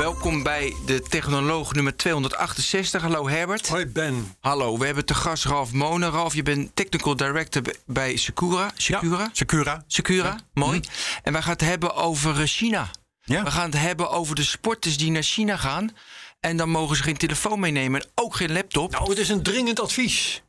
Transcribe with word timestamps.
welkom 0.00 0.42
bij 0.42 0.74
de 0.86 1.02
Technoloog 1.02 1.72
nummer 1.72 1.96
268. 1.96 3.02
Hallo 3.02 3.28
Herbert. 3.28 3.68
Hoi 3.68 3.86
Ben. 3.86 4.34
Hallo, 4.40 4.78
we 4.78 4.86
hebben 4.86 5.04
te 5.04 5.14
gast 5.14 5.44
Ralf 5.44 5.72
Monen. 5.72 6.10
Ralf, 6.10 6.34
je 6.34 6.42
bent 6.42 6.76
Technical 6.76 7.16
Director 7.16 7.62
bij 7.86 8.16
Secura. 8.16 8.70
Secura? 8.76 9.22
Ja, 9.22 9.30
Secura. 9.32 9.84
Secura, 9.86 10.40
mooi. 10.52 10.80
En 11.22 11.32
wij 11.32 11.42
gaan 11.42 11.52
het 11.52 11.60
hebben 11.60 11.94
over 11.94 12.40
eh, 12.40 12.46
China. 12.46 12.90
Ja. 13.24 13.44
We 13.44 13.50
gaan 13.50 13.70
het 13.70 13.80
hebben 13.80 14.10
over 14.10 14.34
de 14.34 14.42
sporters 14.42 14.96
die 14.96 15.10
naar 15.10 15.22
China 15.22 15.56
gaan. 15.56 15.90
En 16.40 16.56
dan 16.56 16.68
mogen 16.68 16.96
ze 16.96 17.02
geen 17.02 17.16
telefoon 17.16 17.60
meenemen 17.60 18.00
en 18.00 18.08
ook 18.14 18.36
geen 18.36 18.52
laptop. 18.52 18.90
Nou, 18.90 19.08
het 19.08 19.18
is 19.18 19.28
een 19.28 19.42
dringend 19.42 19.80
advies. 19.80 20.42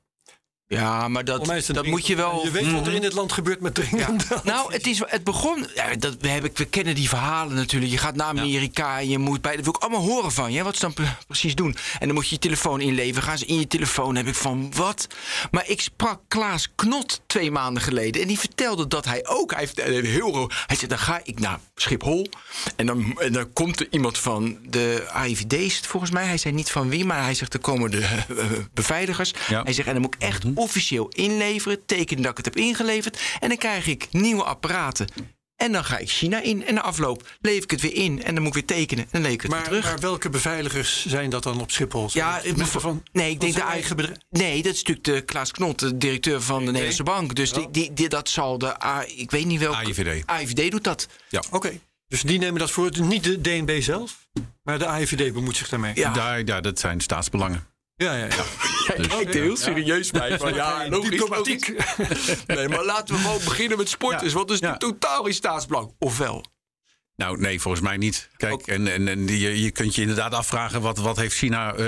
Ja, 0.72 1.08
maar 1.08 1.26
dat, 1.26 1.46
dat 1.68 1.86
moet 1.86 2.08
je 2.08 2.16
wel... 2.16 2.44
Je 2.44 2.52
weet 2.52 2.72
wat 2.72 2.88
er 2.88 2.94
in 2.94 3.02
dit 3.02 3.14
land 3.14 3.32
gebeurt 3.32 3.62
met 3.62 3.74
dringend 3.74 4.26
Ja. 4.30 4.42
Nou, 4.52 4.74
het, 4.74 4.88
is, 4.88 5.02
het 5.06 5.24
begon. 5.24 5.68
Ja, 5.76 5.96
dat, 5.96 6.16
we, 6.20 6.28
hebben, 6.28 6.52
we 6.54 6.66
kennen 6.66 6.96
die 6.96 7.10
verhalen 7.10 7.56
natuurlijk. 7.56 7.92
Je 7.92 7.98
gaat 7.98 8.16
naar 8.16 8.28
Amerika 8.28 9.00
en 9.00 9.10
je 9.10 9.18
moet 9.18 9.42
bij. 9.42 9.56
Dat 9.56 9.66
wil 9.66 9.74
ik 9.76 9.82
allemaal 9.82 10.02
horen 10.02 10.32
van 10.32 10.52
je. 10.52 10.64
Wat 10.64 10.76
ze 10.76 10.82
dan 10.82 10.94
pre- 10.94 11.18
precies 11.28 11.56
doen. 11.56 11.76
En 12.00 12.06
dan 12.06 12.16
moet 12.16 12.28
je 12.28 12.36
je 12.36 12.42
telefoon 12.42 12.82
inleveren. 12.82 13.24
Gaan 13.24 13.38
ze 13.38 13.46
in 13.46 13.60
je 13.60 13.68
telefoon? 13.68 14.16
Heb 14.16 14.28
ik 14.28 14.36
van 14.36 14.74
wat? 14.76 15.08
Maar 15.52 15.70
ik 15.70 15.82
sprak 15.82 16.20
Klaas 16.28 16.70
Knot 16.76 17.22
twee 17.26 17.52
maanden 17.52 17.84
geleden. 17.84 18.22
En 18.22 18.28
die 18.28 18.40
vertelde 18.40 18.88
dat 18.88 19.06
hij 19.06 19.28
ook. 19.28 19.52
Hij, 19.52 19.60
heeft, 19.60 19.82
heel. 20.06 20.50
Hij 20.68 20.76
zei: 20.76 20.88
dan 20.88 21.00
ga 21.00 21.20
ik 21.24 21.40
naar 21.40 21.60
Schiphol. 21.76 22.30
En 22.76 22.86
dan, 22.86 23.20
en 23.20 23.34
dan 23.34 23.54
komt 23.54 23.80
er 23.80 23.88
iemand 23.90 24.18
van 24.18 24.58
de 24.70 25.08
AIVD, 25.12 25.88
volgens 25.88 26.12
mij. 26.12 26.26
Hij 26.26 26.38
zei 26.38 26.54
niet 26.54 26.72
van 26.72 26.90
wie, 26.90 27.06
maar 27.06 27.24
hij 27.24 27.34
zegt: 27.34 27.54
er 27.54 27.60
komen 27.60 27.92
de 27.92 28.02
eh, 28.02 28.46
beveiligers. 28.74 29.34
Ja. 29.50 29.64
Hij 29.64 29.74
zegt: 29.74 29.88
en 29.88 29.94
dan 29.94 30.02
moet 30.02 30.16
ik 30.16 30.22
echt 30.22 30.44
officieel 30.62 31.08
inleveren. 31.10 31.86
Tekenen 31.86 32.22
dat 32.24 32.32
ik 32.32 32.38
het 32.38 32.46
heb 32.46 32.56
ingeleverd. 32.56 33.20
En 33.40 33.48
dan 33.50 33.58
krijg 33.58 33.88
ik 33.88 34.08
nieuwe 34.12 34.44
apparaten. 34.44 35.08
En 35.56 35.72
dan 35.72 35.84
ga 35.86 35.98
ik 35.98 36.10
China 36.10 36.42
in. 36.42 36.66
En 36.66 36.74
na 36.74 36.82
afloop 36.82 37.30
lever 37.42 37.64
ik 37.64 37.72
het 37.72 37.82
weer 37.82 37.94
in. 37.96 38.24
En 38.24 38.34
dan 38.34 38.44
moet 38.44 38.56
ik 38.56 38.68
weer 38.68 38.78
tekenen. 38.78 39.04
En 39.04 39.10
dan 39.12 39.22
lever 39.22 39.36
ik 39.36 39.42
het 39.42 39.52
maar, 39.52 39.60
weer 39.60 39.70
terug. 39.70 39.86
maar 39.86 40.00
welke 40.00 40.30
beveiligers 40.30 41.06
zijn 41.06 41.30
dat 41.30 41.44
dan 41.44 41.62
op 41.62 41.72
Schiphol? 41.72 42.10
Ja, 42.14 42.42
van, 42.56 43.04
nee, 43.12 43.32
ik 43.32 43.40
denk 43.40 43.54
de 43.56 43.62
eigen 43.62 43.96
bedrijf. 43.96 44.18
Nee, 44.30 44.64
dat 44.64 44.74
is 44.74 44.84
natuurlijk 44.84 45.06
de 45.08 45.22
Klaas 45.22 45.52
Knot, 45.52 45.80
de 45.80 45.98
directeur 45.98 46.42
van 46.42 46.60
de 46.60 46.66
Nederlandse 46.66 47.04
Bank. 47.04 47.36
Dus 47.36 47.54
die, 47.54 47.68
die, 47.72 47.94
die- 47.94 48.10
dat 48.10 48.30
zal 48.30 48.58
de 48.58 48.84
A, 48.86 49.04
ik 49.16 49.32
weet 49.32 49.46
niet 49.46 49.60
welke. 49.60 49.78
AIVD. 49.78 50.26
AIVD 50.26 50.72
doet 50.72 50.84
dat. 50.84 51.08
Oké, 51.52 51.80
dus 52.08 52.22
die 52.22 52.40
nemen 52.40 52.60
dat 52.60 52.72
voor. 52.72 52.92
Niet 53.02 53.24
de 53.24 53.42
DNB 53.42 53.82
zelf, 53.82 54.28
maar 54.64 54.80
de 54.80 54.86
AIVD 54.86 55.34
bemoeit 55.34 55.58
zich 55.58 55.70
daarmee. 55.70 55.92
Ja. 55.96 56.14
Daar, 56.14 56.42
ja, 56.46 56.62
dat 56.62 56.80
zijn 56.80 57.02
staatsbelangen. 57.02 57.68
Ja, 58.02 58.14
ja. 58.16 58.26
ja. 58.26 58.44
Hij 58.86 59.08
kijkt 59.08 59.36
er 59.36 59.42
heel 59.42 59.58
serieus 59.58 60.12
bij. 60.12 60.38
Van, 60.38 60.54
ja, 60.54 60.88
logisch, 60.90 61.10
Diplomatiek. 61.10 61.74
Nee, 62.48 62.68
maar 62.70 62.86
laten 62.86 63.16
we 63.16 63.22
gewoon 63.22 63.40
beginnen 63.44 63.78
met 63.78 63.90
sporters. 63.90 64.32
Ja. 64.32 64.38
Want 64.38 64.48
dat 64.48 64.62
is 64.62 64.68
Ja. 64.68 64.78
totaal 64.78 65.24
geen 65.24 65.34
staatsbelang. 65.34 65.96
Ofwel. 66.00 66.44
Nou, 67.22 67.40
nee, 67.40 67.62
volgens 67.62 67.84
mij 67.84 67.98
niet. 67.98 68.30
Kijk, 68.38 68.54
Ook- 68.54 68.68
en, 68.68 68.88
en, 68.88 69.08
en 69.08 69.28
je, 69.28 69.62
je 69.62 69.72
kunt 69.72 69.96
je 69.96 70.02
inderdaad 70.02 70.34
afvragen... 70.34 70.82
wat, 70.82 70.98
wat 70.98 71.18
heeft 71.18 71.36
China 71.36 71.74
eh, 71.74 71.86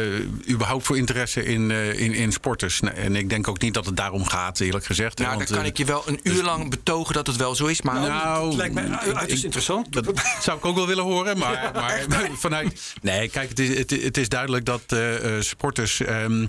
überhaupt 0.49 0.85
voor 0.85 0.97
interesse 0.97 1.43
in, 1.45 1.71
eh, 1.71 1.99
in, 1.99 2.13
in 2.13 2.31
sporters? 2.31 2.79
Nou, 2.79 2.95
En 2.95 3.15
ik 3.15 3.29
denk 3.29 3.47
ook 3.47 3.61
niet 3.61 3.73
dat 3.73 3.85
het 3.85 3.97
daarom 3.97 4.25
gaat, 4.25 4.59
eerlijk 4.59 4.85
gezegd. 4.85 5.19
hè, 5.19 5.25
Nou, 5.25 5.37
dan 5.37 5.47
kan 5.47 5.57
eh, 5.57 5.65
ik 5.65 5.77
je 5.77 5.85
wel 5.85 6.03
een 6.05 6.19
uur 6.23 6.43
lang 6.43 6.69
betogen 6.69 7.13
dat 7.13 7.27
het 7.27 7.35
wel 7.35 7.55
zo 7.55 7.65
is. 7.65 7.81
Maar 7.81 7.99
Nou, 7.99 8.47
Het 8.47 8.55
lijkt 8.55 8.73
mij 8.73 8.85
u- 8.85 8.91
uiterst 8.93 9.37
ik- 9.37 9.43
interessant. 9.43 9.91
Dat 9.93 10.11
zou 10.41 10.57
ik 10.57 10.65
ook 10.65 10.75
wel 10.75 10.87
willen 10.87 11.03
horen. 11.03 11.37
Maar, 11.37 11.71
maar 11.73 12.05
vanuit. 12.37 12.93
Nee, 13.01 13.29
kijk, 13.29 13.49
het 13.49 13.59
is, 13.59 13.77
het, 13.77 13.89
het 13.89 14.17
is 14.17 14.29
duidelijk 14.29 14.65
dat 14.65 14.95
sporters. 15.39 15.99
ehm, 15.99 16.45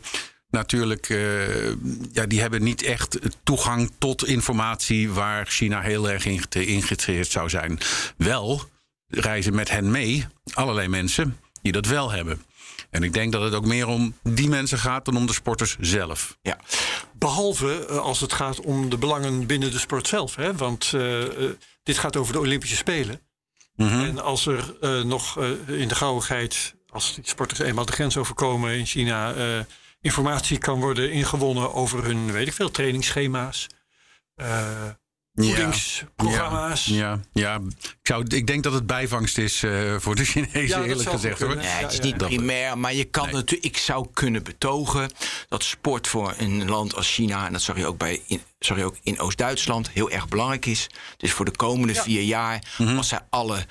Natuurlijk, 0.51 1.07
ja, 2.13 2.27
die 2.27 2.41
hebben 2.41 2.63
niet 2.63 2.83
echt 2.83 3.19
toegang 3.43 3.91
tot 3.99 4.27
informatie 4.27 5.11
waar 5.11 5.47
China 5.47 5.81
heel 5.81 6.11
erg 6.11 6.27
in 6.27 6.43
geïnteresseerd 6.49 7.31
zou 7.31 7.49
zijn. 7.49 7.79
Wel 8.17 8.63
reizen 9.21 9.55
met 9.55 9.71
hen 9.71 9.91
mee 9.91 10.27
allerlei 10.53 10.89
mensen 10.89 11.39
die 11.63 11.73
dat 11.73 11.87
wel 11.87 12.11
hebben. 12.11 12.43
En 12.91 13.03
ik 13.03 13.13
denk 13.13 13.33
dat 13.33 13.43
het 13.43 13.55
ook 13.55 13.67
meer 13.67 13.87
om 13.87 14.15
die 14.23 14.49
mensen 14.49 14.79
gaat 14.79 15.05
dan 15.05 15.17
om 15.17 15.27
de 15.27 15.33
sporters 15.33 15.77
zelf. 15.81 16.39
ja. 16.43 16.59
Behalve 17.13 17.87
eh, 17.87 17.97
als 17.97 18.21
het 18.21 18.33
gaat 18.33 18.61
om 18.61 18.89
de 18.91 18.99
belangen 18.99 19.47
binnen 19.47 19.71
de 19.71 19.79
sport 19.79 20.09
zelf. 20.09 20.37
Hè? 20.37 20.55
Want 20.55 20.91
eh, 20.95 21.23
eh, 21.23 21.51
dit 21.83 21.99
gaat 21.99 22.17
over 22.17 22.33
de 22.33 22.39
Olympische 22.39 22.77
Spelen. 22.77 23.21
Mhm. 23.77 24.05
En 24.05 24.19
als 24.19 24.47
er 24.47 24.75
nog 25.07 25.39
in 25.67 25.89
de 25.89 25.95
gauwigheid, 25.95 26.75
als 26.89 27.15
die 27.15 27.29
sporters 27.29 27.59
eenmaal 27.59 27.85
de 27.85 27.93
grens 27.93 28.17
overkomen 28.17 28.77
in 28.77 28.87
China, 28.87 29.35
informatie 30.01 30.59
kan 30.59 30.81
worden 30.81 31.13
ingewonnen 31.13 31.75
over 31.75 32.05
hun, 32.05 32.33
weet 32.33 32.47
ik 32.47 32.53
veel, 32.53 32.71
trainingsschema's, 32.71 33.67
voedingsprogramma's. 35.35 36.85
Ja, 36.85 37.21
ja. 37.33 37.55
Ik, 37.81 37.99
zou, 38.03 38.25
ik 38.29 38.47
denk 38.47 38.63
dat 38.63 38.73
het 38.73 38.87
bijvangst 38.87 39.39
is 39.39 39.63
eh, 39.63 39.95
voor 39.99 40.15
de 40.15 40.25
Chinezen, 40.25 40.67
Ja, 40.81 40.83
eerlijk 40.83 41.09
gezegd. 41.09 41.41
Hoor. 41.41 41.57
Nee, 41.57 41.67
het 41.67 41.93
is 41.93 41.99
Ja, 41.99 42.05
niet 42.05 42.21
ja. 42.21 42.27
primair, 42.27 42.79
maar 42.79 42.95
je 42.95 43.05
kan 43.05 43.25
Nee. 43.25 43.35
natuurlijk, 43.35 43.65
ik 43.75 43.77
zou 43.77 44.07
kunnen 44.13 44.43
betogen 44.43 45.11
dat 45.49 45.63
sport 45.65 46.07
voor 46.09 46.35
een 46.39 46.69
land 46.69 46.95
als 46.95 47.13
China, 47.15 47.47
en 47.47 47.53
dat 47.53 47.63
zag 47.63 47.77
je 47.77 47.87
ook, 47.87 47.99
bij, 47.99 48.21
in, 48.27 48.43
zag 48.59 48.77
je 48.77 48.85
ook 48.85 48.97
in 49.03 49.21
Oost-Duitsland, 49.21 49.91
heel 49.91 50.11
erg 50.11 50.29
belangrijk 50.29 50.67
is. 50.67 50.87
Dus 51.17 51.33
voor 51.33 51.45
de 51.45 51.57
komende 51.57 51.95
vier 51.95 52.23
jaar, 52.23 52.63
als 52.97 53.09
zij 53.09 53.21
alle 53.31 53.67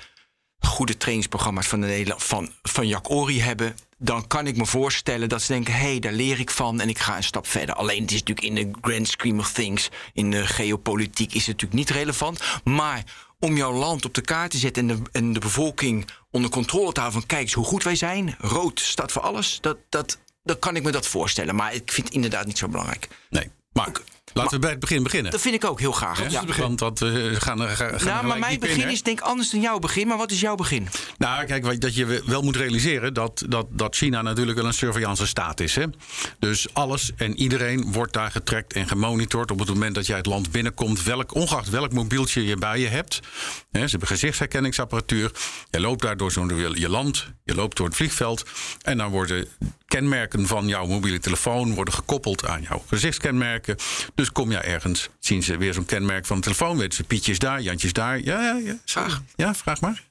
goede 0.58 0.96
trainingsprogramma's 0.96 1.66
van, 1.66 1.80
de 1.80 1.86
Nederland, 1.86 2.22
van, 2.22 2.52
van 2.62 2.88
Jack 2.88 3.10
Ori 3.10 3.40
hebben, 3.40 3.74
dan 3.98 4.26
kan 4.26 4.46
ik 4.46 4.56
me 4.56 4.66
voorstellen 4.66 5.28
dat 5.28 5.42
ze 5.42 5.52
denken: 5.52 5.74
hé, 5.74 5.80
hey, 5.80 5.98
daar 5.98 6.12
leer 6.12 6.40
ik 6.40 6.50
van 6.50 6.80
en 6.80 6.88
ik 6.88 6.98
ga 6.98 7.16
een 7.16 7.24
stap 7.24 7.46
verder. 7.46 7.74
Alleen 7.74 8.02
het 8.02 8.12
is 8.12 8.22
natuurlijk 8.22 8.46
in 8.46 8.54
de 8.54 8.78
grand 8.80 9.08
scheme 9.08 9.40
of 9.40 9.52
things, 9.52 9.88
in 10.12 10.30
de 10.30 10.46
geopolitiek, 10.46 11.34
is 11.34 11.46
het 11.46 11.60
natuurlijk 11.60 11.74
niet 11.74 11.90
relevant. 11.90 12.40
Maar 12.64 13.04
om 13.38 13.56
jouw 13.56 13.72
land 13.72 14.04
op 14.04 14.14
de 14.14 14.20
kaart 14.20 14.50
te 14.50 14.58
zetten 14.58 14.90
en 14.90 14.96
de, 14.96 15.10
en 15.12 15.32
de 15.32 15.40
bevolking 15.40 16.08
onder 16.30 16.50
controle 16.50 16.92
te 16.92 17.00
houden 17.00 17.20
van: 17.20 17.28
kijk 17.28 17.42
eens 17.42 17.52
hoe 17.52 17.64
goed 17.64 17.82
wij 17.82 17.96
zijn. 17.96 18.34
Rood 18.38 18.80
staat 18.80 19.12
voor 19.12 19.22
alles. 19.22 19.58
Dat, 19.60 19.76
dat, 19.88 20.18
dan 20.42 20.58
kan 20.58 20.76
ik 20.76 20.82
me 20.82 20.90
dat 20.90 21.06
voorstellen. 21.06 21.54
Maar 21.54 21.74
ik 21.74 21.92
vind 21.92 22.06
het 22.06 22.16
inderdaad 22.16 22.46
niet 22.46 22.58
zo 22.58 22.68
belangrijk. 22.68 23.08
Nee, 23.30 23.50
maar 23.72 23.90
laten 24.32 24.50
we 24.52 24.58
bij 24.58 24.70
het 24.70 24.80
begin 24.80 25.02
beginnen. 25.02 25.30
Dat 25.32 25.40
vind 25.40 25.54
ik 25.54 25.64
ook 25.64 25.80
heel 25.80 25.92
graag. 25.92 26.30
Ja. 26.30 26.44
Want, 26.58 26.80
want 26.80 26.98
we 26.98 27.34
gaan 27.38 27.60
er 27.60 27.68
gaan 27.68 27.88
er 27.92 28.04
Nou, 28.04 28.26
maar 28.26 28.38
mijn 28.38 28.52
in, 28.52 28.58
begin 28.58 28.88
is 28.88 29.02
denk 29.02 29.18
ik 29.18 29.24
anders 29.24 29.50
dan 29.50 29.60
jouw 29.60 29.78
begin. 29.78 30.06
Maar 30.06 30.16
wat 30.16 30.30
is 30.30 30.40
jouw 30.40 30.54
begin? 30.54 30.88
Nou, 31.18 31.44
kijk, 31.44 31.64
wat- 31.64 31.80
dat 31.80 31.94
je 31.94 32.22
wel 32.26 32.42
moet 32.42 32.56
realiseren 32.56 33.14
dat, 33.14 33.44
dat, 33.48 33.66
dat 33.70 33.96
China 33.96 34.22
natuurlijk 34.22 34.56
wel 34.56 34.66
een 34.66 34.74
surveillance 34.74 35.26
staat 35.26 35.60
is. 35.60 35.74
Hè? 35.74 35.84
Dus 36.38 36.66
alles 36.72 37.10
en 37.16 37.36
iedereen 37.38 37.92
wordt 37.92 38.12
daar 38.12 38.30
getrackt 38.30 38.72
en 38.72 38.88
gemonitord 38.88 39.50
op 39.50 39.58
het 39.58 39.68
moment 39.68 39.94
dat 39.94 40.06
jij 40.06 40.16
het 40.16 40.26
land 40.26 40.50
binnenkomt. 40.50 41.02
Welk, 41.02 41.34
ongeacht 41.34 41.70
welk 41.70 41.92
mobieltje 41.92 42.44
je 42.46 42.56
bij 42.56 42.78
je 42.80 42.88
hebt. 42.88 43.20
Hè, 43.70 43.80
ze 43.84 43.90
hebben 43.90 44.08
gezichtsherkenningsapparatuur. 44.08 45.30
Je 45.70 45.80
loopt 45.80 46.02
daar 46.02 46.16
door 46.16 46.32
zo'n 46.32 46.72
je 46.74 46.88
land, 46.88 47.26
je 47.44 47.54
loopt 47.54 47.76
door 47.76 47.86
het 47.86 47.96
vliegveld. 47.96 48.42
En 48.82 48.98
dan 48.98 49.10
worden 49.10 49.48
kenmerken 49.86 50.46
van 50.46 50.68
jouw 50.68 50.86
mobiele 50.86 51.18
telefoon 51.18 51.74
worden 51.74 51.94
gekoppeld 51.94 52.46
aan 52.46 52.62
jouw 52.62 52.82
gezichtskenmerken. 52.88 53.76
Dus 54.14 54.32
kom 54.32 54.50
jij 54.50 54.62
ergens, 54.62 55.08
zien 55.18 55.42
ze 55.42 55.56
weer 55.56 55.74
zo'n 55.74 55.84
kenmerk 55.84 56.26
van 56.26 56.36
de 56.36 56.42
telefoon. 56.42 56.78
Weten 56.78 56.96
ze 56.96 57.04
Pietje 57.04 57.32
is 57.32 57.38
daar, 57.38 57.60
Jantje 57.60 57.86
is 57.86 57.92
daar. 57.92 58.20
Ja, 58.20 58.42
ja, 58.42 58.56
ja. 58.64 58.78
Vraag. 58.84 59.22
Ja, 59.36 59.54
vraag 59.54 59.80
maar. 59.80 60.02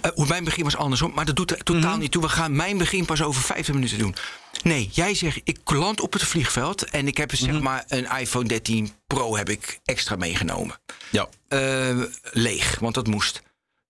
Eh, 0.00 0.28
mijn 0.28 0.44
begin 0.44 0.64
was 0.64 0.76
andersom, 0.76 1.12
maar 1.14 1.24
dat 1.24 1.36
doet 1.36 1.50
er 1.50 1.62
totaal 1.62 1.96
niet 1.96 2.10
toe. 2.10 2.22
We 2.22 2.28
gaan 2.28 2.56
mijn 2.56 2.78
begin 2.78 3.04
pas 3.04 3.22
over 3.22 3.42
50 3.42 3.74
minuten 3.74 3.98
doen. 3.98 4.14
Nee, 4.62 4.88
jij 4.92 5.14
zegt, 5.14 5.40
ik 5.44 5.70
land 5.70 6.00
op 6.00 6.12
het 6.12 6.22
vliegveld 6.22 6.84
en 6.84 7.06
ik 7.06 7.16
heb 7.16 7.34
zeg 7.34 7.60
maar 7.60 7.84
een 7.88 8.18
iPhone 8.18 8.48
13 8.48 8.92
Pro 9.06 9.36
heb 9.36 9.48
ik 9.48 9.80
extra 9.84 10.16
meegenomen. 10.16 10.76
Ja. 11.10 11.28
Eh, 11.48 12.02
leeg, 12.32 12.78
want 12.78 12.94
dat 12.94 13.06
moest. 13.06 13.42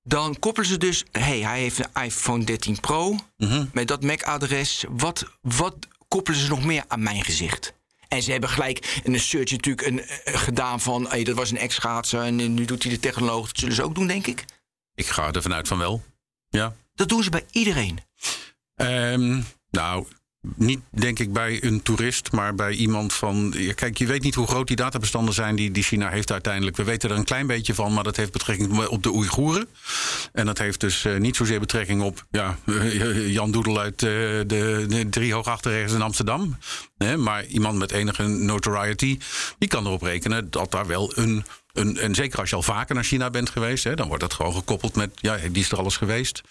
Dan 0.02 0.38
koppelen 0.38 0.68
ze 0.68 0.78
dus, 0.78 1.04
hey, 1.12 1.40
hij 1.40 1.60
heeft 1.60 1.78
een 1.78 2.02
iPhone 2.02 2.44
13 2.44 2.80
Pro 2.80 3.16
met 3.72 3.88
dat 3.88 4.02
MAC-adres. 4.02 4.84
Wat, 4.88 5.24
wat 5.40 5.76
koppelen 6.08 6.40
ze 6.40 6.48
nog 6.48 6.64
meer 6.64 6.84
aan 6.88 7.02
mijn 7.02 7.24
gezicht? 7.24 7.74
En 8.12 8.22
ze 8.22 8.30
hebben 8.30 8.50
gelijk 8.50 9.00
in 9.02 9.14
een 9.14 9.20
search 9.20 9.50
natuurlijk 9.50 9.86
een, 9.86 10.00
eh, 10.00 10.40
gedaan 10.40 10.80
van... 10.80 11.08
Hey, 11.08 11.24
dat 11.24 11.36
was 11.36 11.50
een 11.50 11.58
ex-schaatser 11.58 12.22
en 12.22 12.40
eh, 12.40 12.46
nu 12.46 12.64
doet 12.64 12.82
hij 12.82 12.92
de 12.92 12.98
technoloog. 12.98 13.46
Dat 13.46 13.58
zullen 13.58 13.74
ze 13.74 13.82
ook 13.82 13.94
doen, 13.94 14.06
denk 14.06 14.26
ik. 14.26 14.44
Ik 14.94 15.06
ga 15.06 15.32
er 15.32 15.42
vanuit 15.42 15.68
van 15.68 15.78
wel. 15.78 16.02
Ja. 16.48 16.74
Dat 16.94 17.08
doen 17.08 17.22
ze 17.22 17.30
bij 17.30 17.44
iedereen. 17.50 17.98
Ehm, 18.74 19.40
nou, 19.70 20.06
niet 20.56 20.80
denk 20.90 21.18
ik 21.18 21.32
bij 21.32 21.64
een 21.64 21.82
toerist, 21.82 22.32
maar 22.32 22.54
bij 22.54 22.72
iemand 22.72 23.12
van. 23.12 23.54
Kijk, 23.74 23.98
je 23.98 24.06
weet 24.06 24.22
niet 24.22 24.34
hoe 24.34 24.46
groot 24.46 24.66
die 24.66 24.76
databestanden 24.76 25.34
zijn 25.34 25.56
die, 25.56 25.70
die 25.70 25.82
China 25.82 26.08
heeft 26.08 26.32
uiteindelijk. 26.32 26.76
We 26.76 26.84
weten 26.84 27.10
er 27.10 27.16
een 27.16 27.24
klein 27.24 27.46
beetje 27.46 27.74
van, 27.74 27.92
maar 27.92 28.04
dat 28.04 28.16
heeft 28.16 28.32
betrekking 28.32 28.86
op 28.86 29.02
de 29.02 29.12
Oeigoeren. 29.12 29.68
En 30.32 30.46
dat 30.46 30.58
heeft 30.58 30.80
dus 30.80 31.04
eh, 31.04 31.16
niet 31.16 31.36
zozeer 31.36 31.60
betrekking 31.60 32.02
op 32.02 32.26
ja, 32.30 32.58
eh, 32.66 33.32
Jan 33.32 33.50
Doedel 33.50 33.80
uit 33.80 34.02
eh, 34.02 34.08
de, 34.08 34.84
de 34.88 35.06
drie 35.10 35.32
hoogachterregens 35.32 35.92
in 35.92 36.02
Amsterdam. 36.02 36.56
Maar 37.16 37.44
iemand 37.44 37.78
met 37.78 37.92
enige 37.92 38.26
notoriety, 38.26 39.18
die 39.58 39.68
kan 39.68 39.86
erop 39.86 40.02
rekenen 40.02 40.50
dat 40.50 40.70
daar 40.70 40.86
wel 40.86 41.12
een. 41.14 41.44
Een, 41.72 41.96
en 41.98 42.14
zeker 42.14 42.38
als 42.38 42.50
je 42.50 42.56
al 42.56 42.62
vaker 42.62 42.94
naar 42.94 43.04
China 43.04 43.30
bent 43.30 43.50
geweest, 43.50 43.84
hè, 43.84 43.94
dan 43.94 44.06
wordt 44.06 44.22
dat 44.22 44.32
gewoon 44.32 44.54
gekoppeld 44.54 44.96
met, 44.96 45.10
ja, 45.14 45.36
die 45.36 45.62
is 45.62 45.70
er 45.70 45.78
alles 45.78 45.96
geweest. 45.96 46.42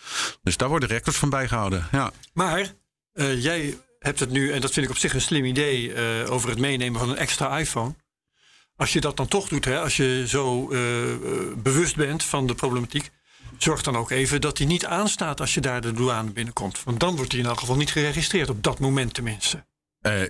Dus 0.44 0.58
daar 0.58 0.70
worden 0.70 0.90
records 0.90 1.18
van 1.18 1.30
bijgehouden. 1.30 1.88
Ja. 1.92 2.12
Maar 2.34 2.74
eh, 3.14 3.44
jij 3.44 3.78
hebt 4.00 4.20
het 4.20 4.30
nu, 4.30 4.52
en 4.52 4.62
dat 4.62 4.72
vind 4.72 4.86
ik 4.86 4.92
op 4.92 4.98
zich 4.98 5.14
een 5.14 5.22
slim 5.22 5.46
idee, 5.46 5.94
eh, 5.94 6.32
over 6.32 6.50
het 6.50 6.60
meenemen 6.60 7.00
van 7.00 7.10
een 7.10 7.18
extra 7.18 7.60
iPhone. 7.60 7.96
Als 8.76 8.94
je 8.94 9.02
dat 9.02 9.18
dan 9.18 9.28
toch 9.28 9.48
doet, 9.48 9.66
hè, 9.66 9.80
als 9.80 9.98
je 9.98 10.24
zo 10.28 10.72
eh, 10.72 10.80
bewust 11.58 11.96
bent 11.96 12.24
van 12.24 12.48
de 12.48 12.56
problematiek, 12.56 13.12
Zorg 13.58 13.82
dan 13.82 13.98
ook 13.98 14.12
even 14.12 14.42
dat 14.42 14.58
die 14.58 14.68
niet 14.68 14.86
aanstaat 14.86 15.40
als 15.40 15.54
je 15.54 15.62
daar 15.62 15.82
de 15.82 15.94
douane 15.94 16.32
binnenkomt. 16.32 16.84
Want 16.84 17.00
dan 17.00 17.16
wordt 17.16 17.32
die 17.32 17.40
in 17.40 17.46
elk 17.46 17.60
geval 17.60 17.76
niet 17.76 17.92
geregistreerd, 17.92 18.50
op 18.50 18.64
dat 18.64 18.80
moment 18.80 19.14
tenminste. 19.14 19.66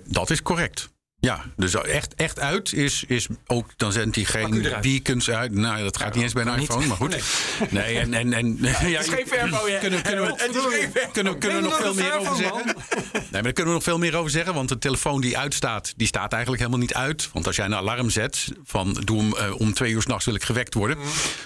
Dat 0.04 0.30
is 0.30 0.42
correct. 0.42 0.92
Ja, 1.24 1.44
dus 1.56 1.74
echt, 1.74 2.14
echt 2.14 2.40
uit 2.40 2.72
is, 2.72 3.04
is 3.08 3.26
ook, 3.46 3.66
dan 3.76 3.92
zendt 3.92 4.16
hij 4.16 4.24
geen 4.24 4.66
beacons 4.80 5.30
uit. 5.30 5.52
Nou, 5.52 5.82
dat 5.82 5.96
gaat 5.96 6.14
niet 6.14 6.22
eens 6.22 6.32
bij 6.32 6.44
een 6.46 6.58
niet. 6.58 6.68
iPhone, 6.68 6.86
maar 6.86 6.96
goed. 6.96 7.16
Nee, 7.70 7.98
en, 7.98 8.14
en, 8.14 8.32
en, 8.32 8.58
ja, 8.60 8.68
Het 8.98 9.06
is 9.06 9.14
geen 9.14 9.26
verbo? 9.26 9.58
Kunnen, 9.80 10.02
kunnen, 10.02 10.24
we, 10.26 10.32
Het 10.36 10.54
is 10.56 10.62
geen 10.62 10.90
verbo. 10.92 11.10
kunnen, 11.12 11.38
kunnen 11.38 11.62
we 11.62 11.68
nog 11.68 11.76
veel 11.80 11.94
meer 11.94 12.18
over 12.18 12.36
zeggen? 12.36 12.64
Nee, 13.12 13.22
maar 13.32 13.42
daar 13.42 13.52
kunnen 13.52 13.64
we 13.72 13.78
nog 13.78 13.82
veel 13.82 13.98
meer 13.98 14.16
over 14.16 14.30
zeggen. 14.30 14.54
Want 14.54 14.68
de 14.68 14.78
telefoon 14.78 15.20
die 15.20 15.38
uitstaat, 15.38 15.92
die 15.96 16.06
staat 16.06 16.32
eigenlijk 16.32 16.62
helemaal 16.62 16.82
niet 16.82 16.94
uit. 16.94 17.28
Want 17.32 17.46
als 17.46 17.56
jij 17.56 17.64
een 17.64 17.74
alarm 17.74 18.10
zet 18.10 18.48
van 18.64 18.96
doe 19.04 19.20
hem 19.22 19.34
eh, 19.36 19.60
om 19.60 19.74
twee 19.74 19.92
uur 19.92 20.02
s'nachts 20.02 20.24
wil 20.24 20.34
ik 20.34 20.44
gewekt 20.44 20.74
worden. 20.74 20.98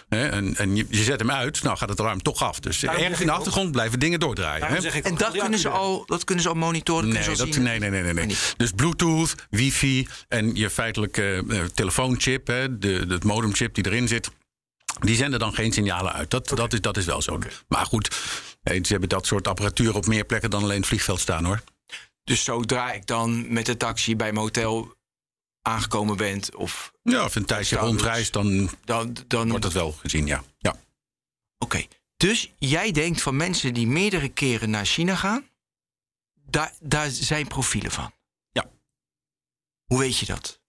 Hè, 0.09 0.29
en 0.29 0.57
en 0.57 0.77
je, 0.77 0.87
je 0.89 1.03
zet 1.03 1.21
hem 1.21 1.31
uit, 1.31 1.63
nou 1.63 1.77
gaat 1.77 1.89
het 1.89 2.01
alarm 2.01 2.23
toch 2.23 2.43
af. 2.43 2.61
Dus 2.61 2.81
Daarom 2.81 3.03
ergens 3.03 3.21
in 3.21 3.27
de 3.27 3.33
ook- 3.33 3.39
achtergrond 3.39 3.73
blijven 3.73 3.99
dingen 3.99 4.21
doordraaien. 4.21 4.67
Hè. 4.67 4.77
En 5.03 5.15
dat 5.17 5.37
kunnen, 5.39 5.59
ze 5.59 5.69
al, 5.69 6.03
dat 6.07 6.25
kunnen 6.25 6.43
ze 6.45 6.49
al 6.51 6.55
monitoren. 6.57 7.05
Nee, 7.09 7.13
kunnen 7.13 7.37
ze 7.37 7.41
al 7.43 7.47
dat, 7.47 7.55
zien. 7.55 7.65
nee, 7.65 7.79
nee, 7.79 8.03
nee, 8.03 8.13
nee. 8.27 8.37
Dus 8.57 8.71
Bluetooth, 8.71 9.35
wifi 9.67 10.09
en 10.29 10.55
je 10.55 10.71
feitelijke 10.71 11.45
eh, 11.49 11.65
telefoonchip, 11.65 12.47
hè, 12.47 12.79
de, 12.79 13.07
de 13.07 13.19
modemchip 13.23 13.75
die 13.75 13.87
erin 13.87 14.09
zit. 14.09 14.31
Die 15.01 15.17
zenden 15.17 15.39
dan 15.39 15.55
geen 15.55 15.73
signalen 15.73 16.13
uit. 16.13 16.31
Dat, 16.31 16.49
dat, 16.49 16.73
is, 16.73 16.81
dat 16.81 16.97
is 16.97 17.05
wel 17.05 17.23
zo. 17.23 17.39
Maar 17.69 17.87
goed, 17.87 18.15
ze 18.63 18.87
hebben 18.87 19.09
dat 19.09 19.27
soort 19.27 19.49
apparatuur 19.49 19.95
op 19.95 20.07
meer 20.07 20.25
plekken 20.25 20.51
dan 20.51 20.63
alleen 20.63 20.77
het 20.77 20.87
vliegveld 20.87 21.21
staan 21.21 21.45
hoor. 21.45 21.63
Dus 22.25 22.45
zodra 22.45 22.93
ik 22.93 23.07
dan 23.07 23.53
met 23.53 23.67
de 23.67 23.77
taxi 23.77 24.17
bij 24.17 24.33
mijn 24.33 24.45
hotel 24.45 24.95
aangekomen 25.63 26.17
ben, 26.17 26.43
of 26.57 26.93
Ja, 27.03 27.25
of 27.25 27.35
een 27.35 27.45
tijdje 27.45 27.77
rondreist, 27.77 28.33
dan 28.33 28.71
dan, 28.85 29.17
dan 29.27 29.49
wordt 29.49 29.63
dat 29.63 29.73
wel 29.73 29.93
gezien, 29.93 30.27
ja. 30.27 30.45
ja. 30.59 30.77
Oké, 31.59 31.87
dus 32.17 32.53
jij 32.59 32.93
denkt 32.93 33.23
van 33.23 33.37
mensen 33.37 33.75
die 33.75 33.87
meerdere 33.87 34.29
keren 34.29 34.71
naar 34.71 34.85
China 34.85 35.15
gaan, 35.15 35.49
daar, 36.35 36.73
daar 36.81 37.11
zijn 37.11 37.47
profielen 37.47 37.91
van. 37.91 38.13
Hoe 39.87 39.99
weet 39.99 40.19
je 40.19 40.27
dat? 40.27 40.61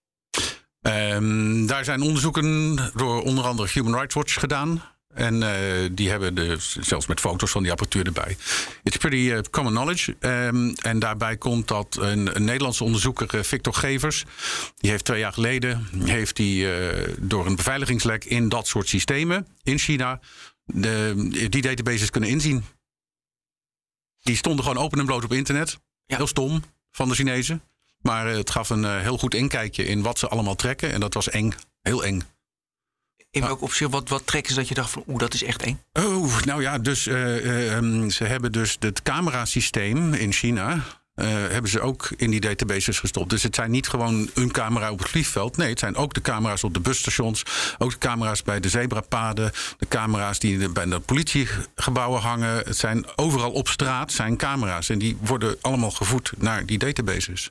Ehm, 0.80 1.66
daar 1.66 1.84
zijn 1.84 2.02
onderzoeken 2.02 2.76
door 2.94 3.22
onder 3.22 3.44
andere 3.44 3.68
Human 3.72 3.94
Rights 3.94 4.14
Watch 4.14 4.40
gedaan. 4.40 4.82
En 5.18 5.42
eh, 5.42 5.88
die 5.92 6.10
hebben 6.10 6.34
de, 6.34 6.56
zelfs 6.80 7.06
met 7.06 7.20
foto's 7.20 7.50
van 7.50 7.62
die 7.62 7.70
apparatuur 7.70 8.06
erbij. 8.06 8.36
It's 8.82 8.96
pretty 8.96 9.32
eh, 9.32 9.40
common 9.50 9.72
knowledge. 9.72 10.16
Ehm, 10.20 10.74
en 10.80 10.98
daarbij 10.98 11.36
komt 11.36 11.68
dat 11.68 11.96
een, 12.00 12.36
een 12.36 12.44
Nederlandse 12.44 12.84
onderzoeker, 12.84 13.34
eh, 13.34 13.42
Victor 13.42 13.74
Gevers... 13.74 14.24
die 14.76 14.90
heeft 14.90 15.04
twee 15.04 15.18
jaar 15.18 15.32
geleden 15.32 15.86
heeft 16.04 16.36
die, 16.36 16.66
door 17.18 17.46
een 17.46 17.56
beveiligingslek 17.56 18.24
in 18.24 18.48
dat 18.48 18.66
soort 18.66 18.88
systemen 18.88 19.46
in 19.62 19.78
China... 19.78 20.20
De, 20.64 21.46
die 21.50 21.62
databases 21.62 22.10
kunnen 22.10 22.30
inzien. 22.30 22.64
Die 24.20 24.36
stonden 24.36 24.64
gewoon 24.64 24.82
open 24.82 24.98
en 24.98 25.06
bloot 25.06 25.24
op 25.24 25.32
internet. 25.32 25.78
Ja. 26.06 26.16
Heel 26.16 26.26
stom 26.26 26.62
van 26.90 27.08
de 27.08 27.14
Chinezen. 27.14 27.62
Maar 28.02 28.26
eh, 28.26 28.36
het 28.36 28.50
gaf 28.50 28.70
een 28.70 28.84
eh, 28.84 28.98
heel 28.98 29.18
goed 29.18 29.34
inkijkje 29.34 29.86
in 29.86 30.02
wat 30.02 30.18
ze 30.18 30.28
allemaal 30.28 30.56
trekken. 30.56 30.92
En 30.92 31.00
dat 31.00 31.14
was 31.14 31.28
eng. 31.28 31.52
Heel 31.82 32.04
eng. 32.04 32.22
In 33.30 33.42
welk 33.42 33.62
opzicht, 33.62 33.90
wat, 33.90 34.08
wat 34.08 34.26
trekken 34.26 34.52
ze 34.52 34.58
dat 34.58 34.68
je 34.68 34.74
dacht 34.74 34.90
van, 34.90 35.04
oeh, 35.06 35.18
dat 35.18 35.34
is 35.34 35.42
echt 35.42 35.62
eng? 35.62 35.80
Oh, 35.92 36.42
nou 36.42 36.62
ja, 36.62 36.78
dus 36.78 37.06
eh, 37.06 37.36
eh, 37.36 37.76
ehm, 37.76 38.08
ze 38.08 38.24
hebben 38.24 38.52
dus 38.52 38.76
het 38.80 39.02
camerasysteem 39.02 40.14
in 40.14 40.32
China. 40.32 40.82
hebben 41.50 41.70
ze 41.70 41.80
ook 41.80 42.10
in 42.16 42.30
die 42.30 42.40
databases 42.40 42.98
gestopt. 42.98 43.30
Dus 43.30 43.42
het 43.42 43.54
zijn 43.54 43.70
niet 43.70 43.88
gewoon 43.88 44.30
een 44.34 44.50
camera 44.50 44.90
op 44.90 44.98
het 44.98 45.08
vliegveld. 45.08 45.56
Nee, 45.56 45.68
het 45.68 45.78
zijn 45.78 45.96
ook 45.96 46.14
de 46.14 46.20
camera's 46.20 46.64
op 46.64 46.74
de 46.74 46.80
busstations. 46.80 47.42
Ook 47.78 47.90
de 47.90 47.98
camera's 47.98 48.42
bij 48.42 48.60
de 48.60 48.68
zebrapaden. 48.68 49.52
De 49.78 49.88
camera's 49.88 50.38
die 50.38 50.68
bij 50.68 50.84
de 50.84 51.00
politiegebouwen 51.00 52.20
hangen. 52.20 52.56
Het 52.56 52.76
zijn 52.76 53.06
overal 53.16 53.52
op 53.52 53.68
straat 53.68 54.12
zijn 54.12 54.36
camera's. 54.36 54.88
En 54.88 54.98
die 54.98 55.16
worden 55.20 55.56
allemaal 55.60 55.90
gevoed 55.90 56.32
naar 56.36 56.66
die 56.66 56.78
databases. 56.78 57.50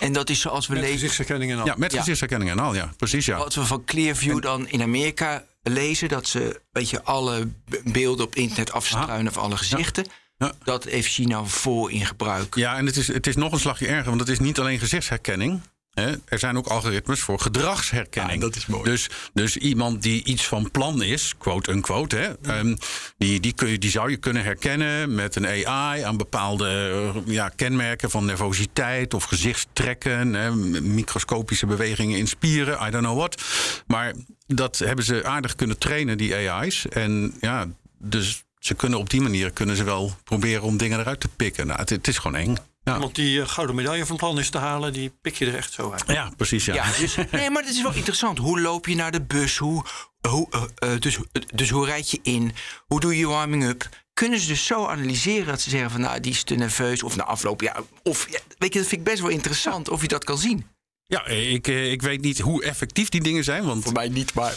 En 0.00 0.12
dat 0.12 0.30
is 0.30 0.40
zoals 0.40 0.66
we 0.66 0.72
Met 0.72 0.82
lezen, 0.82 0.98
gezichtsherkenning 0.98 1.52
en 1.52 1.58
al. 1.58 1.66
Ja, 1.66 1.74
met 1.76 1.92
Ja. 1.92 1.98
gezichtsherkenning 1.98 2.50
en 2.50 2.58
al. 2.58 2.74
Ja, 2.74 2.92
precies 2.96 3.26
ja. 3.26 3.36
wat 3.36 3.54
we 3.54 3.64
van 3.64 3.84
Clearview 3.84 4.42
dan 4.42 4.68
in 4.68 4.82
Amerika 4.82 5.44
lezen, 5.62 6.08
dat 6.08 6.26
ze 6.28 6.60
weet 6.72 6.90
je, 6.90 7.02
alle 7.02 7.48
beelden 7.84 8.26
op 8.26 8.34
internet 8.34 8.72
afstruinen 8.72 9.32
van 9.32 9.42
alle 9.42 9.56
gezichten. 9.56 10.06
Ja. 10.36 10.52
Dat 10.64 10.84
heeft 10.84 11.08
China 11.08 11.44
voor 11.44 11.92
in 11.92 12.06
gebruik. 12.06 12.54
Ja, 12.54 12.76
en 12.76 12.86
het 12.86 12.96
is, 12.96 13.06
het 13.06 13.26
is 13.26 13.36
nog 13.36 13.52
een 13.52 13.58
slagje 13.58 13.86
erger, 13.86 14.08
want 14.08 14.20
het 14.20 14.28
is 14.28 14.38
niet 14.38 14.58
alleen 14.58 14.78
gezichtsherkenning. 14.78 15.60
Hè. 16.00 16.14
Er 16.24 16.38
zijn 16.38 16.56
ook 16.56 16.66
algoritmes 16.66 17.20
voor 17.20 17.40
gedragsherkenning. 17.40 18.40
Ja, 18.40 18.48
dat 18.48 18.56
is 18.56 18.66
mooi. 18.66 18.84
Dus, 18.84 19.10
dus 19.32 19.56
iemand 19.56 20.02
die 20.02 20.24
iets 20.24 20.46
van 20.46 20.70
plan 20.70 21.02
is, 21.02 21.34
quote 21.38 21.72
unquote, 21.72 22.16
hè, 22.16 22.32
ehm, 22.42 22.76
die, 23.18 23.40
die, 23.40 23.52
kun 23.52 23.68
je, 23.68 23.78
die 23.78 23.90
zou 23.90 24.10
je 24.10 24.16
kunnen 24.16 24.42
herkennen 24.42 25.14
met 25.14 25.36
een 25.36 25.66
AI 25.66 26.02
aan 26.02 26.16
bepaalde 26.16 26.68
eh, 27.14 27.32
ja, 27.32 27.48
kenmerken 27.48 28.10
van 28.10 28.24
nervositeit 28.24 29.14
of 29.14 29.24
gezichtstrekken, 29.24 30.34
hè, 30.34 30.54
microscopische 30.80 31.66
bewegingen 31.66 32.18
in 32.18 32.28
spieren, 32.28 32.86
I 32.86 32.90
don't 32.90 33.04
know 33.04 33.18
what. 33.18 33.42
Maar 33.86 34.14
dat 34.46 34.78
hebben 34.78 35.04
ze 35.04 35.24
aardig 35.24 35.54
kunnen 35.54 35.78
trainen, 35.78 36.18
die 36.18 36.34
AI's. 36.34 36.86
En 36.88 37.34
ja, 37.40 37.66
dus 37.98 38.44
ze 38.58 38.74
kunnen 38.74 38.98
op 38.98 39.10
die 39.10 39.20
manier 39.20 39.50
kunnen 39.50 39.76
ze 39.76 39.84
wel 39.84 40.16
proberen 40.24 40.62
om 40.62 40.76
dingen 40.76 41.00
eruit 41.00 41.20
te 41.20 41.28
pikken. 41.28 41.66
Nou, 41.66 41.78
het, 41.78 41.90
het 41.90 42.08
is 42.08 42.18
gewoon 42.18 42.40
eng. 42.40 42.56
Ja, 42.84 42.94
Iemand 42.94 43.14
die 43.14 43.40
eh, 43.40 43.48
gouden 43.48 43.76
medaille 43.76 44.06
van 44.06 44.16
plan 44.16 44.38
is 44.38 44.50
te 44.50 44.58
halen, 44.58 44.92
die 44.92 45.12
pik 45.20 45.34
je 45.34 45.46
er 45.46 45.54
echt 45.54 45.72
zo 45.72 45.92
uit. 45.92 46.04
ja 46.06 46.30
precies. 46.36 46.64
Ja. 46.64 46.74
Ja, 46.74 46.98
dus, 46.98 47.14
nee, 47.30 47.50
maar 47.50 47.62
het 47.62 47.72
is 47.74 47.82
wel 47.82 47.94
interessant. 47.94 48.38
Hoe 48.38 48.60
loop 48.60 48.86
je 48.86 48.94
naar 48.94 49.12
de 49.12 49.22
bus? 49.22 49.56
Hoe, 49.56 49.84
hoe, 50.28 50.46
eh, 50.50 50.92
eh, 50.92 51.00
dus, 51.00 51.18
dus 51.54 51.70
hoe 51.70 51.86
rijd 51.86 52.10
je 52.10 52.18
in? 52.22 52.52
Hoe 52.86 53.00
doe 53.00 53.16
je 53.16 53.26
warming-up? 53.26 53.88
Kunnen 54.12 54.40
ze 54.40 54.46
dus 54.46 54.66
zo 54.66 54.86
analyseren 54.86 55.46
dat 55.46 55.60
ze 55.60 55.70
zeggen 55.70 55.90
van... 55.90 56.00
nou, 56.00 56.20
die 56.20 56.32
is 56.32 56.42
te 56.42 56.54
nerveus. 56.54 57.02
Of 57.02 57.16
na 57.16 57.24
afloop, 57.24 57.60
ja. 57.60 57.76
Of, 58.02 58.26
ja, 58.30 58.38
weet 58.58 58.72
je, 58.72 58.78
dat 58.78 58.88
vind 58.88 59.00
ik 59.00 59.06
best 59.06 59.20
wel 59.20 59.30
interessant 59.30 59.88
of 59.88 60.02
je 60.02 60.08
dat 60.08 60.24
kan 60.24 60.38
zien. 60.38 60.66
Ja, 61.06 61.26
ik, 61.26 61.66
ik 61.66 62.02
weet 62.02 62.20
niet 62.20 62.38
hoe 62.38 62.64
effectief 62.64 63.08
die 63.08 63.20
dingen 63.20 63.44
zijn. 63.44 63.64
Want, 63.64 63.92
mij 63.92 64.08
niet, 64.08 64.34
maar... 64.34 64.54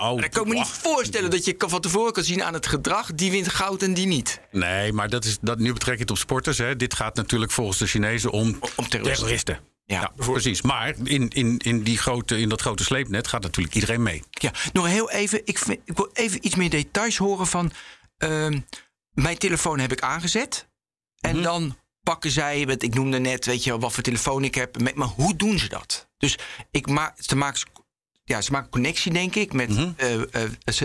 nou, 0.00 0.14
Maar 0.16 0.24
ik 0.24 0.30
kan 0.30 0.48
me 0.48 0.54
niet 0.54 0.66
voorstellen 0.66 1.30
dat 1.30 1.44
je 1.44 1.54
van 1.58 1.80
tevoren 1.80 2.12
kan 2.12 2.24
zien 2.24 2.42
aan 2.42 2.54
het 2.54 2.66
gedrag... 2.66 3.14
die 3.14 3.30
wint 3.30 3.48
goud 3.48 3.82
en 3.82 3.94
die 3.94 4.06
niet. 4.06 4.40
Nee, 4.50 4.92
maar 4.92 5.08
dat 5.08 5.24
is, 5.24 5.38
dat, 5.40 5.58
nu 5.58 5.72
betrek 5.72 5.94
je 5.94 6.00
het 6.00 6.10
op 6.10 6.18
sporters. 6.18 6.58
Hè. 6.58 6.76
Dit 6.76 6.94
gaat 6.94 7.14
natuurlijk 7.16 7.52
volgens 7.52 7.78
de 7.78 7.86
Chinezen 7.86 8.30
om, 8.30 8.58
Om 8.76 8.88
terroristen. 8.88 9.54
Ja. 9.54 10.00
Ja, 10.00 10.12
precies. 10.16 10.62
Maar 10.62 10.94
in, 11.04 11.28
in, 11.28 11.58
in, 11.58 11.82
die 11.82 11.98
grote, 11.98 12.38
in 12.38 12.48
dat 12.48 12.60
grote 12.60 12.84
sleepnet 12.84 13.26
gaat 13.28 13.42
natuurlijk 13.42 13.74
iedereen 13.74 14.02
mee. 14.02 14.22
Ja, 14.30 14.52
nog 14.72 14.86
heel 14.86 15.10
even. 15.10 15.40
Ik, 15.44 15.58
vind, 15.58 15.80
ik 15.84 15.96
wil 15.96 16.10
even 16.12 16.46
iets 16.46 16.54
meer 16.54 16.70
details 16.70 17.16
horen 17.16 17.46
van. 17.46 17.72
ehm, 18.18 18.60
mijn 19.10 19.38
telefoon 19.38 19.78
heb 19.78 19.92
ik 19.92 20.00
aangezet. 20.00 20.68
En 21.20 21.34
Mhm. 21.34 21.42
dan 21.42 21.76
pakken 22.02 22.30
zij, 22.30 22.60
ik 22.60 22.94
noemde 22.94 23.18
net, 23.18 23.46
weet 23.46 23.64
je 23.64 23.78
wat 23.78 23.92
voor 23.92 24.02
telefoon 24.02 24.44
ik 24.44 24.54
heb. 24.54 24.94
Maar 24.94 25.08
hoe 25.08 25.36
doen 25.36 25.58
ze 25.58 25.68
dat? 25.68 26.08
Dus 26.18 26.38
ik 26.70 26.86
maak, 26.86 27.14
ze 27.22 27.36
maken, 27.36 27.62
ja, 28.24 28.40
ze 28.40 28.52
maken 28.52 28.70
connectie, 28.70 29.12
denk 29.12 29.34
ik, 29.34 29.52
met, 29.52 29.68
Mhm. 29.68 29.90
eh, 29.96 30.14
eh, 30.14 30.22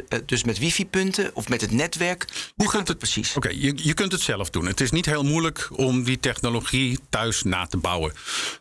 eh, 0.09 0.19
dus 0.25 0.43
met 0.43 0.57
wifi-punten 0.57 1.35
of 1.35 1.49
met 1.49 1.61
het 1.61 1.71
netwerk. 1.71 2.25
Hoe 2.55 2.69
gaat 2.69 2.87
het 2.87 2.97
precies? 2.97 3.35
Oké, 3.35 3.49
je, 3.49 3.73
je 3.75 3.93
kunt 3.93 4.11
het 4.11 4.21
zelf 4.21 4.49
doen. 4.49 4.65
Het 4.65 4.81
is 4.81 4.91
niet 4.91 5.05
heel 5.05 5.23
moeilijk 5.23 5.69
om 5.71 6.03
die 6.03 6.19
technologie 6.19 6.99
thuis 7.09 7.43
na 7.43 7.65
te 7.65 7.77
bouwen. 7.77 8.13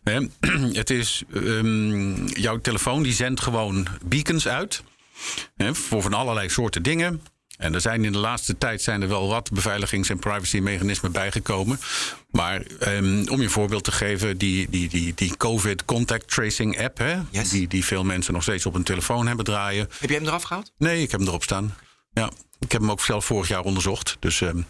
Hè? 0.04 0.26
Het 0.80 0.90
is, 0.90 1.22
ehm, 1.34 2.26
jouw 2.26 2.60
telefoon 2.60 3.02
die 3.02 3.12
zendt 3.12 3.40
gewoon 3.40 3.86
beacons 4.04 4.48
uit. 4.48 4.82
Hè, 5.56 5.74
voor 5.74 6.02
van 6.02 6.12
allerlei 6.14 6.48
soorten 6.48 6.82
dingen. 6.82 7.22
En 7.56 7.74
er 7.74 7.80
zijn 7.80 8.04
in 8.04 8.12
de 8.12 8.18
laatste 8.18 8.58
tijd 8.58 8.82
zijn 8.82 9.02
er 9.02 9.08
wel 9.08 9.28
wat 9.28 9.50
beveiligings- 9.52 10.08
en 10.08 10.18
privacy-mechanismen 10.18 11.12
bijgekomen. 11.12 11.80
Maar 12.30 12.62
ehm, 12.80 13.24
om 13.28 13.38
je 13.38 13.44
een 13.44 13.50
voorbeeld 13.50 13.84
te 13.84 13.92
geven, 13.92 14.38
die, 14.38 14.70
die, 14.70 14.88
die, 14.88 15.12
die 15.14 15.36
COVID 15.36 15.84
Contact 15.84 16.28
Tracing 16.28 16.80
app, 16.80 16.98
hè, 16.98 17.16
Yes. 17.30 17.48
die, 17.48 17.68
die 17.68 17.84
veel 17.84 18.04
mensen 18.04 18.32
nog 18.32 18.42
steeds 18.42 18.66
op 18.66 18.74
hun 18.74 18.82
telefoon 18.82 19.26
hebben 19.26 19.44
draaien. 19.44 19.88
Heb 19.98 20.10
jij 20.10 20.18
hem 20.18 20.26
eraf 20.28 20.42
gehaald? 20.42 20.72
Nee, 20.78 21.02
ik 21.02 21.10
heb 21.10 21.20
hem 21.20 21.28
erop 21.28 21.42
staan. 21.42 21.74
Ja, 22.12 22.30
ik 22.58 22.72
heb 22.72 22.80
hem 22.80 22.90
ook 22.90 23.00
zelf 23.00 23.24
vorig 23.24 23.48
jaar 23.48 23.62
onderzocht. 23.62 24.16
Dus 24.20 24.40
ehm, 24.40 24.60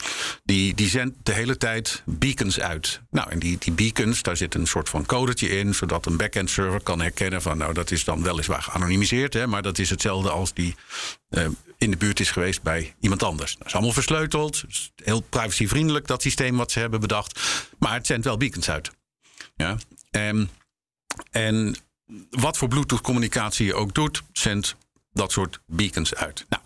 die, 0.44 0.74
die 0.74 0.88
zendt 0.88 1.16
de 1.22 1.32
hele 1.32 1.56
tijd 1.56 2.02
beacons 2.04 2.60
uit. 2.60 3.00
Nou, 3.10 3.30
en 3.30 3.38
die, 3.38 3.56
die 3.58 3.72
beacons, 3.72 4.22
daar 4.22 4.36
zit 4.36 4.54
een 4.54 4.66
soort 4.66 4.88
van 4.88 5.06
codetje 5.06 5.48
in... 5.48 5.74
zodat 5.74 6.06
een 6.06 6.16
backend 6.16 6.50
server 6.50 6.82
kan 6.82 7.00
herkennen 7.00 7.42
van... 7.42 7.58
nou, 7.58 7.72
dat 7.72 7.90
is 7.90 8.04
dan 8.04 8.22
weliswaar 8.22 8.62
geanonimiseerd... 8.62 9.32
Hè, 9.34 9.46
maar 9.46 9.62
dat 9.62 9.78
is 9.78 9.90
hetzelfde 9.90 10.30
als 10.30 10.54
die 10.54 10.74
eh, 11.28 11.46
in 11.86 11.92
de 11.92 11.96
buurt 12.04 12.20
is 12.20 12.30
geweest 12.30 12.62
bij 12.62 12.94
iemand 13.00 13.22
anders. 13.22 13.56
Dat 13.56 13.66
is 13.66 13.72
allemaal 13.72 13.92
versleuteld. 13.92 14.64
Heel 15.04 15.20
privacyvriendelijk, 15.20 16.06
dat 16.06 16.22
systeem 16.22 16.56
wat 16.56 16.72
ze 16.72 16.78
hebben 16.78 17.00
bedacht. 17.00 17.40
Maar 17.78 17.92
het 17.94 18.06
zendt 18.06 18.24
wel 18.24 18.36
beacons 18.36 18.70
uit. 18.70 18.90
Ja, 19.56 19.76
en, 20.10 20.50
en 21.30 21.76
wat 22.30 22.56
voor 22.56 22.68
Bluetooth-communicatie 22.68 23.66
je 23.66 23.74
ook 23.74 23.94
doet, 23.94 24.22
zendt 24.32 24.76
dat 25.12 25.32
soort 25.32 25.60
beacons 25.66 26.14
uit. 26.14 26.46
Nou, 26.48 26.62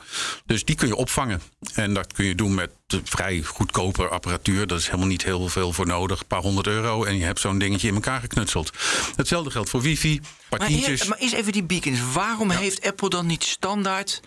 dus 0.47 0.65
die 0.65 0.77
kun 0.77 0.89
je 0.89 0.97
opvangen. 0.97 1.43
En 1.75 1.95
dat 1.95 2.13
kun 2.13 2.25
je 2.25 2.35
doen 2.35 2.55
met 2.55 2.71
vrij 3.05 3.43
goedkope 3.43 4.09
apparatuur. 4.09 4.67
Daar 4.67 4.79
is 4.79 4.87
helemaal 4.87 5.07
niet 5.07 5.25
heel 5.25 5.49
veel 5.49 5.73
voor 5.73 5.87
nodig. 5.87 6.21
Een 6.21 6.27
paar 6.27 6.43
honderd 6.43 6.67
euro 6.67 7.05
en 7.05 7.17
je 7.17 7.25
hebt 7.25 7.41
zo'n 7.41 7.59
dingetje 7.59 7.89
in 7.89 7.95
elkaar 7.95 8.21
geknutseld. 8.21 8.71
Hetzelfde 9.17 9.51
geldt 9.51 9.71
voor 9.71 9.81
wifi, 9.81 10.21
Maar, 10.21 10.59
partietjes. 10.59 11.01
heer- 11.01 11.09
maar 11.09 11.21
is 11.21 11.33
even 11.33 11.53
die 11.53 11.63
beacons. 11.65 12.13
Waarom 12.13 12.51
heeft 12.51 12.87
Apple 12.87 13.09
dan 13.09 13.27
niet 13.27 13.45
standaard 13.45 14.21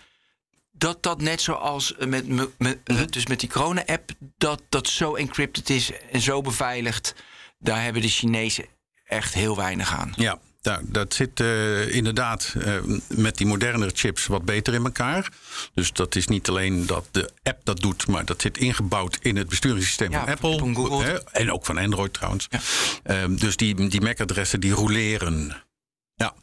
dat 0.76 1.02
dat 1.02 1.20
net 1.20 1.40
zoals 1.40 1.94
met, 1.98 2.28
met, 2.58 2.78
Mhm. 2.86 3.06
dus 3.10 3.26
met 3.26 3.40
die 3.40 3.48
corona-app, 3.48 4.10
dat 4.38 4.62
dat 4.68 4.88
zo 4.88 5.14
encrypted 5.14 5.70
is 5.70 5.90
en 6.12 6.20
zo 6.20 6.40
beveiligd, 6.42 7.14
daar 7.58 7.82
hebben 7.82 8.02
de 8.02 8.08
Chinezen 8.08 8.64
echt 9.04 9.34
heel 9.34 9.56
weinig 9.56 9.92
aan. 9.92 10.12
Ja, 10.16 10.38
nou, 10.62 10.82
dat 10.84 11.14
zit 11.14 11.40
eh, 11.40 11.94
inderdaad 11.94 12.54
eh, 12.60 12.74
met 13.08 13.36
die 13.36 13.46
modernere 13.46 13.90
chips 13.94 14.26
wat 14.26 14.44
beter 14.44 14.74
in 14.74 14.84
elkaar. 14.84 15.28
Dus 15.74 15.92
dat 15.92 16.14
is 16.14 16.26
niet 16.26 16.48
alleen 16.48 16.86
dat 16.86 17.06
de 17.10 17.30
app 17.42 17.60
dat 17.64 17.80
doet, 17.80 18.06
maar 18.06 18.24
dat 18.24 18.40
zit 18.40 18.58
ingebouwd 18.58 19.18
in 19.22 19.36
het 19.36 19.48
besturingssysteem 19.48 20.10
Ja, 20.10 20.20
van 20.20 20.28
Apple. 20.28 20.58
van 20.58 20.74
Google. 20.74 21.04
hè, 21.04 21.18
en 21.30 21.52
ook 21.52 21.64
van 21.66 21.78
Android 21.78 22.12
trouwens. 22.12 22.46
Ja. 22.50 22.60
Ehm, 23.02 23.36
dus 23.36 23.56
die, 23.56 23.88
die 23.88 24.00
MAC-adressen 24.00 24.60
die 24.60 24.72
roleren. 24.72 25.62
Ja, 26.16 26.34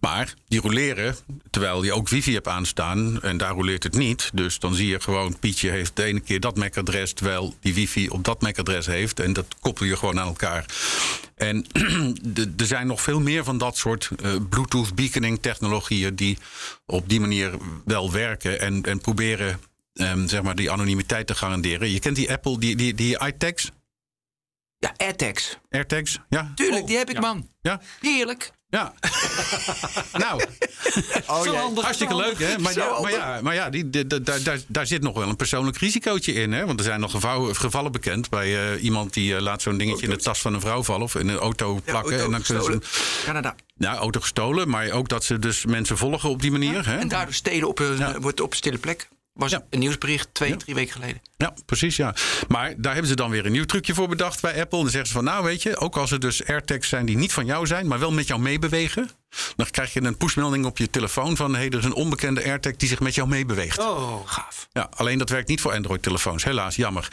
maar 0.00 0.34
die 0.48 0.60
roleren 0.60 1.16
terwijl 1.50 1.82
je 1.82 1.92
ook 1.92 2.08
wifi 2.08 2.32
hebt 2.32 2.48
aanstaan 2.48 3.22
en 3.22 3.36
daar 3.36 3.52
roleert 3.52 3.82
het 3.82 3.94
niet. 3.94 4.30
Dus 4.34 4.58
dan 4.58 4.74
zie 4.74 4.88
je 4.88 5.00
gewoon, 5.00 5.38
Pietje 5.38 5.70
heeft 5.70 5.96
de 5.96 6.02
ene 6.04 6.20
keer 6.20 6.40
dat 6.40 6.56
MAC-adres 6.56 7.12
terwijl 7.12 7.54
die 7.60 7.74
wifi 7.74 8.08
op 8.08 8.24
dat 8.24 8.40
MAC-adres 8.40 8.86
heeft. 8.86 9.20
En 9.20 9.32
dat 9.32 9.46
koppel 9.60 9.86
je 9.86 9.96
gewoon 9.96 10.20
aan 10.20 10.26
elkaar. 10.26 10.64
En 11.34 11.66
er 12.56 12.66
zijn 12.66 12.86
nog 12.86 13.00
veel 13.02 13.20
meer 13.20 13.44
van 13.44 13.58
dat 13.58 13.76
soort 13.76 14.10
eh, 14.22 14.34
Bluetooth 14.48 14.94
beaconing 14.94 15.42
technologieën 15.42 16.14
die 16.14 16.38
op 16.86 17.08
die 17.08 17.20
manier 17.20 17.52
wel 17.84 18.12
werken 18.12 18.60
en, 18.60 18.82
en 18.82 19.00
proberen 19.00 19.60
ehm, 19.92 20.26
zeg 20.28 20.42
maar 20.42 20.54
die 20.54 20.70
anonimiteit 20.70 21.26
te 21.26 21.34
garanderen. 21.34 21.90
Je 21.90 21.98
kent 22.00 22.16
die 22.16 22.32
Apple, 22.32 22.58
die, 22.58 22.76
die, 22.76 22.94
die 22.94 23.26
iTags, 23.26 23.70
Ja, 24.78 24.94
AirTags. 24.96 25.58
AirTags, 25.70 26.18
ja? 26.28 26.52
Tuurlijk, 26.54 26.82
Oh, 26.82 26.86
die 26.86 26.96
heb 26.96 27.08
ik, 27.08 27.14
ja. 27.14 27.20
man. 27.20 27.48
Ja? 27.62 27.80
Heerlijk. 28.00 28.52
Ja. 28.70 28.92
nou, 30.24 30.42
Oh, 31.26 31.42
Zo 31.42 31.54
handig, 31.54 31.84
hartstikke 31.84 32.16
leuk, 32.16 32.38
hè? 32.38 32.58
Maar, 32.58 32.74
ja, 32.74 33.00
maar, 33.00 33.10
ja, 33.10 33.38
maar 33.42 33.54
ja, 33.54 33.70
die, 33.70 33.90
die- 33.90 34.06
die- 34.06 34.20
daar, 34.22 34.42
daar, 34.42 34.58
daar 34.66 34.86
zit 34.86 35.02
nog 35.02 35.14
wel 35.14 35.28
een 35.28 35.36
persoonlijk 35.36 35.76
risicootje 35.78 36.32
in, 36.32 36.52
hè? 36.52 36.66
Want 36.66 36.78
er 36.78 36.84
zijn 36.84 37.00
nog 37.00 37.10
gevallen, 37.10 37.56
gevallen 37.56 37.92
bekend 37.92 38.28
bij 38.30 38.72
eh, 38.74 38.82
iemand 38.84 39.12
die 39.14 39.34
eh, 39.36 39.42
laat 39.42 39.62
zo'n 39.62 39.78
dingetje 39.78 40.04
in 40.04 40.10
de 40.10 40.16
tas 40.16 40.40
van 40.40 40.54
een 40.54 40.60
vrouw 40.60 40.82
vallen 40.82 41.02
of 41.02 41.14
in 41.14 41.28
een 41.28 41.36
auto 41.38 41.74
Ja, 41.74 41.80
plakken. 41.90 42.10
auto 42.12 42.24
en 42.24 42.30
dan 42.30 42.42
kunnen 42.42 42.64
ze. 42.64 43.22
Canada. 43.24 43.54
ja, 43.76 43.96
auto 43.96 44.20
gestolen, 44.20 44.68
maar 44.68 44.90
ook 44.90 45.08
dat 45.08 45.24
ze 45.24 45.38
dus 45.38 45.64
mensen 45.64 45.96
volgen 45.96 46.30
op 46.30 46.42
die 46.42 46.50
manier. 46.50 46.86
hè? 46.86 46.96
En 46.98 47.08
daardoor 47.08 47.34
steden 47.34 47.68
op 47.68 47.78
een, 47.78 48.20
wordt 48.20 48.40
op 48.40 48.50
een 48.50 48.56
stille 48.56 48.78
plek. 48.78 49.08
Was 49.40 49.50
Ja. 49.50 49.66
een 49.70 49.78
nieuwsbericht 49.78 50.28
twee, 50.32 50.48
Ja. 50.48 50.56
drie 50.56 50.74
weken 50.74 50.92
geleden. 50.92 51.20
Ja, 51.36 51.54
precies, 51.66 51.96
ja. 51.96 52.14
Maar 52.48 52.74
daar 52.76 52.92
hebben 52.92 53.10
ze 53.10 53.16
dan 53.16 53.30
weer 53.30 53.46
een 53.46 53.52
nieuw 53.52 53.64
trucje 53.64 53.94
voor 53.94 54.08
bedacht 54.08 54.40
bij 54.40 54.60
Apple. 54.60 54.76
En 54.78 54.82
dan 54.84 54.90
zeggen 54.90 55.06
ze 55.06 55.12
van, 55.14 55.24
nou 55.24 55.44
weet 55.44 55.62
je, 55.62 55.76
ook 55.76 55.96
als 55.96 56.10
er 56.10 56.20
dus 56.20 56.44
AirTags 56.44 56.88
zijn 56.88 57.06
die 57.06 57.16
niet 57.16 57.32
van 57.32 57.46
jou 57.46 57.66
zijn, 57.66 57.86
maar 57.86 57.98
wel 57.98 58.12
met 58.12 58.26
jou 58.26 58.40
meebewegen, 58.40 59.10
dan 59.56 59.66
krijg 59.70 59.92
je 59.92 60.02
een 60.02 60.16
pushmelding 60.16 60.64
op 60.64 60.78
je 60.78 60.90
telefoon 60.90 61.36
van, 61.36 61.52
hé, 61.52 61.58
hey, 61.58 61.68
er 61.70 61.78
is 61.78 61.84
een 61.84 61.94
onbekende 61.94 62.44
AirTag 62.44 62.76
die 62.76 62.88
zich 62.88 63.00
met 63.00 63.14
jou 63.14 63.28
meebeweegt. 63.28 63.78
Oh, 63.78 64.28
Gaaf. 64.28 64.68
Ja, 64.72 64.88
alleen 64.96 65.18
dat 65.18 65.28
werkt 65.30 65.48
niet 65.48 65.60
voor 65.60 65.72
Android-telefoons, 65.72 66.44
helaas, 66.44 66.76
jammer. 66.76 67.08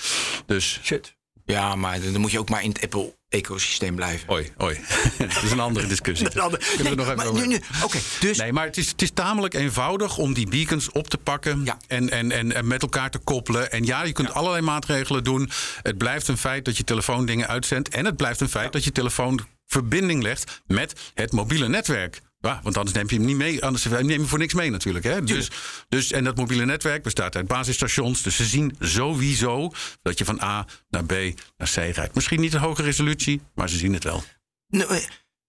Dus, 0.46 0.80
shit. 0.84 1.16
Ja, 1.48 1.76
maar 1.76 2.02
dan 2.02 2.22
moet 2.22 2.32
je 2.32 2.40
ook 2.40 2.50
maar 2.50 2.64
in 2.64 2.70
het 2.70 2.82
Apple-ecosysteem 2.84 3.96
blijven. 3.96 4.30
oi, 4.30 4.52
oi. 4.58 4.80
dat 5.18 5.44
is 5.44 5.52
een 5.52 5.60
andere 5.60 5.88
discussie. 5.88 6.30
Kunnen 6.30 6.52
we 6.52 6.84
Nee, 6.84 6.96
nog 6.96 7.10
even 7.10 7.26
over 7.26 7.62
Oké, 7.84 7.98
dus 8.20 8.38
Nee, 8.38 8.54
maar 8.54 8.66
het 8.66 8.78
is, 8.78 8.88
het 8.90 9.02
is 9.02 9.12
tamelijk 9.12 9.54
eenvoudig 9.54 10.18
om 10.18 10.34
die 10.34 10.48
beacons 10.48 10.92
op 10.92 11.08
te 11.08 11.18
pakken 11.18 11.62
Ja. 11.66 11.78
en, 11.88 12.10
en, 12.10 12.32
en, 12.32 12.56
en 12.56 12.68
met 12.68 12.82
elkaar 12.82 13.10
te 13.12 13.18
koppelen. 13.18 13.72
En 13.72 13.86
ja, 13.86 14.04
je 14.04 14.12
kunt 14.12 14.32
allerlei 14.32 14.62
maatregelen 14.64 15.24
doen. 15.24 15.50
Het 15.82 15.98
blijft 15.98 16.28
een 16.28 16.38
feit 16.38 16.66
dat 16.66 16.78
je 16.78 16.84
telefoon 16.84 17.26
dingen 17.26 17.48
uitzendt. 17.48 17.90
En 17.90 18.06
het 18.06 18.18
blijft 18.18 18.40
een 18.42 18.50
feit 18.50 18.74
dat 18.74 18.84
je 18.84 18.92
telefoon 18.92 19.40
verbinding 19.66 20.24
legt 20.24 20.62
met 20.66 21.00
het 21.14 21.32
mobiele 21.32 21.68
netwerk. 21.68 22.22
Ja, 22.48 22.60
want 22.64 22.78
anders 22.78 22.96
neem 22.96 23.10
je 23.10 23.16
hem 23.16 23.26
niet 23.26 23.36
mee. 23.36 23.64
Anders 23.66 23.84
neem 23.86 24.10
je 24.10 24.14
hem 24.16 24.26
voor 24.28 24.38
niks 24.40 24.54
mee 24.54 24.70
natuurlijk. 24.70 25.06
Hè? 25.06 25.24
Dus, 25.24 25.52
dus, 25.90 26.12
en 26.12 26.24
dat 26.24 26.36
mobiele 26.38 26.66
netwerk 26.66 27.04
bestaat 27.04 27.36
uit 27.36 27.48
basisstations. 27.48 28.22
Dus 28.22 28.36
ze 28.36 28.46
zien 28.46 28.76
sowieso 28.80 29.72
dat 30.02 30.18
je 30.18 30.26
van 30.26 30.42
A 30.42 30.66
naar 30.90 31.04
B 31.06 31.12
naar 31.58 31.70
C 31.74 31.76
rijdt. 31.76 32.16
Misschien 32.16 32.40
niet 32.42 32.54
een 32.54 32.60
hoge 32.60 32.82
resolutie, 32.84 33.42
maar 33.56 33.70
ze 33.70 33.78
zien 33.78 33.94
het 33.94 34.04
wel. 34.04 34.24
Nou, 34.68 34.96
eh, 34.96 35.04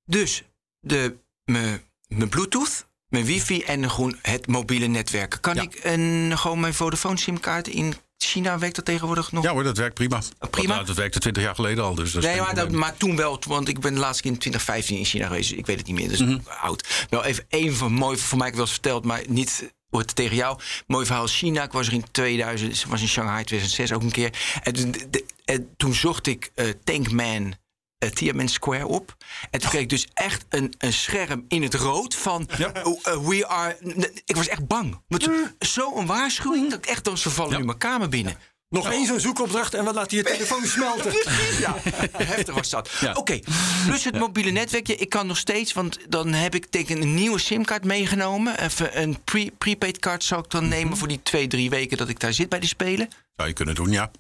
Dus 0.05 0.43
de, 0.81 1.17
mijn 1.45 1.83
mijn 2.09 2.29
Bluetooth, 2.29 2.87
mijn 3.09 3.25
wifi 3.25 3.63
en 3.63 3.91
gewoon 3.91 4.17
het 4.23 4.47
mobiele 4.47 4.87
netwerk. 4.87 5.39
Kan 5.41 5.55
Ja. 5.55 5.63
ik 5.63 5.81
een, 5.83 6.39
gewoon 6.39 6.61
mijn 6.61 6.75
Vodafone 6.75 7.19
simkaart 7.19 7.69
in 7.69 7.95
China 8.19 8.59
werkt 8.59 8.77
dat 8.77 8.85
tegenwoordig 8.85 9.33
nog? 9.33 9.45
Ja 9.45 9.51
hoor, 9.53 9.63
dat 9.63 9.77
werkt 9.77 9.95
prima. 9.95 10.21
prima? 10.51 10.77
Dat, 10.77 10.87
dat 10.87 10.97
werkte 10.97 11.19
20 11.19 11.43
jaar 11.43 11.55
geleden 11.55 11.85
al. 11.85 11.95
Dus 11.95 12.13
dat 12.13 12.23
Nee, 12.23 12.41
maar, 12.41 12.55
dat, 12.55 12.71
maar 12.71 12.97
toen 12.97 13.17
wel, 13.17 13.43
want 13.47 13.69
ik 13.69 13.81
ben 13.81 13.95
de 13.95 14.01
laatste 14.01 14.23
keer 14.23 14.31
in 14.33 14.39
2015 14.39 14.97
in 14.99 15.05
China 15.05 15.27
geweest. 15.27 15.49
dus 15.49 15.59
Ik 15.59 15.67
weet 15.67 15.79
het 15.79 15.87
niet 15.87 15.97
meer, 15.97 16.09
dus 16.09 16.19
Mhm. 16.21 16.39
oud. 16.61 17.07
Wel 17.11 17.25
even 17.25 17.45
één 17.49 17.75
van 17.77 17.93
mooi, 17.93 18.17
voor 18.19 18.39
mij 18.39 18.47
heb 18.47 18.55
ik 18.57 18.61
wel 18.61 18.65
eens 18.71 18.73
verteld, 18.81 19.05
maar 19.05 19.23
niet 19.29 19.73
wordt 19.91 20.15
tegen 20.17 20.37
jou. 20.37 20.59
Mooi 20.87 21.07
verhaal 21.07 21.27
China. 21.27 21.63
Ik 21.63 21.73
was 21.73 21.87
er 21.87 21.93
in 21.93 22.05
2000, 22.11 22.85
was 22.89 23.01
in 23.01 23.09
Shanghai 23.09 23.45
2006 23.45 23.93
ook 23.93 24.03
een 24.03 24.11
keer. 24.11 24.39
En 24.63 24.73
toen, 24.73 24.91
de- 25.11 25.25
en 25.45 25.69
toen 25.77 25.95
zocht 25.95 26.27
ik 26.27 26.51
eh, 26.55 26.67
Tankman 26.85 27.55
eh, 27.99 28.11
Tiananmen 28.11 28.49
Square 28.49 28.87
op. 28.87 29.17
En 29.51 29.61
toen 29.61 29.69
kreeg 29.71 29.83
ik 29.83 29.89
dus 29.89 30.07
echt 30.15 30.45
een, 30.49 30.75
een 30.79 30.93
scherm 30.93 31.45
in 31.49 31.63
het 31.63 31.75
rood 31.75 32.15
van 32.15 32.49
Ja. 32.59 32.73
eh, 32.73 32.83
eh, 33.03 33.19
we 33.27 33.47
are. 33.47 33.77
Ik 34.25 34.37
was 34.37 34.49
echt 34.49 34.67
bang. 34.67 35.01
Want 35.09 35.29
Zo'n 35.59 36.07
waarschuwing 36.07 36.71
dat 36.71 36.79
ik 36.79 36.87
echt 36.87 37.09
als 37.09 37.23
ze 37.23 37.31
vallen 37.31 37.53
Ja. 37.53 37.59
nu 37.59 37.65
mijn 37.65 37.79
kamer 37.79 38.09
binnen. 38.09 38.37
Nog 38.69 38.91
één 38.91 39.07
zo'n 39.07 39.21
zoekopdracht 39.21 39.75
en 39.75 39.85
wat 39.85 39.95
laat 39.95 40.11
hij 40.11 40.19
je 40.19 40.25
telefoon 40.25 40.67
smelten. 40.77 41.13
Ja, 41.59 41.77
heftig 42.13 42.55
was 42.55 42.71
dat. 42.71 42.91
Ja. 43.01 43.13
Oké, 43.13 43.41
plus 43.87 44.05
het 44.05 44.19
mobiele 44.19 44.51
netwerkje. 44.51 44.97
Ik 44.97 45.09
kan 45.09 45.27
nog 45.27 45.37
steeds, 45.39 45.73
want 45.73 45.99
dan 46.09 46.33
heb 46.33 46.55
ik 46.55 46.67
tegen 46.67 47.03
een 47.03 47.15
nieuwe 47.15 47.39
simkaart 47.39 47.85
meegenomen. 47.85 48.61
Even 48.61 49.01
een 49.01 49.23
pre 49.25 49.53
prepaid 49.59 49.99
kaart 49.99 50.25
zou 50.25 50.43
ik 50.45 50.51
dan 50.51 50.69
nemen 50.69 50.97
voor 50.97 51.09
die 51.09 51.23
twee, 51.23 51.47
drie 51.47 51.71
weken 51.71 51.97
dat 51.97 52.09
ik 52.09 52.21
daar 52.21 52.33
zit 52.33 52.49
bij 52.49 52.61
de 52.61 52.67
Spelen. 52.67 53.09
Zou 53.37 53.49
je 53.49 53.55
kunnen 53.55 53.75
doen, 53.75 53.91
ja. 53.91 54.11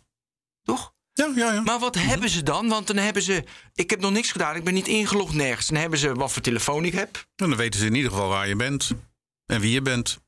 Toch? 0.63 0.93
Ja, 1.19 1.33
ja, 1.37 1.53
ja. 1.53 1.61
Maar 1.61 1.79
wat 1.79 1.95
hebben 1.95 2.29
ze 2.29 2.43
dan? 2.43 2.69
Want 2.69 2.87
dan 2.87 2.97
hebben 2.97 3.23
ze. 3.23 3.45
Ik 3.75 3.91
heb 3.91 4.01
nog 4.01 4.11
niks 4.13 4.33
gedaan. 4.33 4.57
Ik 4.57 4.65
ben 4.65 4.75
niet 4.75 4.89
ingelogd 4.89 5.35
nergens. 5.35 5.67
Dan 5.67 5.77
hebben 5.81 5.99
ze 5.99 6.15
wat 6.15 6.33
voor 6.33 6.43
telefoon 6.43 6.85
ik 6.85 6.93
heb. 6.93 7.17
En 7.17 7.49
dan 7.49 7.57
weten 7.57 7.81
ze 7.81 7.87
in 7.87 7.95
ieder 7.95 8.11
geval 8.11 8.29
waar 8.29 8.49
je 8.49 8.57
bent. 8.57 8.91
En 9.47 9.61
wie 9.61 9.73
je 9.73 9.83
bent. 9.83 10.19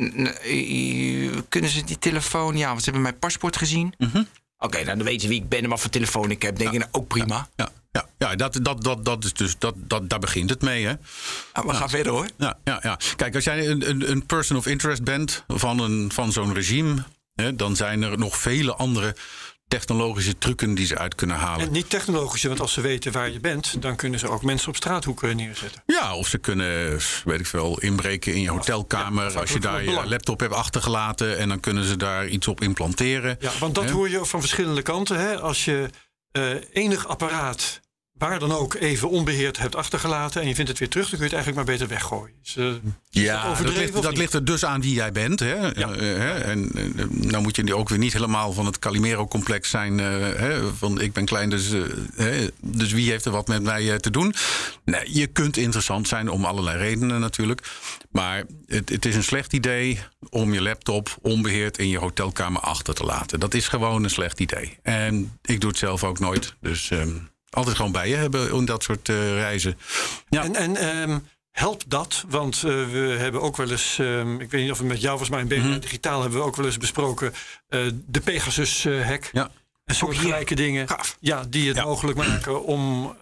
N- 0.00 0.26
eh, 0.26 1.38
Kunnen 1.48 1.70
ze 1.70 1.84
die 1.84 1.98
telefoon. 1.98 2.56
Ja, 2.56 2.66
want 2.68 2.78
ze 2.78 2.84
hebben 2.84 3.02
mijn 3.02 3.18
paspoort 3.18 3.56
gezien. 3.56 3.94
Mhm. 3.98 4.22
Oké, 4.58 4.84
dan 4.84 5.02
weten 5.02 5.20
ze 5.20 5.28
wie 5.28 5.40
ik 5.42 5.48
ben 5.48 5.62
en 5.62 5.68
wat 5.68 5.80
voor 5.80 5.90
telefoon 5.90 6.30
ik 6.30 6.42
heb. 6.42 6.56
Denk 6.58 6.72
ik, 6.72 6.78
nou, 6.78 6.90
ook 6.92 7.08
prima. 7.08 7.48
Ja, 7.56 7.68
ja, 7.92 8.06
ja 8.18 8.34
dat, 8.36 8.58
dat, 8.62 8.82
dat, 8.84 9.04
dat 9.04 9.24
is 9.24 9.32
dus, 9.32 9.58
dat, 9.58 9.74
dat, 9.78 10.08
daar 10.10 10.18
begint 10.18 10.50
het 10.50 10.62
mee, 10.62 10.84
hè. 10.86 10.94
Ah, 11.52 11.66
we 11.66 11.74
gaan 11.74 11.90
verder 11.90 12.12
hoor. 12.12 12.28
Ja, 12.36 12.58
ja, 12.64 12.78
ja. 12.82 12.98
Kijk, 13.16 13.34
als 13.34 13.44
jij 13.44 13.66
een, 13.68 13.88
een, 13.88 14.10
een 14.10 14.26
person 14.26 14.56
of 14.56 14.66
interest 14.66 15.02
bent 15.04 15.44
van, 15.46 15.78
een, 15.80 16.12
van 16.12 16.32
zo'n 16.32 16.54
regime... 16.54 17.04
Dan 17.54 17.76
zijn 17.76 18.02
er 18.02 18.18
nog 18.18 18.36
vele 18.36 18.74
andere 18.74 19.16
technologische 19.68 20.38
trucken 20.38 20.74
die 20.74 20.86
ze 20.86 20.98
uit 20.98 21.14
kunnen 21.14 21.36
halen. 21.36 21.66
En 21.66 21.72
niet 21.72 21.90
technologische, 21.90 22.48
want 22.48 22.60
als 22.60 22.72
ze 22.72 22.80
weten 22.80 23.12
waar 23.12 23.30
je 23.30 23.40
bent, 23.40 23.82
dan 23.82 23.96
kunnen 23.96 24.18
ze 24.18 24.28
ook 24.28 24.42
mensen 24.42 24.68
op 24.68 24.76
straathoeken 24.76 25.36
neerzetten. 25.36 25.82
Ja, 25.86 26.16
of 26.16 26.28
ze 26.28 26.38
kunnen, 26.38 27.00
weet 27.24 27.40
ik 27.40 27.46
veel, 27.46 27.78
inbreken 27.78 28.34
in 28.34 28.40
je 28.40 28.50
hotelkamer... 28.50 29.38
als 29.38 29.52
je 29.52 29.60
daar 29.60 29.84
je 29.84 30.06
laptop 30.06 30.40
hebt 30.40 30.54
achtergelaten... 30.54 31.38
en 31.38 31.48
dan 31.48 31.60
kunnen 31.60 31.84
ze 31.84 31.96
daar 31.96 32.28
iets 32.28 32.48
op 32.48 32.60
implanteren. 32.60 33.36
Ja, 33.40 33.50
want 33.60 33.74
dat 33.74 33.90
hoor 33.90 34.10
je 34.10 34.24
van 34.24 34.40
verschillende 34.40 34.82
kanten. 34.82 35.20
Hè? 35.20 35.40
Als 35.40 35.64
je 35.64 35.90
eh, 36.30 36.50
enig 36.72 37.08
apparaat, 37.08 37.80
waar 38.18 38.38
dan 38.38 38.52
ook, 38.52 38.74
even 38.74 39.10
onbeheerd 39.10 39.58
hebt 39.58 39.76
achtergelaten 39.76 40.40
en 40.42 40.48
je 40.48 40.54
vindt 40.54 40.70
het 40.70 40.78
weer 40.78 40.88
terug, 40.88 41.10
dan 41.10 41.18
kun 41.18 41.28
je 41.28 41.34
het 41.36 41.44
eigenlijk 41.44 41.66
maar 41.66 41.76
beter 41.76 41.94
weggooien. 41.94 42.34
Dus, 42.42 42.56
eh, 42.56 42.72
Ja, 43.10 43.54
dat 43.54 43.76
ligt, 44.16 44.32
dat 44.32 44.34
er 44.34 44.44
dus 44.44 44.64
aan 44.64 44.80
wie 44.80 44.94
jij 44.94 45.12
bent. 45.12 45.40
Hè? 45.40 45.54
Ja. 45.54 45.72
Eh, 45.74 45.98
hè? 45.98 46.30
En 46.32 46.70
eh, 46.74 47.04
nou 47.10 47.42
moet 47.42 47.56
je 47.56 47.74
ook 47.76 47.88
weer 47.88 47.98
niet 47.98 48.12
helemaal 48.12 48.52
van 48.52 48.66
het 48.66 48.78
Calimero-complex 48.78 49.70
zijn. 49.70 50.00
eh, 50.00 50.06
hè? 50.36 50.74
Van 50.74 51.00
ik 51.00 51.12
ben 51.12 51.24
klein, 51.24 51.50
dus, 51.50 51.72
eh, 51.72 51.80
hè? 52.14 52.46
dus 52.60 52.92
wie 52.92 53.10
heeft 53.10 53.24
er 53.24 53.30
wat 53.32 53.48
met 53.48 53.62
mij 53.62 53.90
eh, 53.92 53.96
te 53.98 54.10
doen? 54.10 54.34
Nee, 54.84 55.14
je 55.14 55.26
kunt 55.26 55.56
interessant 55.56 56.08
zijn 56.08 56.28
om 56.30 56.44
allerlei 56.44 56.78
redenen 56.78 57.20
natuurlijk. 57.20 57.60
Maar 58.10 58.44
het, 58.66 58.88
het 58.88 59.04
is 59.06 59.14
een 59.14 59.24
slecht 59.24 59.52
idee 59.52 60.00
om 60.30 60.52
je 60.54 60.62
laptop 60.62 61.16
onbeheerd 61.22 61.78
in 61.78 61.88
je 61.88 61.98
hotelkamer 61.98 62.60
achter 62.60 62.94
te 62.94 63.04
laten. 63.04 63.40
Dat 63.40 63.54
is 63.54 63.68
gewoon 63.68 64.04
een 64.04 64.10
slecht 64.10 64.40
idee. 64.40 64.78
En 64.82 65.38
ik 65.42 65.60
doe 65.60 65.70
het 65.70 65.78
zelf 65.78 66.04
ook 66.04 66.18
nooit. 66.18 66.54
Dus 66.60 66.90
ehm, 66.90 67.08
altijd 67.50 67.76
gewoon 67.76 67.92
bij 67.92 68.08
je 68.08 68.14
hebben 68.14 68.52
in 68.52 68.64
dat 68.64 68.82
soort 68.82 69.08
eh, 69.08 69.34
reizen. 69.34 69.78
Ja. 70.28 70.42
En, 70.44 70.54
en 70.56 70.76
ehm, 70.76 71.18
helpt 71.50 71.90
dat? 71.90 72.24
Want 72.28 72.56
eh, 72.56 72.62
we 72.62 73.14
hebben 73.18 73.42
ook 73.42 73.56
wel 73.56 73.70
eens, 73.70 73.98
ehm, 73.98 74.40
ik 74.40 74.50
weet 74.50 74.62
niet 74.62 74.70
of 74.70 74.78
het 74.78 74.86
met 74.86 75.00
jou 75.00 75.18
was, 75.18 75.28
maar 75.28 75.40
in 75.40 75.48
BNR 75.48 75.80
Digitaal 75.80 76.20
hebben 76.20 76.38
we 76.38 76.44
ook 76.44 76.56
wel 76.56 76.66
eens 76.66 76.78
besproken 76.78 77.32
eh, 77.68 77.80
de 78.06 78.20
Pegasus-hack. 78.20 79.30
Ja. 79.32 79.50
En 79.84 79.94
soortgelijke 79.94 80.54
dingen 80.54 80.88
Gaaf. 80.88 81.16
ja, 81.20 81.44
die 81.48 81.68
het 81.68 81.76
Ja. 81.76 81.84
mogelijk 81.84 82.18
maken 82.18 82.64
om 82.64 83.14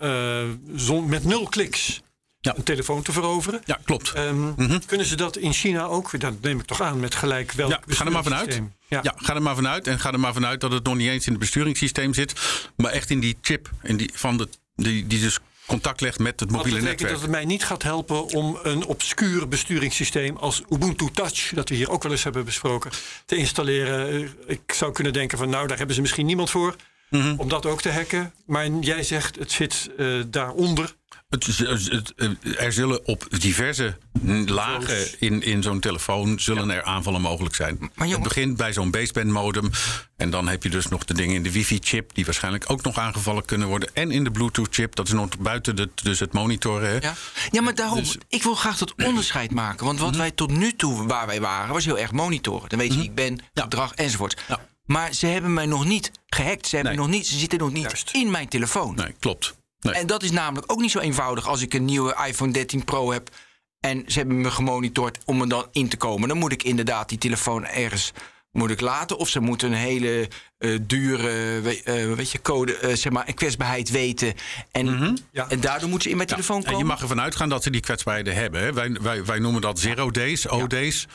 zon, 0.75 1.09
met 1.09 1.25
nul 1.25 1.49
kliks 1.49 2.03
Ja. 2.45 2.57
een 2.57 2.63
telefoon 2.63 3.03
te 3.03 3.13
veroveren. 3.13 3.61
ja, 3.65 3.79
klopt. 3.85 4.13
Ehm, 4.13 4.79
Kunnen 4.87 5.07
ze 5.07 5.17
dat 5.17 5.37
in 5.37 5.53
China 5.53 5.85
ook? 5.85 6.21
Dat 6.21 6.35
neem 6.41 6.59
ik 6.61 6.65
toch 6.67 6.81
aan 6.81 7.01
met 7.01 7.15
gelijk 7.15 7.53
welk 7.53 7.71
Ja, 7.71 7.81
ga 7.87 8.05
er 8.05 8.13
maar 8.13 8.23
vanuit. 8.23 8.61
Ja. 8.89 9.01
Ja, 9.03 9.15
ga 9.17 9.35
er 9.35 9.43
maar 9.43 9.55
vanuit. 9.55 9.87
En 9.87 10.01
ga 10.01 10.13
er 10.13 10.21
maar 10.21 10.33
vanuit 10.33 10.61
dat 10.61 10.73
het 10.73 10.85
nog 10.85 10.95
niet 10.97 11.09
eens 11.09 11.25
in 11.27 11.33
het 11.33 11.41
besturingssysteem 11.41 12.15
zit. 12.15 12.33
Maar 12.77 12.91
echt 12.93 13.11
in 13.11 13.21
die 13.21 13.37
chip 13.41 13.71
in 13.83 13.97
die, 13.97 14.11
van 14.15 14.37
de, 14.37 14.49
die, 14.77 15.07
die 15.07 15.21
dus 15.21 15.39
contact 15.67 16.01
legt 16.01 16.19
met 16.19 16.41
het 16.41 16.51
mobiele 16.51 16.79
betekent 16.79 16.89
netwerk. 17.01 17.13
dat 17.13 17.23
het 17.23 17.31
mij 17.31 17.45
niet 17.45 17.65
gaat 17.65 17.83
helpen 17.83 18.27
om 18.27 18.59
een 18.63 18.85
obscuur 18.85 19.49
besturingssysteem 19.49 20.37
als 20.37 20.63
Ubuntu 20.71 21.09
Touch, 21.13 21.51
dat 21.55 21.69
we 21.69 21.75
hier 21.75 21.91
ook 21.91 22.03
wel 22.03 22.13
eens 22.13 22.25
hebben 22.25 22.45
besproken, 22.45 22.91
te 23.27 23.37
installeren. 23.37 24.29
Ik 24.47 24.61
zou 24.75 24.93
kunnen 24.93 25.13
denken 25.13 25.39
van 25.39 25.51
nou, 25.51 25.67
daar 25.67 25.77
hebben 25.79 25.95
ze 25.95 26.01
misschien 26.03 26.27
niemand 26.27 26.51
voor 26.51 26.77
Mhm. 27.11 27.35
om 27.37 27.49
dat 27.49 27.67
ook 27.67 27.81
te 27.83 27.91
hacken. 27.93 28.33
Maar 28.47 28.69
jij 28.71 29.03
zegt 29.03 29.37
het 29.39 29.53
zit 29.53 29.91
eh, 29.99 30.07
daaronder. 30.27 30.95
Het, 31.35 31.47
het- 31.47 31.89
het- 31.91 32.13
het- 32.17 32.59
er 32.59 32.73
zullen 32.73 33.07
op 33.07 33.27
diverse 33.39 33.97
lagen 34.47 35.21
in, 35.21 35.43
in 35.43 35.63
zo'n 35.63 35.81
telefoon 35.81 36.41
zullen 36.41 36.71
er 36.71 36.83
aanvallen 36.83 37.21
mogelijk 37.21 37.55
zijn. 37.55 37.77
Maar 37.81 37.89
het 37.95 38.09
jongen- 38.09 38.23
begint 38.23 38.57
bij 38.57 38.73
zo'n 38.73 38.91
baseband 38.91 39.27
modem. 39.27 39.71
En 40.17 40.31
dan 40.31 40.49
heb 40.49 40.63
je 40.63 40.71
dus 40.71 40.89
nog 40.89 41.05
de 41.05 41.15
dingen 41.15 41.35
in 41.35 41.43
de 41.43 41.53
wifi-chip... 41.53 42.15
die 42.15 42.25
waarschijnlijk 42.25 42.71
ook 42.71 42.83
nog 42.83 42.99
aangevallen 42.99 43.45
kunnen 43.45 43.69
worden. 43.69 43.89
En 43.95 44.11
in 44.11 44.25
de 44.25 44.31
Bluetooth-chip, 44.31 44.95
dat 44.95 45.07
is 45.07 45.13
nog 45.13 45.39
buiten 45.39 45.77
de, 45.77 45.89
dus 46.03 46.21
het 46.21 46.33
monitoren. 46.33 46.89
Hè? 46.89 46.97
Ja, 46.99 47.15
ja 47.51 47.63
maar 47.63 47.75
daarom, 47.75 47.99
Dus- 47.99 48.17
ik 48.29 48.43
wil 48.43 48.55
graag 48.55 48.79
dat 48.79 48.95
onderscheid 49.05 49.51
maken. 49.51 49.87
Want 49.87 49.99
wat 49.99 50.17
wij 50.17 50.31
tot 50.31 50.51
nu 50.51 50.73
toe, 50.77 51.07
waar 51.07 51.27
wij 51.27 51.41
waren, 51.41 51.73
was 51.73 51.85
heel 51.85 51.99
erg 51.99 52.13
monitoren. 52.13 52.69
Dan 52.69 52.79
weet 52.79 52.93
je 52.93 52.99
wie 52.99 53.09
ik 53.09 53.15
ben, 53.15 53.39
gedrag 53.55 53.95
enzovoort. 53.95 54.43
Maar 54.85 55.13
ze 55.13 55.27
hebben 55.27 55.53
mij 55.55 55.67
nog 55.67 55.85
niet 55.85 56.11
gehackt. 56.27 56.67
Ze, 56.67 56.75
hebben 56.77 56.95
Nee. 56.97 57.05
nog 57.07 57.15
niet, 57.15 57.27
ze 57.27 57.39
zitten 57.39 57.59
nog 57.59 57.73
niet 57.73 57.83
Juist. 57.83 58.11
in 58.13 58.31
mijn 58.31 58.49
telefoon. 58.49 58.95
Nee, 58.95 59.15
klopt. 59.21 59.55
Nee. 59.85 59.95
En 59.95 60.07
dat 60.07 60.23
is 60.23 60.31
namelijk 60.31 60.73
ook 60.73 60.81
niet 60.81 60.91
zo 60.91 60.99
eenvoudig 60.99 61.49
als 61.49 61.63
ik 61.63 61.75
een 61.75 61.85
nieuwe 61.85 62.17
iPhone 62.27 62.53
13 62.53 62.85
Pro 62.85 63.13
heb. 63.13 63.31
En 63.81 64.03
ze 64.07 64.19
hebben 64.19 64.41
me 64.41 64.51
gemonitord 64.51 65.19
om 65.25 65.41
er 65.41 65.49
dan 65.49 65.67
in 65.73 65.89
te 65.89 65.97
komen. 65.97 66.29
Dan 66.29 66.39
moet 66.39 66.53
ik 66.53 66.63
inderdaad 66.63 67.09
die 67.09 67.19
telefoon 67.19 67.67
ergens 67.67 68.13
moet 68.51 68.71
ik 68.71 68.81
laten. 68.81 69.19
Of 69.19 69.29
ze 69.29 69.41
moeten 69.41 69.73
een 69.73 69.79
hele 69.79 70.29
eh, 70.59 70.79
dure 70.83 71.29
eh, 71.85 72.13
weet 72.15 72.31
je, 72.31 72.41
code, 72.43 72.77
eh, 72.77 72.95
zeg 72.97 73.13
maar, 73.13 73.33
kwetsbaarheid 73.35 73.91
weten. 73.91 74.35
En, 74.71 75.19
Ja. 75.33 75.49
en 75.49 75.61
daardoor 75.61 75.89
moeten 75.89 76.03
ze 76.03 76.11
in 76.11 76.17
mijn 76.17 76.29
Ja, 76.29 76.35
telefoon 76.35 76.57
En 76.57 76.63
komen. 76.65 76.79
je 76.79 76.85
mag 76.85 77.01
ervan 77.01 77.21
uitgaan 77.21 77.49
dat 77.49 77.63
ze 77.63 77.71
die 77.71 77.81
kwetsbaarheden 77.81 78.35
hebben. 78.35 78.61
Hè. 78.61 78.73
Wij, 78.73 78.97
wij, 79.01 79.25
wij 79.25 79.39
noemen 79.39 79.61
dat 79.61 79.79
zero 79.79 80.11
days, 80.11 80.49
OD's. 80.49 81.07
Hè. 81.07 81.13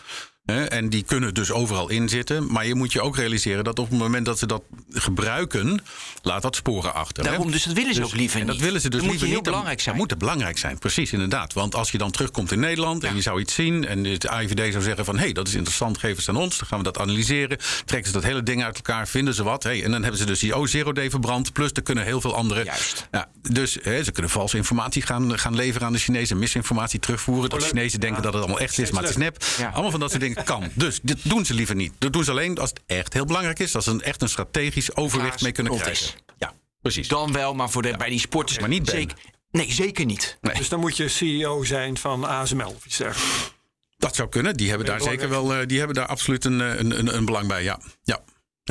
En 0.50 0.90
die 0.90 1.04
kunnen 1.04 1.34
dus 1.34 1.52
overal 1.52 1.90
inzitten. 1.90 2.52
Maar 2.52 2.66
je 2.66 2.76
moet 2.76 2.94
je 2.94 3.02
ook 3.02 3.16
realiseren 3.16 3.64
dat 3.64 3.80
op 3.80 3.90
het 3.90 4.00
moment 4.00 4.26
dat 4.26 4.40
ze 4.40 4.46
dat 4.46 4.62
gebruiken, 4.92 5.82
laat 6.22 6.42
dat 6.42 6.56
sporen 6.56 6.94
achter. 6.94 7.24
hè. 7.24 7.30
Daarom, 7.30 7.52
dus 7.52 7.64
dat 7.64 7.74
willen 7.74 7.94
ze 7.94 8.04
ook 8.04 8.16
liever 8.16 8.40
niet. 8.40 8.48
dat 8.48 8.58
willen 8.58 8.82
ze 8.82 8.90
dus 8.90 9.00
Dan 9.00 9.10
liever 9.10 9.12
moet 9.12 9.20
je 9.20 9.26
heel 9.26 9.36
niet. 9.36 9.44
Belangrijk 9.44 9.82
zijn. 9.82 9.98
Dat 9.98 10.10
moet 10.10 10.18
belangrijk 10.20 10.58
zijn, 10.58 10.80
precies 10.80 11.12
inderdaad. 11.14 11.54
Want 11.54 11.76
als 11.76 11.92
je 11.92 11.98
dan 11.98 12.12
terugkomt 12.12 12.52
in 12.52 12.60
Nederland 12.60 13.04
en 13.04 13.16
je 13.16 13.22
zou 13.22 13.40
iets 13.40 13.54
zien... 13.54 13.88
en 13.88 14.04
het 14.04 14.28
AIVD 14.28 14.72
zou 14.72 14.84
zeggen 14.84 15.06
van... 15.06 15.16
hé, 15.16 15.24
hey, 15.24 15.34
dat 15.34 15.48
is 15.48 15.54
interessant, 15.54 15.98
geef 15.98 16.18
het 16.18 16.30
aan 16.30 16.36
ons. 16.36 16.58
Dan 16.58 16.68
gaan 16.68 16.78
we 16.78 16.84
dat 16.84 17.00
analyseren. 17.00 17.58
Trekken 17.86 18.12
ze 18.12 18.14
dat 18.14 18.24
hele 18.24 18.44
ding 18.44 18.64
uit 18.64 18.76
elkaar, 18.76 19.08
vinden 19.08 19.34
ze 19.34 19.44
wat. 19.44 19.64
Hey, 19.64 19.84
en 19.84 19.92
dan 19.92 20.02
hebben 20.02 20.20
ze 20.20 20.26
dus 20.26 20.40
die 20.40 20.54
O0D 20.54 21.10
verbrand. 21.10 21.54
Plus 21.54 21.72
er 21.74 21.82
kunnen 21.82 22.04
heel 22.04 22.22
veel 22.22 22.36
andere... 22.36 22.64
Juist. 22.64 23.08
Ja, 23.12 23.28
dus 23.42 23.78
hè, 23.82 24.04
ze 24.04 24.12
kunnen 24.12 24.32
valse 24.32 24.58
informatie 24.58 25.02
gaan, 25.02 25.40
gaan 25.40 25.56
leveren 25.56 25.88
aan 25.88 25.94
de 25.94 26.00
Chinezen. 26.00 26.40
Misinformatie 26.40 27.00
terugvoeren. 27.00 27.50
Dat 27.50 27.60
de 27.60 27.66
Chinezen 27.66 28.00
denken 28.00 28.22
dat 28.24 28.34
het 28.34 28.42
allemaal 28.42 28.60
echt 28.60 28.78
is, 28.78 28.92
maar 28.92 29.02
het 29.02 29.12
is 29.12 29.18
nep. 29.18 29.44
Allemaal 29.74 29.92
van 29.92 30.00
dat 30.00 30.10
soort 30.10 30.22
dingen 30.22 30.39
kan. 30.44 30.70
Dus 30.74 31.00
dit 31.04 31.30
doen 31.30 31.46
ze 31.46 31.54
liever 31.54 31.76
niet. 31.76 31.94
Dat 31.98 32.14
doen 32.14 32.24
ze 32.24 32.32
alleen 32.32 32.58
als 32.58 32.70
het 32.70 32.82
echt 32.86 33.14
heel 33.14 33.26
belangrijk 33.26 33.60
is. 33.60 33.76
Als 33.76 33.84
ze 33.84 33.92
een, 33.92 34.02
echt 34.02 34.22
een 34.22 34.30
strategisch 34.30 34.96
overwicht 34.96 35.42
mee 35.42 35.52
kunnen 35.52 35.78
krijgen. 35.78 36.20
Ja, 36.38 36.54
precies. 36.82 37.08
Dan 37.08 37.32
wel, 37.32 37.54
maar 37.54 37.70
voor 37.70 37.82
de, 37.82 37.98
bij 37.98 38.10
die 38.10 38.20
sporters... 38.20 38.60
Maar 38.60 38.70
niet 38.70 38.90
zeker, 38.90 39.18
Nee, 39.52 39.72
zeker 39.72 40.06
niet. 40.06 40.38
Nee. 40.42 40.56
Dus 40.56 40.70
dan 40.70 40.80
moet 40.80 40.98
je 40.98 41.08
CEO 41.08 41.64
zijn 41.64 41.98
van 41.98 42.24
ASML 42.28 42.70
of 42.78 42.86
iets 42.86 42.98
dergelijks. 42.98 43.54
Dat 43.98 44.16
zou 44.16 44.30
kunnen. 44.30 44.54
Die 44.54 44.70
hebben 44.70 44.88
daar 44.88 45.02
zeker 45.02 45.30
wel. 45.30 45.54
eh, 45.56 45.68
die 45.68 45.78
hebben 45.78 45.96
daar 45.96 46.06
absoluut 46.06 46.46
een, 46.46 46.62
eh, 46.62 46.76
een, 46.80 47.00
een, 47.00 47.16
een 47.16 47.26
belang 47.26 47.48
bij. 47.48 47.64
Ja. 47.64 47.80
Ja. 48.04 48.20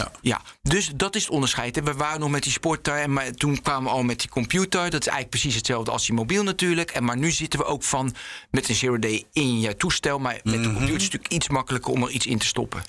Ja. 0.05 0.11
Ja, 0.21 0.41
dus 0.63 0.91
dat 0.95 1.15
is 1.17 1.23
het 1.23 1.31
onderscheid. 1.31 1.75
hè. 1.77 1.83
We 1.83 1.93
waren 1.95 2.21
nog 2.21 2.31
met 2.31 2.43
die 2.43 2.53
sporter, 2.53 2.95
en 2.95 3.13
maar 3.13 3.31
toen 3.33 3.63
kwamen 3.63 3.83
we 3.91 3.97
al 3.97 4.03
met 4.03 4.21
die 4.21 4.29
computer. 4.29 4.83
Dat 4.91 5.01
is 5.01 5.07
eigenlijk 5.07 5.31
precies 5.31 5.55
hetzelfde 5.55 5.91
als 5.91 6.07
die 6.07 6.15
mobiel 6.15 6.43
natuurlijk. 6.43 6.91
En 6.91 7.05
maar 7.05 7.17
nu 7.17 7.31
zitten 7.31 7.59
we 7.59 7.65
ook 7.65 7.83
van 7.83 8.15
met 8.51 8.69
een 8.69 8.75
zero 8.75 8.99
day 8.99 9.25
in 9.33 9.61
je 9.61 9.77
toestel. 9.77 10.19
Maar 10.19 10.41
met 10.43 10.55
Mhm. 10.55 10.63
de 10.63 10.69
computer 10.69 10.97
is 10.97 11.03
het 11.03 11.13
natuurlijk 11.13 11.33
iets 11.33 11.49
makkelijker 11.49 11.93
om 11.93 12.03
er 12.03 12.11
iets 12.11 12.27
in 12.27 12.39
te 12.39 12.47
stoppen. 12.47 12.83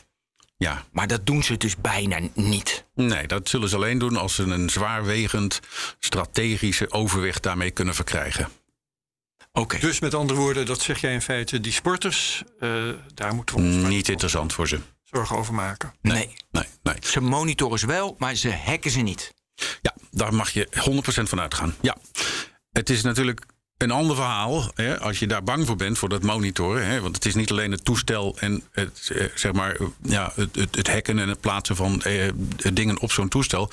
ja. 0.58 0.86
Maar 0.92 1.08
dat 1.08 1.26
doen 1.26 1.44
ze 1.44 1.58
dus 1.58 1.76
bijna 1.78 2.20
niet. 2.34 2.86
Nee, 2.96 3.28
dat 3.28 3.50
zullen 3.50 3.70
ze 3.70 3.76
alleen 3.76 3.98
doen 4.00 4.18
als 4.18 4.36
ze 4.36 4.44
een 4.44 4.70
zwaarwegend 4.70 5.60
strategische 6.00 6.92
overwicht 6.92 7.44
daarmee 7.44 7.72
kunnen 7.72 7.96
verkrijgen. 7.96 8.50
Oké. 9.54 9.80
Dus 9.80 10.00
met 10.00 10.14
andere 10.14 10.40
woorden, 10.40 10.66
dat 10.66 10.82
zeg 10.82 11.02
jij 11.02 11.14
in 11.14 11.22
feite, 11.22 11.60
die 11.60 11.72
sporters, 11.72 12.44
eh, 12.60 12.70
daar 13.14 13.34
moeten 13.36 13.56
we 13.56 13.62
ons 13.62 13.76
Niet 13.88 14.10
interessant 14.10 14.54
voor 14.54 14.68
ze. 14.68 14.80
Zorgen 15.12 15.38
over 15.38 15.54
maken. 15.54 15.94
nee. 16.02 16.36
Nee, 16.52 16.66
nee. 16.84 16.96
Ze 17.00 17.22
monitoren 17.22 17.80
ze 17.80 17.88
wel, 17.88 18.16
maar 18.18 18.36
ze 18.36 18.54
hacken 18.54 18.92
ze 18.92 19.00
niet. 19.00 19.34
Ja, 19.82 19.96
daar 20.12 20.34
mag 20.34 20.50
je 20.50 20.68
100% 21.24 21.30
van 21.30 21.40
uitgaan. 21.40 21.76
Ja. 21.82 21.98
Het 22.72 22.90
is 22.90 23.02
natuurlijk 23.02 23.46
een 23.78 23.92
ander 23.92 24.16
verhaal 24.16 24.72
hè, 24.74 25.00
als 25.00 25.20
je 25.20 25.28
daar 25.28 25.44
bang 25.44 25.66
voor 25.66 25.76
bent 25.76 25.98
voor 25.98 26.10
dat 26.10 26.24
monitoren. 26.24 26.86
Hè, 26.86 27.02
want 27.02 27.16
het 27.16 27.26
is 27.26 27.36
niet 27.36 27.52
alleen 27.52 27.72
het 27.72 27.86
toestel 27.86 28.38
en 28.40 28.64
het, 28.72 29.12
eh, 29.14 29.26
zeg 29.36 29.52
maar, 29.52 29.78
ja, 30.02 30.32
het, 30.36 30.56
het, 30.56 30.76
het 30.76 30.88
hacken 30.88 31.20
en 31.20 31.30
het 31.30 31.40
plaatsen 31.40 31.76
van 31.76 32.02
eh, 32.02 32.30
dingen 32.74 33.00
op 33.00 33.12
zo'n 33.12 33.30
toestel. 33.30 33.72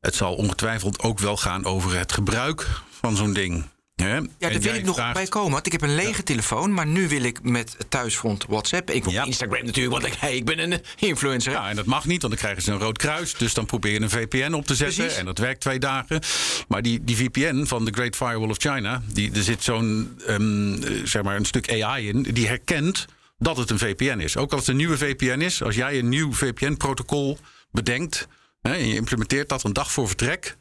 Het 0.00 0.14
zal 0.14 0.34
ongetwijfeld 0.34 1.02
ook 1.02 1.18
wel 1.18 1.36
gaan 1.36 1.64
over 1.64 1.98
het 1.98 2.12
gebruik 2.12 2.66
van 2.90 3.16
zo'n 3.16 3.32
ding. 3.32 3.64
Ja, 4.08 4.20
daar 4.38 4.60
wil 4.60 4.74
ik 4.74 4.84
nog 4.84 4.94
vraagt- 4.96 5.14
bij 5.14 5.26
komen. 5.26 5.52
Want 5.52 5.66
ik 5.66 5.72
heb 5.72 5.82
een 5.82 5.94
lege 5.94 6.22
telefoon, 6.22 6.74
maar 6.74 6.86
nu 6.86 7.08
wil 7.08 7.22
ik 7.22 7.42
met 7.42 7.76
thuisfront 7.88 8.44
WhatsApp. 8.48 8.90
Ik 8.90 9.04
wil 9.04 9.12
Ja. 9.12 9.24
Instagram 9.24 9.64
natuurlijk, 9.64 10.02
want 10.02 10.12
ik, 10.14 10.18
hey, 10.20 10.36
ik 10.36 10.44
ben 10.44 10.58
een 10.58 10.80
influencer. 10.98 11.52
Ja, 11.52 11.68
en 11.68 11.76
dat 11.76 11.84
mag 11.84 12.04
niet, 12.06 12.20
want 12.22 12.32
dan 12.32 12.42
krijgen 12.42 12.62
ze 12.62 12.72
een 12.72 12.78
rood 12.78 12.98
kruis. 12.98 13.34
Dus 13.34 13.54
dan 13.54 13.66
probeer 13.66 13.92
je 13.92 14.00
een 14.00 14.10
VPN 14.10 14.52
op 14.52 14.66
te 14.66 14.74
zetten. 14.74 14.96
Precies. 14.96 15.18
En 15.18 15.24
dat 15.24 15.38
werkt 15.38 15.60
twee 15.60 15.78
dagen. 15.78 16.20
Maar 16.68 16.82
die, 16.82 17.04
die 17.04 17.16
VPN 17.16 17.64
van 17.64 17.84
de 17.84 17.90
Great 17.92 18.16
Firewall 18.16 18.48
of 18.48 18.56
China... 18.58 19.02
Die, 19.12 19.32
er 19.34 19.42
zit 19.42 19.62
zo'n 19.62 20.18
ehm, 20.26 20.74
eh, 20.82 20.90
zeg 21.04 21.22
maar 21.22 21.36
een 21.36 21.44
stuk 21.44 21.82
AI 21.82 22.08
in... 22.08 22.22
die 22.22 22.46
herkent 22.46 23.06
dat 23.38 23.56
het 23.56 23.70
een 23.70 23.78
VPN 23.78 24.18
is. 24.18 24.36
Ook 24.36 24.50
als 24.50 24.60
het 24.60 24.68
een 24.70 24.76
nieuwe 24.76 24.98
VPN 24.98 25.40
is. 25.40 25.62
Als 25.62 25.74
jij 25.74 25.98
een 25.98 26.08
nieuw 26.08 26.32
VPN-protocol 26.32 27.38
bedenkt... 27.70 28.28
Hè, 28.62 28.72
en 28.72 28.86
je 28.88 28.94
implementeert 28.94 29.48
dat 29.48 29.64
een 29.64 29.72
dag 29.72 29.92
voor 29.92 30.06
vertrek... 30.06 30.56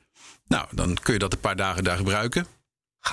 nou, 0.47 0.67
dan 0.71 0.97
kun 1.02 1.13
je 1.13 1.19
dat 1.19 1.34
een 1.34 1.39
paar 1.39 1.56
dagen 1.56 1.84
daar 1.84 1.97
gebruiken. 1.97 2.45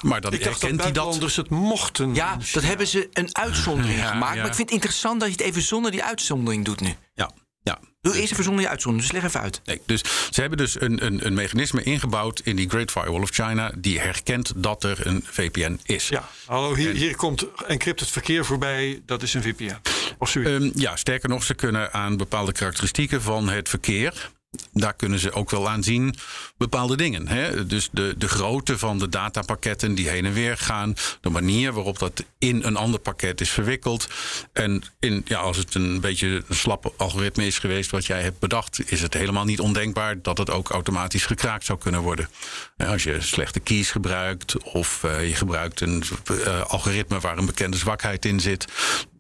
Maar 0.02 0.20
dan 0.20 0.32
Ik 0.32 0.42
dacht 0.44 0.52
dat 0.52 0.60
herkent 0.60 0.60
hij 0.60 0.70
dat... 0.70 1.04
buitenlanders 1.04 1.36
het 1.36 1.48
mochten. 1.50 2.14
Ja, 2.14 2.38
dat 2.52 2.62
hebben 2.62 2.86
ze 2.86 3.08
een 3.12 3.28
uitzondering 3.36 3.98
Ja, 3.98 4.06
gemaakt. 4.06 4.34
ja. 4.34 4.40
Maar 4.40 4.50
ik 4.50 4.54
vind 4.56 4.68
het 4.68 4.70
interessant 4.70 5.20
dat 5.20 5.28
je 5.28 5.34
het 5.36 5.44
even 5.44 5.62
zonder 5.62 5.90
die 5.90 6.02
uitzondering 6.04 6.64
doet 6.64 6.80
nu. 6.80 6.94
Ja, 7.14 7.30
ja. 7.62 7.78
Doe 8.00 8.16
eerst 8.18 8.32
even 8.32 8.44
zonder 8.44 8.60
die 8.62 8.70
uitzondering, 8.70 9.10
dus 9.12 9.20
leg 9.20 9.30
even 9.30 9.40
uit. 9.40 9.60
Nee, 9.64 9.80
dus 9.86 10.00
ze 10.30 10.40
hebben 10.40 10.58
dus 10.58 10.80
een, 10.80 11.04
een, 11.06 11.26
een 11.26 11.34
mechanisme 11.34 11.82
ingebouwd 11.82 12.40
in 12.44 12.56
die 12.56 12.68
Great 12.68 12.90
Firewall 12.90 13.20
of 13.22 13.30
China... 13.30 13.72
die 13.78 14.00
herkent 14.00 14.52
dat 14.56 14.84
er 14.84 15.06
een 15.06 15.24
VPN 15.24 15.80
is. 15.84 16.08
Ja, 16.08 16.28
hallo, 16.46 16.74
hier, 16.74 16.92
hier 16.94 17.16
komt 17.16 17.46
encrypted 17.66 18.08
verkeer 18.10 18.44
voorbij. 18.44 19.02
Dat 19.06 19.22
is 19.22 19.34
een 19.34 19.42
VPN. 19.42 19.76
Of. 20.18 20.36
Ehm, 20.36 20.70
ja, 20.74 20.96
sterker 20.96 21.28
nog, 21.28 21.42
ze 21.42 21.54
kunnen 21.54 21.92
aan 21.92 22.16
bepaalde 22.16 22.52
karakteristieken 22.52 23.22
van 23.22 23.48
het 23.48 23.68
verkeer. 23.68 24.30
Daar 24.72 24.94
kunnen 24.94 25.18
ze 25.18 25.32
ook 25.32 25.50
wel 25.50 25.68
aan 25.68 25.82
zien 25.82 26.14
bepaalde 26.56 26.96
dingen. 26.96 27.28
Hè? 27.28 27.66
Dus 27.66 27.88
de, 27.92 28.14
de 28.18 28.28
grootte 28.28 28.78
van 28.78 28.98
de 28.98 29.08
datapakketten 29.08 29.94
die 29.94 30.08
heen 30.08 30.24
en 30.24 30.32
weer 30.32 30.58
gaan. 30.58 30.94
De 31.20 31.30
manier 31.30 31.72
waarop 31.72 31.98
dat 31.98 32.24
in 32.38 32.62
een 32.64 32.76
ander 32.76 33.00
pakket 33.00 33.40
is 33.40 33.50
verwikkeld. 33.50 34.08
En 34.52 34.82
in, 35.00 35.22
ja, 35.24 35.38
als 35.38 35.56
het 35.56 35.74
een 35.74 36.00
beetje 36.00 36.42
een 36.48 36.56
slap 36.56 36.94
algoritme 36.96 37.46
is 37.46 37.58
geweest 37.58 37.90
wat 37.90 38.06
jij 38.06 38.22
hebt 38.22 38.38
bedacht, 38.38 38.90
is 38.90 39.02
het 39.02 39.14
helemaal 39.14 39.44
niet 39.44 39.60
ondenkbaar 39.60 40.22
dat 40.22 40.38
het 40.38 40.50
ook 40.50 40.70
automatisch 40.70 41.26
gekraakt 41.26 41.64
zou 41.64 41.78
kunnen 41.78 42.00
worden. 42.00 42.28
Als 42.76 43.02
je 43.02 43.20
slechte 43.20 43.60
keys 43.60 43.90
gebruikt 43.90 44.62
of 44.62 45.04
eh, 45.04 45.28
je 45.28 45.34
gebruikt 45.34 45.80
een 45.80 46.02
eh, 46.24 46.60
algoritme 46.60 47.20
waar 47.20 47.38
een 47.38 47.46
bekende 47.46 47.76
zwakheid 47.76 48.24
in 48.24 48.40
zit. 48.40 48.64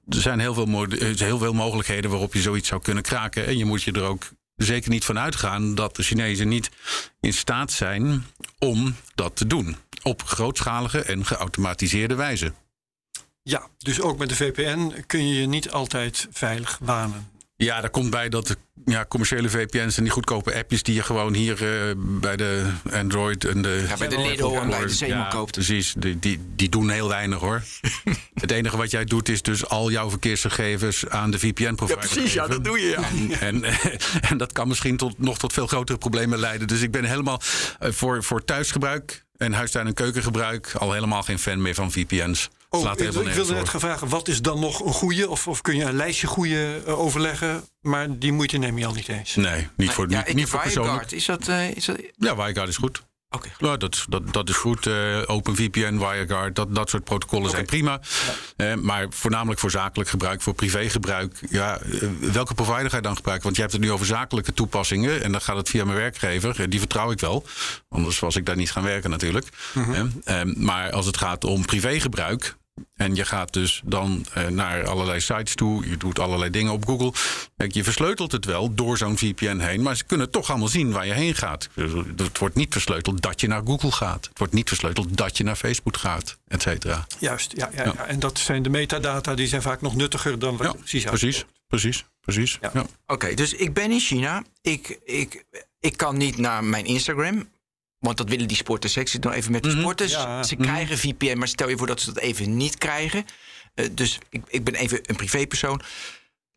Er 0.08 0.20
zijn 0.20 0.40
heel 0.40 0.54
veel, 0.54 0.86
heel 1.16 1.38
veel 1.38 1.52
mogelijkheden 1.52 2.10
waarop 2.10 2.34
je 2.34 2.40
zoiets 2.40 2.68
zou 2.68 2.82
kunnen 2.82 3.02
kraken. 3.02 3.46
En 3.46 3.58
je 3.58 3.64
moet 3.64 3.82
je 3.82 3.92
er 3.92 4.02
ook 4.02 4.22
zeker 4.56 4.90
niet 4.90 5.04
van 5.04 5.18
uitgaan 5.18 5.74
dat 5.74 5.96
de 5.96 6.02
Chinezen 6.02 6.48
niet 6.48 6.70
in 7.20 7.32
staat 7.32 7.72
zijn 7.72 8.26
om 8.58 8.96
dat 9.14 9.36
te 9.36 9.46
doen. 9.46 9.76
Op 10.02 10.22
grootschalige 10.22 11.02
en 11.02 11.24
geautomatiseerde 11.24 12.14
wijze. 12.14 12.52
Ja, 13.42 13.68
dus 13.78 14.00
ook 14.00 14.18
met 14.18 14.28
de 14.28 14.36
VPN 14.36 15.04
kun 15.06 15.28
je 15.28 15.40
je 15.40 15.46
niet 15.46 15.70
altijd 15.70 16.28
veilig 16.30 16.78
wanen. 16.82 17.30
Ja, 17.56 17.80
daar 17.80 17.90
komt 17.90 18.10
bij 18.10 18.28
dat 18.28 18.56
ja, 18.84 19.04
commerciële 19.08 19.48
VPN's 19.48 19.96
en 19.96 20.02
die 20.02 20.12
goedkope 20.12 20.54
appjes 20.54 20.82
die 20.82 20.94
je 20.94 21.02
gewoon 21.02 21.34
hier 21.34 21.52
eh, 21.52 21.94
bij 21.96 22.36
de 22.36 22.70
Android 22.92 23.44
en 23.44 23.62
de. 23.62 23.84
Ja, 23.88 23.96
bij 23.96 24.08
de 24.08 24.18
Lidl 24.18 24.54
en 24.54 24.68
bij 24.68 24.86
de 24.86 25.06
ja, 25.06 25.28
koopt. 25.28 25.52
Precies, 25.52 25.94
die, 25.98 26.18
die, 26.18 26.40
die 26.56 26.68
doen 26.68 26.90
heel 26.90 27.08
weinig 27.08 27.38
hoor. 27.38 27.62
Het 28.34 28.50
enige 28.50 28.76
wat 28.76 28.90
jij 28.90 29.04
doet 29.04 29.28
is 29.28 29.42
dus 29.42 29.66
al 29.66 29.90
jouw 29.90 30.10
verkeersgegevens 30.10 31.08
aan 31.08 31.30
de 31.30 31.38
VPN-provider. 31.38 32.08
geven. 32.08 32.62
doe 32.62 32.80
je, 32.80 32.88
ja. 32.88 33.38
En, 33.40 33.64
en 34.30 34.36
dat 34.36 34.52
kan 34.52 34.68
misschien 34.68 34.96
tot, 34.96 35.18
nog 35.18 35.38
tot 35.38 35.52
veel 35.52 35.66
grotere 35.66 35.98
problemen 35.98 36.38
leiden. 36.38 36.66
Dus 36.66 36.80
ik 36.80 36.90
ben 36.90 37.04
helemaal 37.04 37.40
eh, 37.78 37.92
voor, 37.92 38.24
voor 38.24 38.44
thuisgebruik 38.44 39.24
en 39.36 39.52
huistuin- 39.52 39.86
en 39.86 39.94
keukengebruik 39.94 40.74
al 40.74 40.92
helemaal 40.92 41.22
geen 41.22 41.38
fan 41.38 41.62
meer 41.62 41.74
van 41.74 41.92
VPN's. 41.92 42.50
Oh, 42.70 42.80
Slaat 42.80 43.00
ik, 43.00 43.10
wilde 43.12 43.52
net 43.52 43.68
gaan 43.68 43.80
vragen, 43.80 44.08
wat 44.08 44.28
is 44.28 44.42
dan 44.42 44.60
nog 44.60 44.84
een 44.84 44.92
goede? 44.92 45.28
Of, 45.28 45.48
of 45.48 45.60
kun 45.60 45.76
je 45.76 45.84
een 45.84 45.96
lijstje 45.96 46.26
goede 46.26 46.82
eh, 46.86 46.98
overleggen? 46.98 47.64
Maar 47.80 48.18
die 48.18 48.32
moeite 48.32 48.56
neem 48.56 48.78
je 48.78 48.86
al 48.86 48.92
niet 48.92 49.08
eens. 49.08 49.34
Nee, 49.34 49.68
niet 49.76 49.90
voor, 49.90 50.10
ja, 50.10 50.24
niet, 50.32 50.48
voor 50.48 50.60
persoonlijk. 50.60 51.10
Is 51.10 51.24
dat, 51.24 51.48
eh, 51.48 51.70
is 51.70 51.84
dat... 51.84 51.96
Ja, 52.16 52.36
WireGuard 52.36 52.68
is 52.68 52.76
goed. 52.76 53.02
Oké. 53.30 53.48
Ja, 53.58 53.76
dat, 53.76 54.04
dat, 54.08 54.32
dat 54.32 54.48
is 54.48 54.56
goed. 54.56 54.86
Eh, 54.86 55.22
OpenVPN, 55.26 55.96
WireGuard, 55.98 56.54
dat, 56.56 56.74
dat 56.74 56.90
soort 56.90 57.04
protocollen 57.04 57.50
zijn 57.50 57.64
prima. 57.66 58.00
Eh, 58.56 58.74
maar 58.74 59.06
voornamelijk 59.10 59.60
voor 59.60 59.70
zakelijk 59.70 60.10
gebruik, 60.10 60.42
voor 60.42 60.54
privégebruik. 60.54 61.38
Ja, 61.50 61.78
eh, 61.80 62.08
welke 62.20 62.54
provider 62.54 62.90
ga 62.90 62.96
je 62.96 63.02
dan 63.02 63.16
gebruiken? 63.16 63.44
Want 63.44 63.56
je 63.56 63.62
hebt 63.62 63.74
het 63.74 63.82
nu 63.82 63.92
over 63.92 64.06
zakelijke 64.06 64.52
toepassingen. 64.52 65.22
En 65.22 65.32
dan 65.32 65.40
gaat 65.40 65.56
het 65.56 65.68
via 65.68 65.84
mijn 65.84 65.96
werkgever. 65.98 66.60
Eh, 66.60 66.66
Die 66.68 66.78
vertrouw 66.78 67.10
ik 67.10 67.20
wel. 67.20 67.46
Anders 67.88 68.18
was 68.18 68.36
ik 68.36 68.46
daar 68.46 68.56
niet 68.56 68.70
gaan 68.72 68.82
werken 68.82 69.10
natuurlijk. 69.10 69.46
Eh, 69.74 70.40
eh, 70.40 70.46
maar 70.56 70.90
als 70.90 71.06
het 71.06 71.16
gaat 71.16 71.44
om 71.44 71.64
privégebruik. 71.64 72.56
En 72.94 73.14
je 73.14 73.24
gaat 73.24 73.52
dus 73.52 73.82
dan 73.84 74.26
eh, 74.34 74.46
naar 74.46 74.86
allerlei 74.86 75.20
sites 75.20 75.54
toe. 75.54 75.88
Je 75.88 75.96
doet 75.96 76.18
allerlei 76.18 76.50
dingen 76.50 76.72
op 76.72 76.86
Google. 76.86 77.12
Kijk, 77.56 77.72
je 77.72 77.84
versleutelt 77.84 78.32
het 78.32 78.44
wel 78.44 78.74
door 78.74 78.98
zo'n 78.98 79.18
VPN 79.18 79.58
heen. 79.58 79.82
Maar 79.82 79.96
ze 79.96 80.04
kunnen 80.04 80.30
toch 80.30 80.50
allemaal 80.50 80.68
zien 80.68 80.92
waar 80.92 81.06
je 81.06 81.12
heen 81.12 81.34
gaat. 81.34 81.68
Het 82.16 82.38
wordt 82.38 82.54
niet 82.54 82.72
versleuteld 82.72 83.22
dat 83.22 83.40
je 83.40 83.46
naar 83.46 83.62
Google 83.64 83.92
gaat. 83.92 84.26
Het 84.28 84.38
wordt 84.38 84.52
niet 84.52 84.68
versleuteld 84.68 85.16
dat 85.16 85.36
je 85.36 85.44
naar 85.44 85.56
Facebook 85.56 85.96
gaat, 85.96 86.38
et 86.48 86.62
cetera. 86.62 87.06
Juist, 87.18 87.52
ja, 87.56 87.70
ja, 87.74 87.84
ja. 87.84 88.06
En 88.06 88.18
dat 88.18 88.38
zijn 88.38 88.62
de 88.62 88.68
metadata, 88.68 89.34
die 89.34 89.46
zijn 89.46 89.62
vaak 89.62 89.80
nog 89.80 89.94
nuttiger 89.94 90.38
dan 90.38 90.56
wat 90.56 90.78
precies 90.78 91.04
precies, 91.04 91.44
precies, 91.66 92.04
precies. 92.20 92.58
Ja. 92.60 92.70
Ja. 92.74 92.86
Oké, 93.06 93.34
dus 93.34 93.52
ik 93.52 93.74
ben 93.74 93.90
in 93.90 94.00
China. 94.00 94.42
Ik, 94.62 94.98
ik, 95.04 95.44
ik 95.80 95.96
kan 95.96 96.16
niet 96.16 96.36
naar 96.36 96.64
mijn 96.64 96.84
Instagram. 96.84 97.48
Want 97.98 98.16
dat 98.16 98.28
willen 98.28 98.48
die 98.48 98.56
sporters. 98.56 98.96
Ik 98.96 99.08
zit 99.08 99.24
nog 99.24 99.32
even 99.32 99.52
met 99.52 99.62
de 99.62 99.70
sporters. 99.70 100.12
Ja. 100.12 100.42
Ze 100.42 100.56
krijgen 100.56 100.98
VPN, 100.98 101.38
maar 101.38 101.48
stel 101.48 101.68
je 101.68 101.76
voor 101.76 101.86
dat 101.86 102.00
ze 102.00 102.12
dat 102.12 102.22
even 102.22 102.56
niet 102.56 102.78
krijgen. 102.78 103.24
Eh, 103.74 103.86
dus 103.92 104.18
ik, 104.28 104.42
ik 104.48 104.64
ben 104.64 104.74
even 104.74 105.00
een 105.02 105.16
privépersoon. 105.16 105.80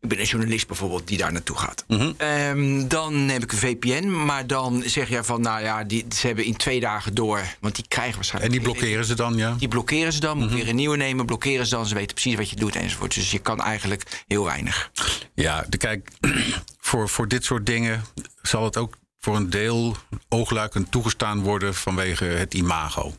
Ik 0.00 0.08
ben 0.08 0.18
een 0.18 0.24
journalist 0.24 0.66
bijvoorbeeld 0.66 1.08
die 1.08 1.18
daar 1.18 1.32
naartoe 1.32 1.56
gaat. 1.56 1.84
Ehm, 2.16 2.88
dan 2.88 3.24
neem 3.26 3.42
ik 3.42 3.52
een 3.52 3.58
VPN, 3.58 4.24
maar 4.24 4.46
dan 4.46 4.82
zeg 4.86 5.08
je 5.08 5.24
van, 5.24 5.40
nou 5.40 5.62
ja, 5.62 5.84
die, 5.84 6.06
ze 6.14 6.26
hebben 6.26 6.44
in 6.44 6.56
twee 6.56 6.80
dagen 6.80 7.14
door, 7.14 7.42
want 7.60 7.74
die 7.74 7.84
krijgen 7.88 8.10
En 8.10 8.16
waarschijnlijk. 8.16 8.52
die 8.52 8.62
blokkeren 8.62 9.04
ze 9.04 9.14
dan, 9.14 9.36
ja? 9.36 9.54
Die 9.58 9.68
blokkeren 9.68 10.12
ze 10.12 10.20
dan, 10.20 10.38
moet 10.38 10.52
weer 10.52 10.68
een 10.68 10.76
nieuwe 10.76 10.96
nemen, 10.96 11.26
blokkeren 11.26 11.66
ze 11.66 11.74
dan, 11.74 11.86
ze 11.86 11.94
weten 11.94 12.14
precies 12.14 12.34
wat 12.34 12.50
je 12.50 12.56
doet 12.56 12.76
enzovoort. 12.76 13.14
Dus 13.14 13.30
je 13.30 13.38
kan 13.38 13.60
eigenlijk 13.60 14.24
heel 14.26 14.44
weinig. 14.44 14.90
Ja, 15.34 15.64
de, 15.68 15.76
kijk, 15.76 16.10
voor, 16.88 17.08
voor 17.08 17.28
dit 17.28 17.44
soort 17.44 17.66
dingen 17.66 18.04
zal 18.42 18.64
het 18.64 18.76
ook 18.76 18.96
voor 19.20 19.36
een 19.36 19.50
deel 19.50 19.96
oogluikend 20.28 20.90
toegestaan 20.90 21.40
worden 21.40 21.74
vanwege 21.74 22.24
het 22.24 22.54
imago. 22.54 23.14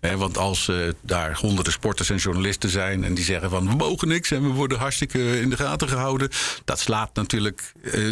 Ja. 0.00 0.16
Want 0.16 0.38
als 0.38 0.68
eh, 0.68 0.76
daar 1.00 1.36
honderden 1.38 1.72
sporters 1.72 2.10
en 2.10 2.16
journalisten 2.16 2.70
zijn 2.70 3.04
en 3.04 3.14
die 3.14 3.24
zeggen 3.24 3.50
van 3.50 3.68
we 3.68 3.74
mogen 3.74 4.08
niks 4.08 4.30
en 4.30 4.42
we 4.42 4.48
worden 4.48 4.78
hartstikke 4.78 5.40
in 5.40 5.50
de 5.50 5.56
gaten 5.56 5.88
gehouden, 5.88 6.28
dat 6.64 6.80
slaat 6.80 7.14
natuurlijk 7.14 7.72
eh, 7.82 8.08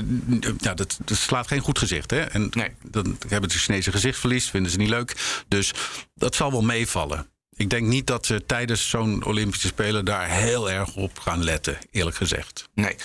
ja, 0.58 0.74
dat, 0.74 0.98
dat 1.04 1.16
slaat 1.18 1.46
geen 1.46 1.60
goed 1.60 1.78
gezicht. 1.78 2.10
Hè? 2.10 2.20
En 2.20 2.48
Nee. 2.50 2.70
dan 2.82 3.18
hebben 3.28 3.50
ze 3.50 3.58
Chinese 3.58 3.90
gezichtsverlies, 3.90 4.50
vinden 4.50 4.72
ze 4.72 4.78
niet 4.78 4.88
leuk. 4.88 5.42
Dus 5.48 5.72
dat 6.14 6.34
zal 6.34 6.50
wel 6.50 6.62
meevallen. 6.62 7.26
Ik 7.56 7.70
denk 7.70 7.86
niet 7.86 8.06
dat 8.06 8.26
ze 8.26 8.46
tijdens 8.46 8.88
zo'n 8.88 9.24
Olympische 9.24 9.66
Spelen 9.66 10.04
daar 10.04 10.28
heel 10.28 10.70
erg 10.70 10.94
op 10.96 11.18
gaan 11.18 11.44
letten, 11.44 11.78
eerlijk 11.90 12.16
gezegd. 12.16 12.68
Nee. 12.74 12.96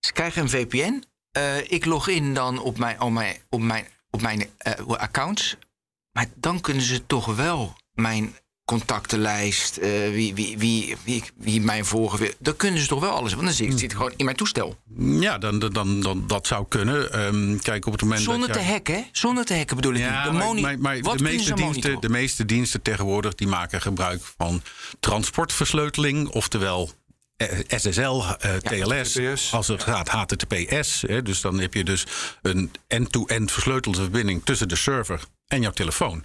Ze 0.00 0.12
krijgen 0.12 0.42
een 0.42 0.50
VPN. 0.50 1.04
Eh, 1.36 1.70
ik 1.70 1.84
log 1.84 2.08
in 2.08 2.34
dan 2.34 2.58
op 2.58 2.78
mijn, 2.78 3.00
op 3.00 3.10
mijn, 3.12 3.36
op 3.50 3.60
mijn, 3.60 3.86
op 4.10 4.20
mijn 4.22 4.46
eh, 4.58 4.72
accounts. 4.86 5.56
Maar 6.12 6.26
dan 6.34 6.60
kunnen 6.60 6.82
ze 6.82 7.06
toch 7.06 7.34
wel 7.34 7.76
mijn 7.92 8.34
contactenlijst, 8.64 9.76
eh, 9.76 9.90
wie, 10.10 10.34
wie, 10.34 10.58
wie, 10.58 10.96
wie, 11.04 11.22
wie 11.36 11.60
mijn 11.60 11.84
wil. 11.84 12.18
Dan 12.38 12.56
kunnen 12.56 12.80
ze 12.80 12.86
toch 12.86 13.00
wel 13.00 13.10
alles. 13.10 13.32
Want 13.32 13.44
dan 13.44 13.54
zit, 13.54 13.80
het 13.80 13.92
gewoon 13.92 14.12
in 14.16 14.24
mijn 14.24 14.36
toestel. 14.36 14.76
Ja, 14.98 15.38
dan, 15.38 15.58
dan, 15.58 16.00
dan, 16.00 16.24
dat 16.26 16.46
zou 16.46 16.66
kunnen. 16.68 17.12
Ehm, 17.12 17.58
kijk, 17.58 17.86
op 17.86 17.92
het 17.92 18.02
moment 18.02 18.20
Zonder 18.20 18.48
dat 18.48 18.56
te 18.56 18.62
jij- 18.62 18.72
hacken, 18.72 18.94
hè? 18.94 19.02
Zonder 19.12 19.44
te 19.44 19.56
hacken 19.56 19.76
bedoel 19.76 19.92
ik. 19.94 19.98
Ja, 20.00 20.24
De 20.24 20.30
maar, 20.32 20.44
moni- 20.44 20.60
maar, 20.60 20.78
maar 20.78 21.00
Wat 21.00 21.18
de, 21.18 21.24
meeste 21.24 21.54
diensten, 21.54 22.00
de 22.00 22.08
meeste 22.08 22.44
diensten 22.44 22.82
tegenwoordig 22.82 23.34
die 23.34 23.46
maken 23.48 23.80
gebruik 23.80 24.22
van 24.36 24.62
transportversleuteling, 25.00 26.28
oftewel 26.28 26.90
SSL, 27.66 28.22
eh, 28.38 28.54
TLS, 28.56 29.52
als 29.52 29.68
het 29.68 29.82
gaat 29.82 30.08
HTTPS. 30.08 31.02
Hè, 31.06 31.22
dus 31.22 31.40
dan 31.40 31.60
heb 31.60 31.74
je 31.74 31.84
dus 31.84 32.06
een 32.42 32.70
end-to-end 32.86 33.52
versleutelde 33.52 34.00
verbinding 34.00 34.44
tussen 34.44 34.68
de 34.68 34.76
server 34.76 35.20
en 35.46 35.60
jouw 35.60 35.70
telefoon. 35.70 36.24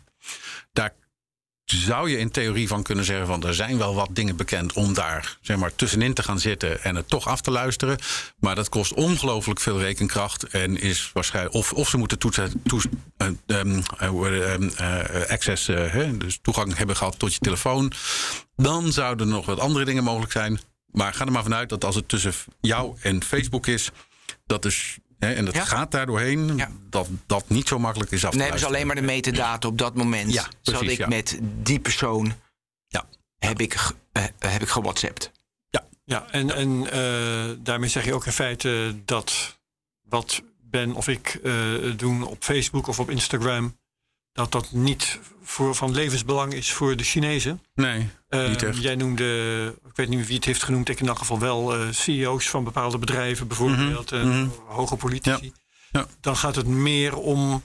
Daar 0.74 0.93
zou 1.65 2.10
je 2.10 2.17
in 2.17 2.32
theorie 2.32 2.67
van 2.67 2.84
kunnen 2.84 3.06
zeggen 3.06 3.28
van 3.28 3.43
er 3.43 3.54
zijn 3.54 3.78
wel 3.78 3.95
wat 3.95 4.10
dingen 4.12 4.36
bekend 4.36 4.74
om 4.74 4.93
daar 4.93 5.38
zeg 5.41 5.58
maar 5.58 5.76
tussenin 5.76 6.13
te 6.13 6.24
gaan 6.24 6.39
zitten 6.39 6.84
en 6.84 6.95
het 6.95 7.10
toch 7.10 7.28
af 7.28 7.41
te 7.41 7.52
luisteren. 7.52 7.97
Maar 8.39 8.56
dat 8.56 8.69
kost 8.69 8.93
ongelooflijk 8.93 9.60
veel 9.60 9.80
rekenkracht 9.80 10.43
en 10.43 10.82
is 10.82 11.10
waarschijnlijk 11.13 11.56
of, 11.56 11.74
of 11.74 11.89
ze 11.89 11.97
moeten 11.97 12.17
toetsen, 12.17 12.63
eh, 13.17 13.28
ehm, 13.45 13.82
eh, 13.97 14.54
ehm, 14.54 14.69
eh, 14.78 15.30
access, 15.30 15.67
eh, 15.67 15.91
hè, 15.91 16.17
dus 16.17 16.39
toegang 16.41 16.78
hebben 16.78 16.95
gehad 16.95 17.19
tot 17.19 17.34
je 17.34 17.39
telefoon. 17.39 17.91
Dan 18.56 18.91
zouden 18.91 19.28
er 19.28 19.34
nog 19.34 19.45
wat 19.45 19.60
andere 19.60 19.86
dingen 19.86 20.04
mogelijk 20.04 20.32
zijn. 20.32 20.60
Maar 20.91 21.13
ga 21.13 21.25
er 21.25 21.32
maar 21.32 21.43
vanuit 21.43 21.69
dat 21.69 21.86
als 21.86 21.95
het 21.95 22.08
tussen 22.08 22.34
jou 22.62 22.97
en 23.01 23.23
Facebook 23.23 23.67
is, 23.67 23.89
dat 24.45 24.65
is 24.65 24.97
hè, 25.19 25.34
en 25.34 25.45
dat 25.45 25.54
Ja. 25.56 25.65
gaat 25.65 25.91
daar 25.91 26.06
doorheen, 26.06 26.56
Ja. 26.58 26.69
dat 26.89 27.10
dat 27.25 27.49
niet 27.49 27.67
zo 27.67 27.80
makkelijk 27.80 28.12
is 28.12 28.25
af 28.25 28.32
te 28.32 28.38
Dan 28.38 28.45
hebben 28.45 28.60
ze 28.65 28.69
luisteren. 28.71 28.95
alleen 28.97 29.06
maar 29.06 29.15
de 29.23 29.32
metadata 29.32 29.67
op 29.67 29.77
dat 29.77 29.95
moment. 29.95 30.34
Ja, 30.34 30.47
Zat 30.62 30.82
ik 30.82 30.97
ja. 30.97 31.08
met 31.08 31.39
die 31.41 31.80
persoon, 31.80 32.34
Ja. 32.88 33.06
heb 33.38 33.60
ik, 33.62 33.77
eh, 34.12 34.23
heb 34.39 34.62
ik 34.62 34.69
gewhatsappt. 34.69 35.32
Ja, 36.06 36.25
en, 36.32 36.51
en 36.56 36.91
eh, 36.91 37.56
daarmee 37.60 37.89
zeg 37.89 38.06
je 38.06 38.13
ook 38.13 38.25
in 38.25 38.32
feite 38.32 38.95
dat 39.06 39.60
wat 40.01 40.41
Ben 40.62 40.93
of 40.93 41.08
ik 41.08 41.39
eh, 41.43 41.54
doen 41.95 42.23
op 42.23 42.43
Facebook 42.43 42.88
of 42.88 42.99
op 42.99 43.10
Instagram, 43.10 43.77
dat 44.34 44.52
dat 44.52 44.72
niet 44.72 45.20
voor, 45.44 45.76
van 45.76 45.91
levensbelang 45.91 46.54
is 46.54 46.72
voor 46.74 46.96
de 46.96 47.04
Chinezen. 47.04 47.62
Nee, 47.74 48.10
Eh, 48.28 48.48
niet 48.48 48.63
echt. 48.63 48.82
jij 48.82 48.96
noemde, 48.96 49.65
ik 49.86 49.96
weet 49.96 50.10
niet 50.10 50.28
wie 50.28 50.36
het 50.36 50.46
heeft 50.46 50.63
genoemd, 50.63 50.89
ik 50.89 51.00
in 51.00 51.08
elk 51.08 51.17
geval 51.17 51.39
wel 51.39 51.76
eh, 51.76 51.88
CEO's 51.91 52.50
van 52.50 52.63
bepaalde 52.63 52.98
bedrijven 52.98 53.48
bijvoorbeeld, 53.48 54.12
mhm. 54.12 54.48
hoge 54.67 54.96
politici. 54.96 55.54
Ja. 55.91 56.06
Dan 56.22 56.36
gaat 56.38 56.56
het 56.56 56.67
meer 56.67 57.15
om 57.17 57.63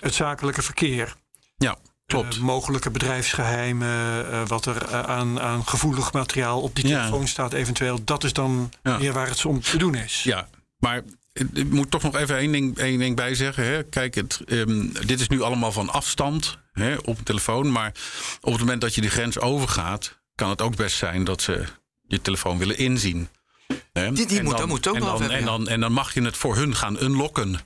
het 0.00 0.14
zakelijke 0.14 0.62
verkeer. 0.62 1.14
Ja, 1.56 1.76
klopt. 2.06 2.34
Eh, 2.34 2.40
mogelijke 2.40 2.90
bedrijfsgeheimen, 2.90 4.30
eh, 4.30 4.46
wat 4.46 4.66
er 4.66 4.94
aan, 4.94 5.40
aan 5.40 5.66
gevoelig 5.66 6.12
materiaal 6.12 6.60
op 6.60 6.74
die 6.76 6.86
Ja. 6.88 6.98
telefoon 6.98 7.28
staat 7.28 7.52
eventueel. 7.52 8.04
Dat 8.04 8.24
is 8.24 8.32
dan 8.32 8.72
meer 8.82 9.12
waar 9.12 9.28
het 9.28 9.44
om 9.44 9.60
te 9.60 9.76
doen 9.76 9.94
is. 9.94 10.22
Ja, 10.22 10.48
maar 10.78 11.02
ik 11.34 11.70
moet 11.70 11.90
toch 11.90 12.02
nog 12.02 12.16
even 12.16 12.36
één 12.36 12.52
ding, 12.52 12.78
één 12.78 12.98
ding 12.98 13.16
bij 13.16 13.34
zeggen. 13.34 13.64
Hè. 13.64 13.82
Kijk, 13.84 14.14
het, 14.14 14.40
ehm, 14.46 14.86
dit 15.06 15.20
is 15.20 15.28
nu 15.28 15.42
allemaal 15.42 15.72
van 15.72 15.88
afstand 15.90 16.58
hè, 16.72 16.94
op 16.96 17.18
een 17.18 17.24
telefoon. 17.24 17.72
Maar 17.72 17.92
op 18.40 18.50
het 18.52 18.60
moment 18.60 18.80
dat 18.80 18.94
je 18.94 19.00
die 19.00 19.10
grens 19.10 19.38
overgaat, 19.38 20.20
kan 20.34 20.50
het 20.50 20.62
ook 20.62 20.76
best 20.76 20.96
zijn 20.96 21.24
dat 21.24 21.42
ze 21.42 21.64
je 22.06 22.20
telefoon 22.20 22.58
willen 22.58 22.78
inzien. 22.78 23.28
Hè. 23.92 24.12
Die- 24.12 24.26
die 24.26 24.38
En 24.38 24.44
moet- 24.44 24.58
dat 24.58 24.66
moet 24.68 24.86
ook 24.88 24.94
en 24.94 25.00
wel 25.00 25.10
dan, 25.10 25.20
hebben, 25.20 25.38
en, 25.38 25.44
dan, 25.44 25.68
en 25.68 25.80
dan 25.80 25.92
mag 25.92 26.14
je 26.14 26.22
het 26.22 26.36
voor 26.36 26.56
hun 26.56 26.74
gaan 26.76 27.02
unlocken. 27.02 27.58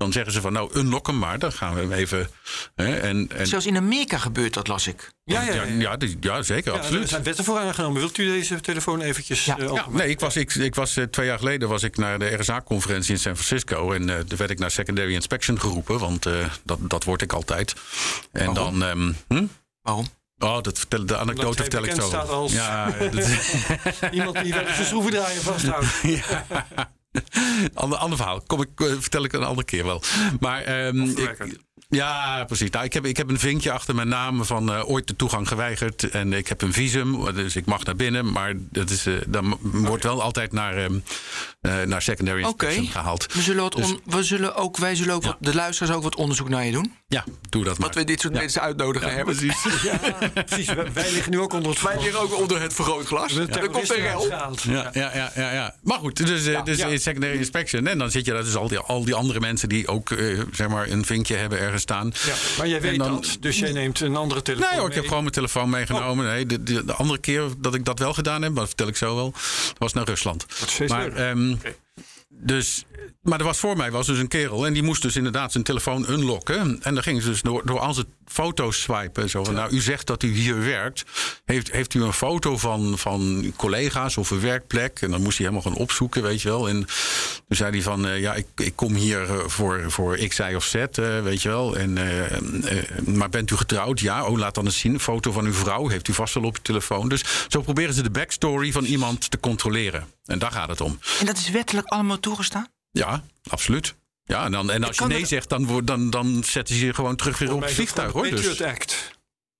Dan 0.00 0.12
zeggen 0.12 0.32
ze 0.32 0.40
van 0.40 0.52
nou, 0.52 0.70
unlock 0.78 1.06
hem 1.06 1.18
maar. 1.18 1.38
Dan 1.38 1.52
gaan 1.52 1.74
we 1.74 1.80
hem 1.80 1.92
even. 1.92 2.30
Hè, 2.74 2.96
en, 2.96 3.30
en, 3.36 3.46
Zelfs 3.46 3.66
in 3.66 3.76
Amerika 3.76 4.18
gebeurt 4.18 4.54
dat, 4.54 4.68
las 4.68 4.86
ik. 4.86 5.12
Ja, 5.24 5.42
ja, 5.42 5.52
ja, 5.54 5.62
ja. 5.62 5.96
ja, 6.00 6.08
ja, 6.20 6.42
zeker, 6.42 6.72
Ja, 6.72 6.78
er 6.78 6.84
absoluut. 6.84 7.08
zijn 7.08 7.22
wetten 7.22 7.44
voor 7.44 7.58
aangenomen. 7.58 7.98
Wilt 8.00 8.18
u 8.18 8.26
deze 8.26 8.60
telefoon 8.60 9.00
eventjes 9.00 9.44
Ja. 9.44 9.58
eh, 9.58 9.64
Ja, 9.66 9.72
Ja, 9.74 9.86
nee, 9.90 10.08
ik 10.08 10.20
was, 10.20 10.36
ik, 10.36 10.54
ik 10.54 10.74
was 10.74 10.96
eh, 10.96 11.04
twee 11.04 11.26
jaar 11.26 11.38
geleden 11.38 11.68
was 11.68 11.82
ik 11.82 11.96
naar 11.96 12.18
de 12.18 12.34
RSA-conferentie 12.38 13.12
in 13.14 13.18
San 13.20 13.36
Francisco. 13.36 13.92
En 13.92 14.08
eh 14.10 14.16
daar 14.26 14.38
werd 14.38 14.50
ik 14.50 14.58
naar 14.58 14.70
secondary 14.70 15.12
inspection 15.14 15.60
geroepen, 15.60 15.98
want 15.98 16.26
eh, 16.26 16.32
dat, 16.64 16.78
dat 16.82 17.04
word 17.04 17.22
ik 17.22 17.32
altijd. 17.32 17.74
En 18.32 18.54
Waarom? 18.54 18.78
dan. 18.80 18.88
ehm, 18.88 19.12
hm? 19.38 19.46
Waarom? 19.82 20.06
Oh, 20.38 20.60
dat 20.62 20.78
vertel, 20.78 21.06
de 21.06 21.16
anekdote 21.16 21.56
vertel 21.62 21.84
ik 21.84 21.94
zo. 21.94 22.06
staat 22.06 22.28
als- 22.28 22.52
Ja, 22.52 22.90
dat, 22.90 23.12
Iemand 24.12 24.42
die 24.42 24.52
wel 24.54 24.66
eens 24.66 24.78
een 24.78 24.84
schroevendraaier 24.84 25.40
vasthoudt. 25.40 25.86
ander, 27.74 27.98
ander 27.98 28.18
verhaal. 28.18 28.42
Kom 28.46 28.60
ik, 28.60 28.80
eh, 28.80 28.86
vertel 28.98 29.24
ik 29.24 29.32
een 29.32 29.44
andere 29.44 29.66
keer 29.66 29.84
wel. 29.84 30.02
Maar 30.40 30.64
the 30.64 31.36
ik-. 31.38 31.58
Ja, 31.90 32.44
precies. 32.44 32.70
Nou, 32.70 32.84
ik, 32.84 32.92
heb, 32.92 33.06
ik 33.06 33.16
heb 33.16 33.28
een 33.28 33.38
vinkje 33.38 33.72
achter 33.72 33.94
mijn 33.94 34.08
naam 34.08 34.44
van 34.44 34.72
eh, 34.72 34.88
ooit 34.90 35.06
de 35.06 35.16
toegang 35.16 35.48
geweigerd. 35.48 36.10
En 36.10 36.32
ik 36.32 36.48
heb 36.48 36.62
een 36.62 36.72
visum, 36.72 37.34
dus 37.34 37.56
ik 37.56 37.66
mag 37.66 37.84
naar 37.84 37.96
binnen. 37.96 38.32
Maar 38.32 38.52
dat 38.56 38.90
is, 38.90 39.06
eh, 39.06 39.14
dan 39.28 39.58
wordt 39.60 40.02
wel 40.02 40.22
altijd 40.22 40.52
naar, 40.52 40.76
ehm, 40.76 40.98
eh, 41.60 41.82
naar 41.82 42.02
secondary 42.02 42.42
inspection 42.42 42.86
gehaald. 42.86 43.32
We 43.32 43.42
zullen, 43.42 43.62
wat 43.62 43.72
Dus- 43.72 43.84
on- 43.86 44.00
we 44.04 44.22
zullen 44.22 44.54
ook, 44.54 44.76
wij 44.76 44.94
zullen 44.94 45.14
ook, 45.14 45.22
wat, 45.22 45.36
de 45.40 45.54
luisteraars 45.54 45.96
ook 45.96 46.02
wat 46.02 46.16
onderzoek 46.16 46.48
naar 46.48 46.64
je 46.64 46.72
doen. 46.72 46.94
Ja, 47.08 47.24
doe 47.48 47.64
dat 47.64 47.78
maar. 47.78 47.86
Dat 47.88 47.96
we 47.96 48.04
dit 48.04 48.20
soort 48.20 48.34
mensen 48.34 48.60
uitnodigen 48.62 49.14
hebben. 49.14 49.36
Precies. 49.36 49.58
Ja, 49.82 49.98
precies. 50.44 50.66
Wij, 50.92 51.12
liggen 51.12 51.30
nu 51.30 51.40
ook 51.40 51.52
onder 51.52 51.70
het 51.70 51.82
Wij 51.82 52.00
liggen 52.00 52.20
ook 52.20 52.36
onder 52.36 52.60
het 52.62 52.74
vergrootglas. 52.74 53.36
Er 53.36 53.68
komt 53.70 53.90
een 53.96 54.02
uitgehaald. 54.06 54.62
Ja, 54.62 54.90
ja, 54.92 55.10
ja, 55.14 55.32
ja, 55.34 55.52
ja. 55.52 55.74
Maar 55.82 55.98
goed, 55.98 56.26
dus, 56.26 56.44
dus 56.64 57.02
secondary 57.02 57.36
inspection. 57.38 57.86
En 57.86 57.98
dan 57.98 58.10
zit 58.10 58.24
je 58.24 58.32
daar 58.32 58.44
dus 58.44 58.56
al 58.56 58.68
die, 58.68 58.78
al 58.78 59.04
die 59.04 59.14
andere 59.14 59.40
mensen 59.40 59.68
die 59.68 59.88
ook 59.88 60.10
eh, 60.10 60.40
zeg 60.52 60.68
maar 60.68 60.88
een 60.88 61.04
vinkje 61.04 61.34
hebben 61.36 61.58
ergens 61.58 61.79
staan. 61.80 62.12
Ja, 62.26 62.34
maar 62.58 62.68
jij 62.68 62.80
weet 62.80 62.98
dan- 62.98 63.14
dat, 63.14 63.36
dus 63.40 63.58
jij 63.58 63.72
neemt 63.72 64.00
een 64.00 64.16
andere 64.16 64.42
telefoon 64.42 64.68
Nee 64.70 64.78
hoor, 64.80 64.88
ik 64.88 64.94
heb 64.94 65.04
gewoon 65.06 65.22
mijn 65.22 65.34
telefoon 65.34 65.70
meegenomen. 65.70 66.24
Nee, 66.26 66.46
de, 66.46 66.62
de, 66.62 66.84
de 66.84 66.92
andere 66.92 67.18
keer 67.18 67.42
dat 67.58 67.74
ik 67.74 67.84
dat 67.84 67.98
wel 67.98 68.12
gedaan 68.14 68.42
heb, 68.42 68.54
dat 68.54 68.66
vertel 68.66 68.88
ik 68.88 68.96
zo 68.96 69.14
wel, 69.14 69.32
was 69.78 69.92
naar 69.92 70.04
Rusland. 70.04 70.46
Maar 70.88 71.06
Oké. 71.06 71.74
Dus, 72.42 72.84
maar 73.22 73.38
er 73.38 73.44
was 73.44 73.58
voor 73.58 73.76
mij 73.76 73.90
was 73.90 74.06
dus 74.06 74.18
een 74.18 74.28
kerel 74.28 74.66
en 74.66 74.72
die 74.72 74.82
moest 74.82 75.02
dus 75.02 75.16
inderdaad 75.16 75.52
zijn 75.52 75.64
telefoon 75.64 76.10
unlocken. 76.10 76.82
En 76.82 76.94
dan 76.94 77.02
ging 77.02 77.22
ze 77.22 77.28
dus 77.28 77.42
door, 77.42 77.66
door 77.66 77.78
al 77.78 77.94
zijn 77.94 78.06
foto's 78.26 78.80
swipen. 78.80 79.30
Zo 79.30 79.44
van, 79.44 79.54
nou, 79.54 79.70
u 79.70 79.80
zegt 79.80 80.06
dat 80.06 80.22
u 80.22 80.32
hier 80.32 80.64
werkt. 80.64 81.04
Heeft, 81.44 81.72
heeft 81.72 81.94
u 81.94 82.02
een 82.02 82.12
foto 82.12 82.56
van, 82.56 82.98
van 82.98 83.52
collega's 83.56 84.16
of 84.16 84.30
een 84.30 84.40
werkplek? 84.40 85.00
En 85.00 85.10
dan 85.10 85.22
moest 85.22 85.38
hij 85.38 85.46
helemaal 85.46 85.72
gaan 85.72 85.80
opzoeken, 85.80 86.22
weet 86.22 86.42
je 86.42 86.48
wel. 86.48 86.68
En 86.68 86.76
toen 86.76 87.56
zei 87.56 87.70
hij 87.70 87.82
van, 87.82 88.06
eh, 88.06 88.20
ja, 88.20 88.34
ik, 88.34 88.46
ik 88.56 88.76
kom 88.76 88.94
hier 88.94 89.22
eh, 89.22 89.38
voor, 89.46 89.84
voor 89.90 90.16
X, 90.16 90.38
Y 90.38 90.54
of 90.54 90.64
Z, 90.64 90.74
eh, 90.74 91.22
weet 91.22 91.42
je 91.42 91.48
wel. 91.48 91.76
En, 91.76 91.92
maar 93.04 93.28
bent 93.28 93.50
u 93.50 93.56
getrouwd? 93.56 94.00
Ja, 94.00 94.26
oh, 94.26 94.38
laat 94.38 94.54
dan 94.54 94.64
eens 94.64 94.78
zien. 94.78 94.92
Een 94.92 95.00
foto 95.00 95.32
van 95.32 95.44
uw 95.44 95.52
vrouw 95.52 95.88
heeft 95.88 96.08
u 96.08 96.12
vast 96.12 96.34
wel 96.34 96.44
op 96.44 96.56
uw 96.56 96.62
telefoon. 96.62 97.08
Dus 97.08 97.24
zo 97.48 97.60
proberen 97.60 97.94
ze 97.94 98.02
de 98.02 98.10
backstory 98.10 98.72
van 98.72 98.84
iemand 98.84 99.30
te 99.30 99.40
controleren. 99.40 100.06
En 100.30 100.38
daar 100.38 100.52
gaat 100.52 100.68
het 100.68 100.80
om. 100.80 100.98
En 101.20 101.26
dat 101.26 101.36
is 101.36 101.50
wettelijk 101.50 101.86
allemaal 101.86 102.20
toegestaan? 102.20 102.66
Ja, 102.90 103.22
absoluut. 103.50 103.94
Ja, 104.24 104.44
en, 104.44 104.52
dan, 104.52 104.70
en 104.70 104.84
als 104.84 104.96
je 104.98 105.04
nee 105.06 105.18
het- 105.20 105.28
zegt, 105.28 105.48
dan, 105.48 105.66
wordt- 105.66 105.86
dan, 105.86 106.10
dan 106.10 106.44
zetten 106.44 106.74
ze 106.74 106.86
je 106.86 106.94
gewoon 106.94 107.16
terug 107.16 107.38
weer 107.38 107.52
op 107.52 107.60
het 107.60 107.72
vliegtuig, 107.72 108.12
hoor. 108.12 108.22
Dus. 108.22 108.32
Patriot 108.48 108.60
Act. 108.62 109.10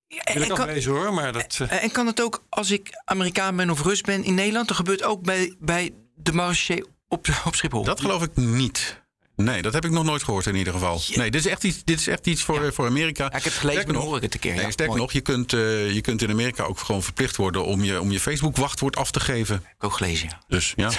Ja, 0.06 0.20
Wil 0.32 0.42
ik 0.42 0.48
en, 0.48 0.54
kan, 0.54 0.66
afwezen 0.66 0.92
hoor, 0.92 1.14
maar 1.14 1.32
dat... 1.32 1.58
eh, 1.68 1.82
en 1.82 1.90
kan 1.90 2.06
het 2.06 2.22
ook 2.22 2.42
als 2.48 2.70
ik 2.70 2.90
Amerikaan 3.04 3.56
ben 3.56 3.70
of 3.70 3.82
Rus 3.82 4.00
ben 4.00 4.24
in 4.24 4.34
Nederland? 4.34 4.68
Dat 4.68 4.76
gebeurt 4.76 5.02
ook 5.02 5.22
bij, 5.22 5.54
bij 5.58 5.94
de 6.14 6.32
marché 6.32 6.82
op, 7.08 7.26
op 7.44 7.54
Schiphol. 7.54 7.84
Dat 7.84 8.00
geloof 8.00 8.22
ik 8.22 8.36
niet. 8.36 8.99
Nee, 9.44 9.62
dat 9.62 9.72
heb 9.72 9.84
ik 9.84 9.90
nog 9.90 10.04
nooit 10.04 10.22
gehoord 10.22 10.46
in 10.46 10.54
ieder 10.54 10.72
geval. 10.72 11.00
Nee, 11.14 11.30
dit 11.30 11.44
is 11.44 11.50
echt 11.50 11.64
iets, 11.64 11.84
dit 11.84 12.00
is 12.00 12.06
echt 12.06 12.26
iets 12.26 12.42
voor, 12.42 12.72
voor 12.72 12.86
Amerika. 12.86 13.24
Ja, 13.24 13.28
ik 13.28 13.34
heb 13.34 13.52
het 13.52 13.52
gelezen, 13.52 13.92
maar 13.92 14.02
hoor 14.02 14.16
ik 14.16 14.22
het 14.22 14.34
een 14.34 14.40
keer. 14.40 14.54
Nee, 14.54 14.64
Ja, 14.64 14.70
sterker 14.70 14.96
nog, 14.96 15.12
je 15.12 15.20
kunt, 15.20 15.52
eh, 15.52 15.92
je 15.92 16.00
kunt 16.00 16.22
in 16.22 16.30
Amerika 16.30 16.64
ook 16.64 16.78
gewoon 16.78 17.02
verplicht 17.02 17.36
worden 17.36 17.64
om 17.64 17.84
je, 17.84 18.00
om 18.00 18.10
je 18.12 18.20
Facebook-wachtwoord 18.20 18.96
af 18.96 19.10
te 19.10 19.20
geven. 19.20 19.56
Ik 19.56 19.84
ook 19.84 19.92
gelezen. 19.92 20.38
Dus 20.48 20.72
ja. 20.76 20.90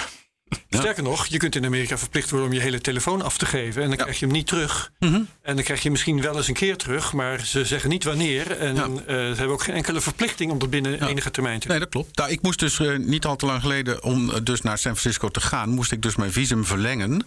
Ja. 0.68 0.78
Sterker 0.78 1.02
nog, 1.02 1.26
je 1.26 1.36
kunt 1.36 1.56
in 1.56 1.64
Amerika 1.64 1.98
verplicht 1.98 2.30
worden 2.30 2.48
om 2.48 2.54
je 2.54 2.60
hele 2.60 2.80
telefoon 2.80 3.22
af 3.22 3.38
te 3.38 3.46
geven. 3.46 3.82
En 3.82 3.88
dan 3.88 3.96
krijg 3.96 4.18
je 4.18 4.24
hem 4.24 4.34
niet 4.34 4.46
terug. 4.46 4.92
Mhm. 4.98 5.14
En 5.42 5.54
dan 5.54 5.64
krijg 5.64 5.82
je 5.82 5.90
misschien 5.90 6.20
wel 6.20 6.36
eens 6.36 6.48
een 6.48 6.54
keer 6.54 6.76
terug. 6.76 7.12
Maar 7.12 7.40
ze 7.46 7.64
zeggen 7.64 7.90
niet 7.90 8.04
wanneer. 8.04 8.50
En 8.58 8.74
Ja. 8.74 8.82
eh, 8.84 8.90
ze 9.06 9.12
hebben 9.14 9.48
ook 9.48 9.62
geen 9.62 9.74
enkele 9.74 10.00
verplichting 10.00 10.50
om 10.50 10.58
dat 10.58 10.70
binnen 10.70 11.06
enige 11.08 11.30
termijn 11.30 11.60
te 11.60 11.66
doen. 11.66 11.76
Nee, 11.76 11.84
dat 11.84 11.92
klopt. 11.94 12.16
Nou, 12.16 12.30
ik 12.30 12.42
moest 12.42 12.58
dus 12.58 12.78
eh, 12.80 12.96
niet 12.96 13.24
al 13.24 13.36
te 13.36 13.46
lang 13.46 13.60
geleden, 13.60 14.02
om 14.02 14.30
eh, 14.30 14.36
dus 14.42 14.60
naar 14.60 14.78
San 14.78 14.96
Francisco 14.96 15.28
te 15.28 15.40
gaan, 15.40 15.68
moest 15.70 15.92
ik 15.92 16.02
dus 16.02 16.16
mijn 16.16 16.32
visum 16.32 16.64
verlengen 16.64 17.26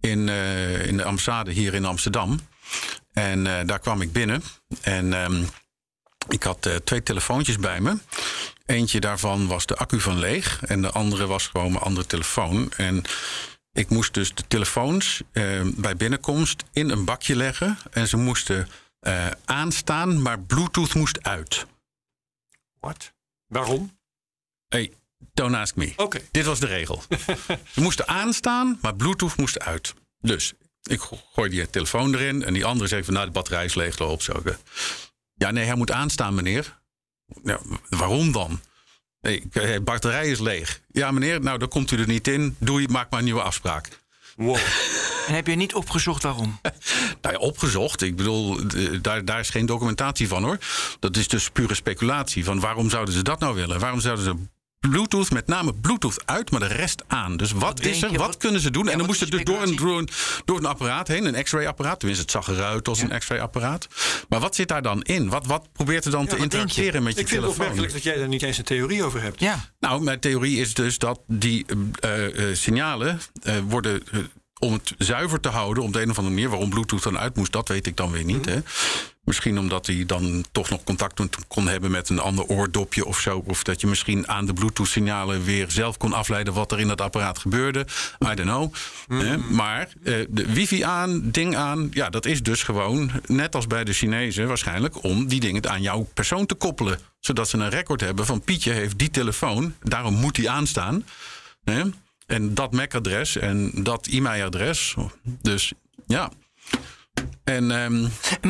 in, 0.00 0.28
in 0.86 0.96
de 0.96 1.04
ambassade 1.04 1.50
hier 1.50 1.74
in 1.74 1.84
Amsterdam. 1.84 2.40
En 3.12 3.44
daar 3.66 3.78
kwam 3.78 4.02
ik 4.02 4.12
binnen. 4.12 4.42
En 4.80 5.12
ehm, 5.12 5.42
ik 6.28 6.42
had 6.42 6.70
twee 6.84 7.02
telefoontjes 7.02 7.56
bij 7.58 7.80
me. 7.80 7.96
Eentje 8.68 9.00
daarvan 9.00 9.46
was 9.46 9.66
de 9.66 9.76
accu 9.76 10.00
van 10.00 10.18
leeg. 10.18 10.62
En 10.64 10.82
de 10.82 10.90
andere 10.90 11.26
was 11.26 11.46
gewoon 11.46 11.72
mijn 11.72 11.84
andere 11.84 12.06
telefoon. 12.06 12.72
En 12.76 13.02
ik 13.72 13.88
moest 13.88 14.14
dus 14.14 14.34
de 14.34 14.46
telefoons 14.48 15.22
eh, 15.32 15.60
bij 15.74 15.96
binnenkomst 15.96 16.64
in 16.72 16.90
een 16.90 17.04
bakje 17.04 17.36
leggen. 17.36 17.78
En 17.90 18.08
ze 18.08 18.16
moesten 18.16 18.68
eh, 19.00 19.26
aanstaan, 19.44 20.22
maar 20.22 20.40
Bluetooth 20.40 20.94
moest 20.94 21.22
uit. 21.22 21.66
Wat? 22.80 23.12
Waarom? 23.46 23.98
Hey, 24.68 24.92
don't 25.34 25.54
ask 25.54 25.76
me. 25.76 25.92
Oké. 25.96 26.20
Dit 26.30 26.44
was 26.44 26.60
de 26.60 26.66
regel. 26.66 27.02
Ze 27.74 27.80
moesten 27.80 28.08
aanstaan, 28.08 28.78
maar 28.82 28.94
Bluetooth 28.94 29.36
moest 29.36 29.58
uit. 29.60 29.94
Dus 30.20 30.52
ik 30.82 31.00
go- 31.00 31.20
gooi 31.32 31.50
die 31.50 31.70
telefoon 31.70 32.14
erin 32.14 32.44
en 32.44 32.52
die 32.54 32.64
andere 32.64 32.88
zei 32.88 33.04
van... 33.04 33.14
nou, 33.14 33.26
de 33.26 33.32
batterij 33.32 33.64
is 33.64 33.74
leeg, 33.74 33.98
loop 33.98 34.22
zo. 34.22 34.42
Ja, 35.34 35.50
nee, 35.50 35.64
hij 35.64 35.74
moet 35.74 35.90
aanstaan, 35.90 36.34
meneer. 36.34 36.78
Ja, 37.42 37.60
waarom 37.88 38.32
dan? 38.32 38.60
Eh, 39.20 39.42
batterij 39.84 40.28
is 40.28 40.38
leeg. 40.38 40.80
Ja, 40.88 41.10
meneer, 41.10 41.40
nou, 41.40 41.58
dan 41.58 41.68
komt 41.68 41.90
u 41.90 41.96
er 41.98 42.06
niet 42.06 42.28
in. 42.28 42.56
Doei, 42.58 42.88
maak 42.88 43.10
maar 43.10 43.18
een 43.18 43.24
nieuwe 43.24 43.42
afspraak. 43.42 43.88
Wow. 44.36 44.56
En 45.26 45.34
heb 45.38 45.46
je 45.46 45.54
niet 45.54 45.74
opgezocht 45.74 46.22
waarom? 46.22 46.58
Nou 47.22 47.34
ja, 47.34 47.40
opgezocht. 47.40 48.02
Ik 48.02 48.16
bedoel, 48.16 48.60
daar, 49.02 49.24
daar 49.24 49.40
is 49.40 49.50
geen 49.50 49.66
documentatie 49.66 50.28
van 50.28 50.42
hoor. 50.42 50.58
Dat 51.00 51.16
is 51.16 51.28
dus 51.28 51.50
pure 51.50 51.74
speculatie. 51.74 52.44
Van 52.44 52.60
waarom 52.60 52.90
zouden 52.90 53.14
ze 53.14 53.22
dat 53.22 53.38
nou 53.38 53.54
willen? 53.54 53.80
Waarom 53.80 54.00
zouden 54.00 54.24
ze 54.24 54.34
Bluetooth, 54.80 55.30
met 55.30 55.46
name 55.46 55.74
Bluetooth 55.74 56.22
uit, 56.24 56.50
maar 56.50 56.60
de 56.60 56.66
rest 56.66 57.02
aan? 57.06 57.36
Dus 57.36 57.52
wat, 57.52 57.80
is 57.80 58.02
er? 58.02 58.10
je? 58.10 58.18
Wat, 58.18 58.26
Wat- 58.26 58.36
kunnen 58.36 58.60
ze 58.60 58.70
doen? 58.70 58.84
Ja, 58.84 58.90
en 58.92 58.98
dan 58.98 59.06
moest 59.06 59.20
het 59.20 59.30
dus 59.30 59.44
door 59.44 59.62
een, 59.62 59.76
door, 59.76 59.98
een, 59.98 60.08
door 60.44 60.58
een 60.58 60.66
apparaat 60.66 61.08
heen, 61.08 61.24
een 61.34 61.42
x-ray 61.44 61.66
apparaat. 61.66 61.98
Tenminste, 61.98 62.24
het 62.24 62.32
zag 62.32 62.48
eruit 62.56 62.88
als 62.88 63.00
een 63.00 63.18
x-ray 63.18 63.38
apparaat. 63.38 63.88
Maar 64.28 64.40
wat 64.40 64.54
zit 64.54 64.68
daar 64.68 64.82
dan 64.82 65.02
in? 65.02 65.28
Wat, 65.28 65.46
wat 65.46 65.68
probeert 65.72 66.04
er 66.04 66.10
dan 66.10 66.26
te 66.26 66.36
je? 66.36 66.42
interacteren 66.42 67.02
met 67.02 67.14
je 67.14 67.20
Ik 67.20 67.28
vind 67.28 67.42
het 67.42 67.50
telefoon? 67.50 67.50
opmerkelijk 67.66 67.92
dat 67.92 68.02
jij 68.02 68.16
daar 68.16 68.28
niet 68.28 68.42
eens 68.42 68.58
een 68.58 68.64
theorie 68.64 69.04
over 69.04 69.22
hebt. 69.22 69.40
Ja. 69.40 69.64
Nou, 69.80 70.02
mijn 70.02 70.20
theorie 70.20 70.60
is 70.60 70.74
dus 70.74 70.98
dat 70.98 71.20
die 71.26 71.66
eh, 72.00 72.50
eh, 72.50 72.56
signalen 72.56 73.20
eh, 73.42 73.54
worden. 73.68 74.02
Om 74.58 74.72
het 74.72 74.94
zuiver 74.98 75.40
te 75.40 75.48
houden, 75.48 75.82
op 75.82 75.92
de 75.92 76.02
een 76.02 76.10
of 76.10 76.16
andere 76.16 76.34
manier. 76.34 76.50
Waarom 76.50 76.70
Bluetooth 76.70 77.02
dan 77.02 77.18
uit 77.18 77.36
moest, 77.36 77.52
dat 77.52 77.68
weet 77.68 77.86
ik 77.86 77.96
dan 77.96 78.10
weer 78.10 78.24
niet. 78.24 78.44
Hè. 78.44 78.58
Misschien 79.28 79.58
omdat 79.58 79.86
hij 79.86 80.06
dan 80.06 80.44
toch 80.52 80.70
nog 80.70 80.84
contact 80.84 81.46
kon 81.48 81.68
hebben 81.68 81.90
met 81.90 82.08
een 82.08 82.18
ander 82.18 82.44
oordopje 82.44 83.04
of 83.04 83.20
zo. 83.20 83.42
Of 83.46 83.62
dat 83.62 83.80
je 83.80 83.86
misschien 83.86 84.28
aan 84.28 84.46
de 84.46 84.52
Bluetooth-signalen 84.52 85.44
weer 85.44 85.70
zelf 85.70 85.96
kon 85.96 86.12
afleiden 86.12 86.54
wat 86.54 86.72
er 86.72 86.80
in 86.80 86.88
dat 86.88 87.00
apparaat 87.00 87.38
gebeurde. 87.38 87.86
I 88.30 88.34
don't 88.34 88.40
know. 88.40 88.74
Hè. 89.08 89.36
Maar 89.36 89.88
eh, 90.04 90.14
de 90.28 90.52
wifi 90.52 90.82
aan, 90.82 91.30
ding 91.30 91.56
aan, 91.56 91.88
ja, 91.90 92.10
dat 92.10 92.26
is 92.26 92.42
dus 92.42 92.62
gewoon, 92.62 93.10
net 93.26 93.54
als 93.54 93.66
bij 93.66 93.84
de 93.84 93.92
Chinezen 93.92 94.48
waarschijnlijk, 94.48 95.04
om 95.04 95.26
die 95.26 95.40
dingen 95.40 95.70
aan 95.70 95.82
jouw 95.82 96.08
persoon 96.14 96.46
te 96.46 96.54
koppelen. 96.54 96.98
Zodat 97.20 97.48
ze 97.48 97.56
een 97.56 97.68
record 97.68 98.00
hebben 98.00 98.26
van 98.26 98.40
Pietje 98.40 98.72
heeft 98.72 98.98
die 98.98 99.10
telefoon, 99.10 99.74
daarom 99.82 100.14
moet 100.14 100.34
die 100.34 100.50
aanstaan. 100.50 101.04
Hè? 101.64 101.82
En 102.28 102.54
dat 102.54 102.72
MAC-adres 102.72 103.36
en 103.36 103.70
dat 103.74 104.06
e-mailadres. 104.06 104.94
Dus 105.42 105.72
ja. 106.06 106.30
En 107.44 107.70
ehm, 107.70 108.00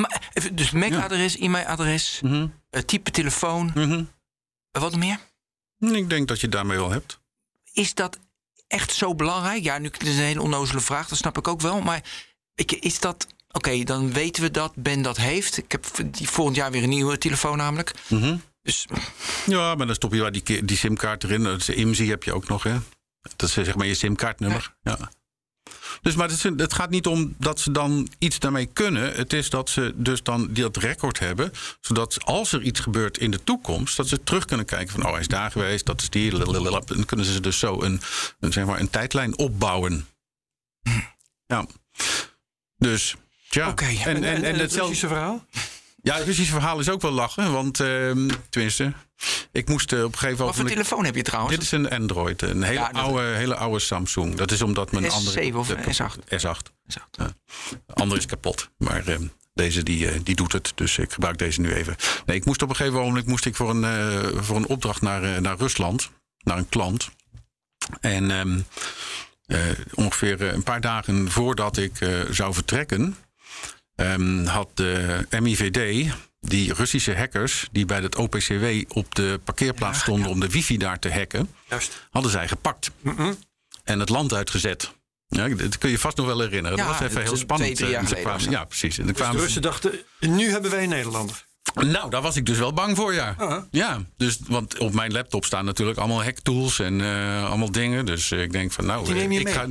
Maar, 0.00 0.30
dus 0.52 0.70
MAC-adres, 0.70 1.36
e-mailadres, 1.38 2.20
mhm, 2.22 2.46
eh, 2.70 2.82
type 2.82 3.10
telefoon. 3.10 3.70
mhm. 3.74 4.04
eh, 4.72 4.82
Wat 4.82 4.96
meer? 4.96 5.18
ik 5.78 6.10
denk 6.10 6.28
dat 6.28 6.36
je 6.40 6.46
het 6.46 6.54
daarmee 6.54 6.76
wel 6.76 6.90
hebt. 6.90 7.20
Is 7.72 7.94
dat 7.94 8.18
echt 8.66 8.92
zo 8.92 9.14
belangrijk? 9.14 9.62
Ja, 9.62 9.78
nu 9.78 9.90
is 9.98 10.16
een 10.16 10.22
hele 10.22 10.42
onnozele 10.42 10.80
vraag, 10.80 11.08
dat 11.08 11.18
snap 11.18 11.38
ik 11.38 11.48
ook 11.48 11.60
wel. 11.60 11.80
Maar 11.80 12.02
je, 12.54 12.64
is 12.78 13.00
dat... 13.00 13.26
Oké, 13.50 13.82
dan 13.84 14.12
weten 14.12 14.42
we 14.42 14.50
dat 14.50 14.72
Ben 14.74 15.02
dat 15.02 15.16
heeft. 15.16 15.56
Ik 15.56 15.72
heb 15.72 15.86
die 16.10 16.28
volgend 16.28 16.56
jaar 16.56 16.70
weer 16.70 16.82
een 16.82 16.88
nieuwe 16.88 17.18
telefoon 17.18 17.56
namelijk. 17.56 17.94
Mhm. 18.08 18.36
Dus 18.62 18.86
Ja, 19.46 19.74
maar 19.74 19.86
dan 19.86 19.94
stop 19.94 20.12
je 20.12 20.20
wel 20.20 20.32
die, 20.32 20.64
die 20.64 20.76
simkaart 20.76 21.24
erin. 21.24 21.42
Dat 21.42 21.58
is 21.60 21.68
IMSI 21.68 22.08
heb 22.08 22.22
je 22.22 22.32
ook 22.32 22.48
nog, 22.48 22.62
hè? 22.62 22.76
Dat 23.22 23.42
is 23.48 23.52
zeg 23.52 23.74
maar 23.74 23.86
je 23.86 23.94
simkaartnummer. 23.94 24.74
Ja. 24.82 25.10
Dus, 26.02 26.14
maar 26.14 26.28
het, 26.28 26.42
het 26.42 26.72
gaat 26.72 26.90
niet 26.90 27.06
om 27.06 27.34
dat 27.38 27.60
ze 27.60 27.70
dan 27.70 28.08
iets 28.18 28.38
daarmee 28.38 28.66
kunnen. 28.66 29.14
Het 29.14 29.32
is 29.32 29.50
dat 29.50 29.70
ze 29.70 29.92
dus 29.96 30.22
dan 30.22 30.48
dat 30.52 30.76
record 30.76 31.18
hebben. 31.18 31.52
Zodat 31.80 32.24
als 32.24 32.52
er 32.52 32.62
iets 32.62 32.80
gebeurt 32.80 33.18
in 33.18 33.30
de 33.30 33.44
toekomst, 33.44 33.96
dat 33.96 34.08
ze 34.08 34.22
terug 34.22 34.44
kunnen 34.44 34.66
kijken 34.66 34.88
van 34.88 35.04
oh, 35.04 35.10
hij 35.10 35.20
is 35.20 35.28
daar 35.28 35.50
geweest, 35.50 35.86
dat 35.86 36.00
is 36.00 36.10
die. 36.10 36.32
lalalala. 36.32 36.80
Dan 36.80 37.04
kunnen 37.04 37.26
ze 37.26 37.40
dus 37.40 37.58
zo 37.58 37.82
een, 37.82 38.00
een, 38.40 38.52
zeg 38.52 38.66
maar 38.66 38.80
een 38.80 38.90
tijdlijn 38.90 39.38
opbouwen. 39.38 40.08
Ja. 41.46 41.66
Dus. 42.76 43.14
Ja, 43.48 43.68
Oké. 43.68 43.84
en, 43.84 44.24
en, 44.24 44.44
en, 44.44 44.58
het. 44.58 44.74
Russische 44.74 45.08
verhaal? 45.08 45.44
Ja, 46.08 46.14
het 46.16 46.26
Russische 46.26 46.52
verhaal 46.52 46.78
is 46.78 46.88
ook 46.88 47.00
wel 47.02 47.10
lachen. 47.10 47.52
Want, 47.52 47.80
ehm, 47.80 48.28
tenminste, 48.50 48.92
ik 49.52 49.68
moest 49.68 49.92
eh, 49.92 50.04
op 50.04 50.12
een 50.12 50.18
gegeven 50.18 50.44
wat 50.44 50.54
voor 50.54 50.64
moment... 50.64 50.74
telefoon 50.74 51.04
heb 51.04 51.14
je 51.14 51.22
trouwens? 51.22 51.54
Dit 51.54 51.64
is 51.64 51.70
een 51.70 51.90
Android, 51.90 52.42
een 52.42 52.62
hele, 52.62 52.78
Ja, 52.78 52.90
oude, 52.92 53.22
hele 53.22 53.54
oude 53.54 53.78
Samsung. 53.78 54.34
Dat 54.34 54.50
is 54.50 54.62
omdat 54.62 54.92
mijn 54.92 55.04
S7 55.04 55.08
andere... 55.12 55.58
of 55.58 55.66
de- 55.66 55.94
S8? 55.94 56.42
S8. 56.42 56.72
Zo. 56.86 57.00
De 57.86 57.94
andere 57.94 58.20
is 58.20 58.26
kapot. 58.26 58.70
Maar 58.78 59.06
ehm, 59.06 59.22
deze 59.54 59.82
die, 59.82 60.08
eh, 60.08 60.20
die 60.22 60.34
doet 60.34 60.52
het. 60.52 60.72
Dus 60.74 60.98
ik 60.98 61.12
gebruik 61.12 61.38
deze 61.38 61.60
nu 61.60 61.72
even. 61.72 61.96
Nee, 62.26 62.36
ik 62.36 62.44
moest 62.44 62.62
op 62.62 62.68
een 62.68 62.76
gegeven 62.76 63.00
moment 63.00 63.26
moest 63.26 63.46
ik 63.46 63.56
voor, 63.56 63.70
een, 63.70 63.84
eh, 63.84 64.40
voor 64.42 64.56
een 64.56 64.66
opdracht 64.66 65.00
naar, 65.02 65.40
naar 65.42 65.56
Rusland. 65.56 66.10
Naar 66.38 66.58
een 66.58 66.68
klant. 66.68 67.10
En 68.00 68.30
ehm, 68.30 68.58
eh, 69.46 69.60
ongeveer 69.94 70.42
een 70.42 70.62
paar 70.62 70.80
dagen 70.80 71.30
voordat 71.30 71.76
ik 71.76 71.98
zou 72.30 72.54
vertrekken... 72.54 73.16
ehm, 73.98 74.44
had 74.44 74.68
de 74.74 75.26
MIVD, 75.40 76.10
die 76.40 76.74
Russische 76.74 77.16
hackers... 77.16 77.68
die 77.72 77.84
bij 77.86 78.00
het 78.00 78.16
OPCW 78.16 78.64
op 78.88 79.14
de 79.14 79.40
parkeerplaats 79.44 80.00
stonden... 80.00 80.30
om 80.30 80.40
de 80.40 80.48
wifi 80.50 80.76
daar 80.76 80.98
te 80.98 81.12
hacken... 81.12 81.50
Juist. 81.68 82.06
hadden 82.10 82.30
zij 82.30 82.48
gepakt. 82.48 82.90
En 83.84 84.00
het 84.00 84.08
land 84.08 84.32
uitgezet. 84.34 84.92
Ja, 85.28 85.48
dat 85.48 85.78
kun 85.78 85.90
je 85.90 85.98
vast 85.98 86.16
nog 86.16 86.26
wel 86.26 86.40
herinneren. 86.40 86.78
Ja, 86.78 86.84
dat 86.88 86.98
was 86.98 87.08
even 87.08 87.22
heel 87.22 87.36
spannend. 87.36 87.76
twee, 87.76 87.88
drie 87.88 87.90
jaar 87.90 88.00
En 88.00 88.08
ze 88.08 88.14
geleden 88.14 88.30
kwamen- 88.38 88.46
of 88.48 88.52
zo. 88.54 88.58
ja, 88.60 88.64
precies. 88.64 88.98
En 88.98 89.06
Dus 89.06 89.14
de 89.16 89.20
kwamen 89.22 89.40
Russen 89.40 89.62
dachten, 89.62 89.92
nu 90.20 90.50
hebben 90.50 90.70
wij 90.70 90.82
een 90.82 90.88
Nederlander. 90.88 91.46
nou, 91.74 92.10
daar 92.10 92.22
was 92.22 92.36
ik 92.36 92.46
dus 92.46 92.58
wel 92.58 92.72
bang 92.72 92.96
voor, 92.96 93.14
ja. 93.14 93.34
Ah. 93.38 93.62
Ja, 93.70 94.02
dus, 94.16 94.38
want 94.46 94.78
op 94.78 94.92
mijn 94.92 95.12
laptop 95.12 95.44
staan 95.44 95.64
natuurlijk 95.64 95.98
allemaal 95.98 96.22
hacktools 96.22 96.78
en 96.78 97.00
eh, 97.00 97.44
allemaal 97.48 97.72
dingen. 97.72 98.06
Dus 98.06 98.30
eh, 98.30 98.42
ik 98.42 98.52
denk 98.52 98.72
van, 98.72 98.86
nou, 98.86 99.04
Die 99.04 99.14
neem 99.14 99.32
je 99.32 99.38
ik, 99.38 99.44
mee? 99.44 99.54
ga, 99.54 99.66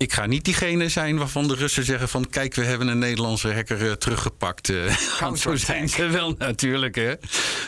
ik 0.00 0.12
ga 0.12 0.26
niet 0.26 0.44
diegene 0.44 0.88
zijn 0.88 1.18
waarvan 1.18 1.48
de 1.48 1.54
Russen 1.54 1.84
zeggen 1.84 2.08
van... 2.08 2.28
kijk, 2.30 2.54
we 2.54 2.64
hebben 2.64 2.88
een 2.88 2.98
Nederlandse 2.98 3.52
hacker 3.52 3.82
uh, 3.82 3.92
teruggepakt. 3.92 4.68
Uh, 4.68 5.34
zo 5.34 5.56
zijn 5.56 5.88
ze 5.88 6.06
wel 6.06 6.34
natuurlijk, 6.38 6.94
hè. 6.94 7.14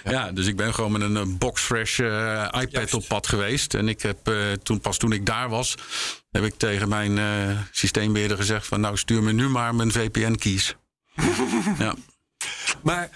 Ja. 0.04 0.32
dus 0.32 0.46
ik 0.46 0.56
ben 0.56 0.74
gewoon 0.74 0.92
met 0.92 1.00
een 1.00 1.16
uh, 1.16 1.22
boxfresh 1.38 1.98
iPad 1.98 2.70
Juist. 2.70 2.94
op 2.94 3.04
pad 3.08 3.26
geweest. 3.26 3.74
En 3.74 3.88
ik 3.88 4.02
heb 4.02 4.18
toen, 4.62 4.80
pas 4.80 4.98
toen 4.98 5.12
ik 5.12 5.26
daar 5.26 5.48
was... 5.48 5.74
heb 6.30 6.44
ik 6.44 6.54
tegen 6.56 6.88
mijn 6.88 7.18
systeembeheerder 7.70 8.36
gezegd 8.36 8.66
van... 8.66 8.80
nou, 8.80 8.96
stuur 8.96 9.22
me 9.22 9.32
nu 9.32 9.48
maar 9.48 9.74
mijn 9.74 9.92
VPN-keys. 9.92 10.76
ja. 11.78 11.94
Maar 12.82 13.10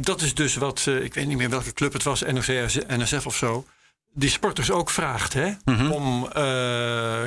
dat 0.00 0.20
is 0.20 0.34
dus 0.34 0.54
wat, 0.54 0.86
ik 0.86 1.14
weet 1.14 1.26
niet 1.26 1.36
meer 1.36 1.50
welke 1.50 1.72
club 1.72 1.92
het 1.92 2.02
was... 2.02 2.20
NOC, 2.20 2.46
NSF 2.88 3.26
of 3.26 3.36
zo 3.36 3.66
die 4.14 4.30
sporters 4.30 4.70
ook 4.70 4.90
vraagt 4.90 5.32
hè, 5.32 5.52
mhm. 5.64 5.90
om 5.90 6.24
uh, 6.24 6.32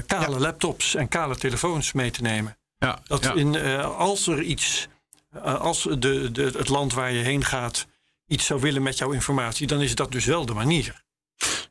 kale 0.06 0.40
laptops 0.40 0.96
en 0.96 1.08
kale 1.08 1.36
telefoons 1.36 1.92
mee 1.92 2.12
te 2.12 2.22
nemen. 2.22 2.58
Ja, 2.78 3.00
dat 3.08 3.36
In, 3.36 3.54
uh, 3.54 3.98
als 3.98 4.28
er 4.28 4.42
iets, 4.42 4.88
uh, 5.36 5.60
als 5.60 5.84
de, 5.84 6.32
de, 6.32 6.52
het 6.58 6.70
land 6.70 6.94
waar 6.94 7.12
je 7.12 7.24
heen 7.24 7.44
gaat 7.44 7.88
iets 8.28 8.46
zou 8.46 8.62
willen 8.62 8.84
met 8.84 8.98
jouw 8.98 9.12
informatie, 9.12 9.68
dan 9.68 9.82
is 9.82 9.96
dat 9.96 10.12
dus 10.12 10.26
wel 10.26 10.46
de 10.46 10.54
manier. 10.54 11.04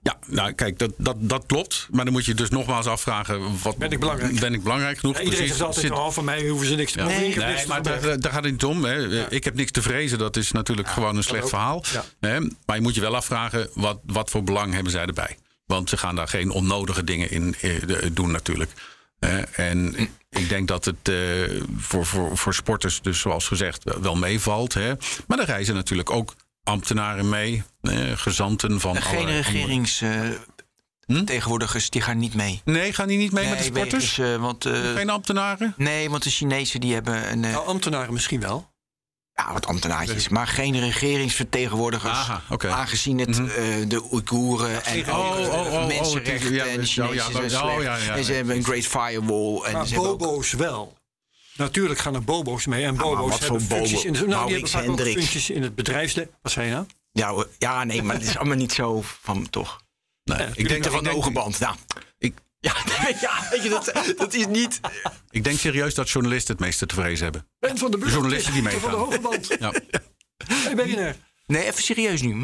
Ja, 0.05 0.19
nou 0.27 0.53
kijk, 0.53 0.79
dat, 0.79 0.91
dat, 0.97 1.17
dat 1.19 1.47
klopt. 1.47 1.89
Maar 1.91 2.05
dan 2.05 2.13
moet 2.13 2.25
je 2.25 2.35
dus 2.35 2.51
nogmaals 2.51 2.87
afvragen: 2.87 3.63
wat, 3.63 3.77
ben 3.77 3.91
ik 3.91 4.01
belangrijk? 4.01 4.41
Ben 4.41 4.55
ik 4.55 4.63
belangrijk 4.63 4.99
genoeg? 4.99 5.17
Ja, 5.17 5.23
iedereen 5.23 5.47
zegt 5.49 5.61
altijd: 5.61 5.91
al 5.91 6.13
van 6.13 6.25
mij 6.25 6.49
hoeven 6.49 6.67
ze 6.67 6.75
niks 6.75 6.93
te 6.93 6.99
ja. 6.99 7.07
nee, 7.07 7.37
nee, 7.37 7.67
maar 7.67 7.83
daar, 7.83 8.21
daar, 8.21 8.33
gaat 8.33 8.43
het 8.45 8.53
niet 8.53 8.65
om. 8.65 8.85
Hè. 8.85 8.95
Ja. 8.95 9.29
Ik 9.29 9.45
heb 9.45 9.55
niks 9.55 9.71
te 9.71 9.83
vrezen. 9.83 10.19
Dat 10.19 10.37
is 10.37 10.53
natuurlijk 10.53 10.89
gewoon 10.89 11.17
een 11.17 11.23
slecht 11.23 11.49
verhaal. 11.49 11.85
Hè. 12.21 12.41
Maar 12.41 12.77
je 12.77 12.83
moet 12.83 12.95
je 12.95 13.01
wel 13.01 13.17
afvragen: 13.17 13.69
wat, 13.75 13.99
wat 14.07 14.31
voor 14.31 14.45
belang 14.45 14.75
hebben 14.75 14.93
zij 14.93 15.07
erbij? 15.07 15.37
Want 15.67 15.89
ze 15.89 15.97
gaan 15.97 16.17
daar 16.17 16.29
geen 16.29 16.51
onnodige 16.51 17.05
dingen 17.05 17.31
in 17.31 17.55
eh, 17.61 17.71
doen, 18.13 18.31
natuurlijk. 18.31 18.71
en 19.53 19.97
ik 20.31 20.49
denk 20.49 20.69
dat 20.69 20.85
het 20.85 21.09
eh, 21.09 21.17
voor, 21.77 22.07
voor, 22.07 22.37
voor 22.37 22.55
sporters, 22.55 23.01
dus 23.03 23.21
zoals 23.21 23.47
gezegd, 23.47 23.85
wel 24.01 24.17
meevalt. 24.17 24.75
Hè. 24.75 24.93
Maar 25.27 25.39
er 25.39 25.45
reizen 25.45 25.75
natuurlijk 25.75 26.11
ook 26.11 26.35
ambtenaren 26.65 27.29
mee, 27.29 27.63
gezanten 28.15 28.81
van. 28.81 29.03
Geen 29.03 29.27
regerings. 29.27 30.03
Hm? 31.07 31.25
Tegenwoordigers 31.25 31.91
die 31.91 32.01
gaan 32.01 32.19
niet 32.19 32.35
mee. 32.35 32.61
Nee, 32.65 32.93
gaan 32.93 33.09
die 33.09 33.19
niet 33.19 33.33
mee 33.33 33.49
met 33.49 33.59
de 33.59 33.65
sporters? 33.65 34.19
uh, 34.19 34.37
want, 34.37 34.67
uh, 34.67 34.93
Geen 34.95 35.11
ambtenaren? 35.11 35.75
Nee, 35.77 36.11
want 36.11 36.23
de 36.23 36.31
Chinezen 36.31 36.81
die 36.81 36.95
hebben 36.95 37.31
een. 37.33 37.43
Uh, 37.43 37.51
nou, 37.53 37.67
ambtenaren 37.67 38.13
misschien 38.13 38.41
wel. 38.41 38.73
Ja, 39.33 39.53
wat 39.53 39.67
ambtenaartjes, 39.67 40.29
maar 40.29 40.47
geen 40.47 40.81
regeringsvertegenwoordigers. 40.81 42.19
Aha, 42.19 42.43
okay. 42.51 42.71
Aangezien 42.71 43.19
het 43.19 43.39
mm 43.39 43.49
-hmm. 43.49 43.89
de 43.89 44.13
Oeigoeren 44.13 44.85
en 44.85 45.11
oh, 45.11 45.19
oh, 45.19 45.53
oh, 45.53 45.73
oh 45.73 45.87
mensenrechten 45.87 46.53
ja, 46.53 46.67
en 46.67 46.81
de 46.81 46.87
Chinezen 46.87 47.49
ja, 47.51 47.81
ja, 47.81 47.97
ja, 47.97 48.15
En 48.15 48.25
ze 48.25 48.33
hebben 48.33 48.57
een 48.57 48.65
Great 48.65 48.85
Firewall. 48.85 49.63
En 49.63 49.73
maar 49.73 49.87
bobo's 49.95 50.55
ook... 50.55 50.61
wel. 50.61 50.94
Natuurlijk 51.57 52.01
gaan 52.01 52.15
er 52.15 52.25
bobo's 52.25 52.67
mee. 52.67 52.85
En 52.85 52.97
bobo's 52.97 53.39
hebben 53.39 53.61
functies 53.61 54.05
in, 54.05 54.13
de, 54.13 54.27
nou, 54.27 54.45
die 54.45 54.53
hebben 54.53 54.71
vaak 54.71 54.89
ook 54.89 55.01
functies 55.01 55.51
in 55.51 55.63
het 55.63 55.75
bedrijfsleven. 55.75 56.35
Wat 56.43 56.53
zei 56.53 56.67
je 56.67 56.73
nou? 56.73 56.87
Ja, 57.13 57.45
ja, 57.59 57.85
nee, 57.85 58.03
maar 58.03 58.15
het 58.17 58.25
is 58.25 58.37
allemaal 58.37 58.57
niet 58.57 58.73
zo 58.73 59.03
van 59.03 59.51
toch. 59.51 59.83
Nee, 60.25 60.49
ik 60.55 60.69
denk 60.69 60.85
van 60.85 61.05
de 61.05 61.11
hoge 61.11 61.31
band. 61.31 61.59
Nou, 61.59 61.77
ik, 62.19 62.39
ja, 62.61 62.75
ja 63.21 63.49
weet 63.51 63.63
je, 63.63 63.69
dat, 63.69 64.15
dat 64.17 64.35
is 64.35 64.47
niet. 64.47 64.81
Ik 65.31 65.45
denk 65.45 65.59
serieus 65.59 65.95
dat 65.95 66.11
journalisten 66.11 66.55
het 66.55 66.65
meeste 66.65 66.87
te 66.87 66.95
vrezen 66.95 67.25
hebben. 67.25 67.49
Ben 67.59 67.79
van 67.79 67.91
de 67.91 67.99
buurt. 67.99 68.13
Journalisten 68.13 68.53
die 68.53 68.63
meegaan. 68.63 68.81
Van 68.81 68.91
de 68.91 68.97
hoge 68.97 69.21
band. 69.21 69.47
Ja. 69.59 69.73
Hey, 70.47 70.75
ben 70.75 70.89
je 70.89 70.97
er? 70.97 71.17
Nee, 71.47 71.67
even 71.67 71.83
serieus 71.83 72.23
nu. 72.23 72.35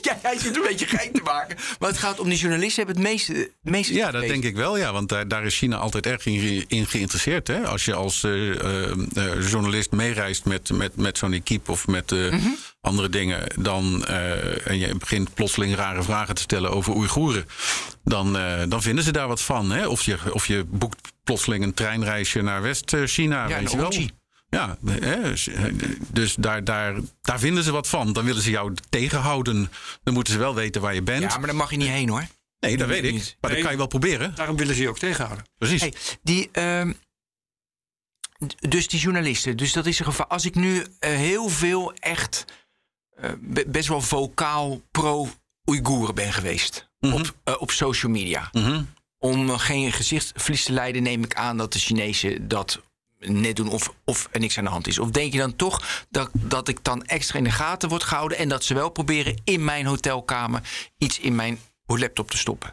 Ja, 0.00 0.18
hij 0.22 0.38
zit 0.38 0.56
een 0.56 0.62
beetje 0.62 0.86
gein 0.86 1.12
te 1.12 1.20
maken. 1.24 1.56
Maar 1.78 1.88
het 1.88 1.98
gaat 1.98 2.20
om 2.20 2.28
die 2.28 2.38
journalisten 2.38 2.84
hebben 2.84 3.02
het 3.02 3.12
meeste, 3.12 3.50
meeste 3.62 3.94
Ja, 3.94 4.10
dat 4.10 4.22
denk 4.22 4.44
ik 4.44 4.56
wel, 4.56 4.76
ja. 4.76 4.92
Want 4.92 5.08
daar, 5.08 5.28
daar 5.28 5.44
is 5.44 5.56
China 5.56 5.76
altijd 5.76 6.06
erg 6.06 6.26
in, 6.26 6.64
in 6.68 6.86
geïnteresseerd. 6.86 7.46
Hè? 7.46 7.66
Als 7.66 7.84
je 7.84 7.94
als 7.94 8.22
uh, 8.22 8.48
uh, 8.48 9.50
journalist 9.50 9.90
meereist 9.90 10.44
met, 10.44 10.70
met, 10.70 10.96
met 10.96 11.18
zo'n 11.18 11.32
equipe 11.32 11.70
of 11.70 11.86
met 11.86 12.12
uh, 12.12 12.32
mm 12.32 12.38
-hmm. 12.38 12.56
andere 12.80 13.08
dingen... 13.08 13.44
Dan, 13.56 14.06
en 14.64 14.78
je 14.78 14.94
begint 14.94 15.34
plotseling 15.34 15.74
rare 15.74 16.02
vragen 16.02 16.34
te 16.34 16.42
stellen 16.42 16.70
over 16.70 16.94
Oeigoeren... 16.94 17.46
dan, 18.04 18.32
dan 18.68 18.82
vinden 18.82 19.04
ze 19.04 19.12
daar 19.12 19.28
wat 19.28 19.42
van. 19.42 19.70
Hè? 19.70 19.86
Of, 19.86 20.02
je, 20.02 20.16
of 20.32 20.46
je 20.46 20.64
boekt 20.64 21.12
plotseling 21.24 21.64
een 21.64 21.74
treinreisje 21.74 22.42
naar 22.42 22.62
West-China, 22.62 23.48
ja, 23.48 23.58
weet 23.58 23.70
je 23.70 23.76
wel. 23.76 23.92
Ja, 24.50 24.78
dus 26.12 26.34
daar, 26.34 26.64
daar, 26.64 27.00
daar 27.20 27.38
vinden 27.38 27.62
ze 27.64 27.72
wat 27.72 27.88
van. 27.88 28.12
Dan 28.12 28.24
willen 28.24 28.42
ze 28.42 28.50
jou 28.50 28.74
tegenhouden. 28.88 29.70
Dan 30.02 30.14
moeten 30.14 30.32
ze 30.32 30.38
wel 30.38 30.54
weten 30.54 30.80
waar 30.80 30.94
je 30.94 31.02
bent. 31.02 31.22
Ja, 31.22 31.38
maar 31.38 31.46
daar 31.46 31.56
mag 31.56 31.70
je 31.70 31.76
niet 31.76 31.88
heen 31.88 32.08
hoor. 32.08 32.26
Nee, 32.60 32.76
dat 32.76 32.88
weet 32.88 33.04
ik. 33.04 33.12
Maar 33.12 33.50
nee, 33.50 33.50
dat 33.50 33.60
kan 33.60 33.70
je 33.70 33.76
wel 33.76 33.86
proberen. 33.86 34.34
Daarom 34.34 34.56
willen 34.56 34.74
ze 34.74 34.82
je 34.82 34.88
ook 34.88 34.98
tegenhouden. 34.98 35.46
Precies. 35.58 35.80
Hey, 35.80 35.94
die, 36.22 36.48
uh, 36.52 36.90
dus 38.68 38.88
die 38.88 39.00
journalisten. 39.00 39.56
Dus 39.56 39.72
dat 39.72 39.86
is 39.86 39.98
een 39.98 40.04
gevaar. 40.04 40.26
Als 40.26 40.44
ik 40.44 40.54
nu 40.54 40.76
uh, 40.76 40.84
heel 41.00 41.48
veel 41.48 41.92
echt 41.92 42.44
uh, 43.20 43.30
best 43.66 43.88
wel 43.88 44.00
vocaal 44.00 44.80
pro-Oeigoeren 44.90 46.14
ben 46.14 46.32
geweest. 46.32 46.88
Mm 47.00 47.10
-hmm. 47.10 47.20
op, 47.20 47.34
uh, 47.44 47.54
op 47.60 47.70
social 47.70 48.12
media. 48.12 48.48
Mm 48.52 48.64
-hmm. 48.64 48.88
Om 49.18 49.58
geen 49.58 49.92
gezichtsverlies 49.92 50.64
te 50.64 50.72
leiden, 50.72 51.02
neem 51.02 51.24
ik 51.24 51.34
aan 51.34 51.56
dat 51.56 51.72
de 51.72 51.78
Chinezen 51.78 52.48
dat 52.48 52.80
net 53.18 53.56
doen 53.56 53.68
of, 53.68 53.94
of 54.04 54.28
er 54.30 54.40
niks 54.40 54.58
aan 54.58 54.64
de 54.64 54.70
hand 54.70 54.86
is? 54.86 54.98
Of 54.98 55.10
denk 55.10 55.32
je 55.32 55.38
dan 55.38 55.56
toch 55.56 56.06
dat, 56.10 56.30
dat 56.32 56.68
ik 56.68 56.84
dan 56.84 57.04
extra 57.04 57.38
in 57.38 57.44
de 57.44 57.50
gaten 57.50 57.88
word 57.88 58.02
gehouden 58.02 58.38
en 58.38 58.48
dat 58.48 58.64
ze 58.64 58.74
wel 58.74 58.90
proberen 58.90 59.40
in 59.44 59.64
mijn 59.64 59.86
hotelkamer 59.86 60.90
iets 60.98 61.18
in 61.18 61.34
mijn 61.34 61.58
laptop 61.84 62.30
te 62.30 62.36
stoppen? 62.36 62.72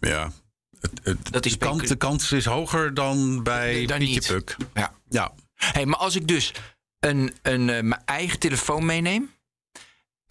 Ja, 0.00 0.32
het, 0.80 1.00
het, 1.02 1.32
dat 1.32 1.46
is 1.46 1.52
de, 1.52 1.58
kans, 1.58 1.88
de 1.88 1.96
kans 1.96 2.32
is 2.32 2.44
hoger 2.44 2.94
dan 2.94 3.42
bij 3.42 3.86
dan 3.86 3.98
Pietje 3.98 4.32
Puk. 4.32 4.56
Ja. 4.74 4.94
ja. 5.08 5.32
Hey, 5.54 5.86
maar 5.86 5.98
als 5.98 6.16
ik 6.16 6.28
dus 6.28 6.52
een, 6.98 7.34
een, 7.42 7.60
uh, 7.60 7.80
mijn 7.80 8.02
eigen 8.04 8.38
telefoon 8.38 8.86
meeneem, 8.86 9.34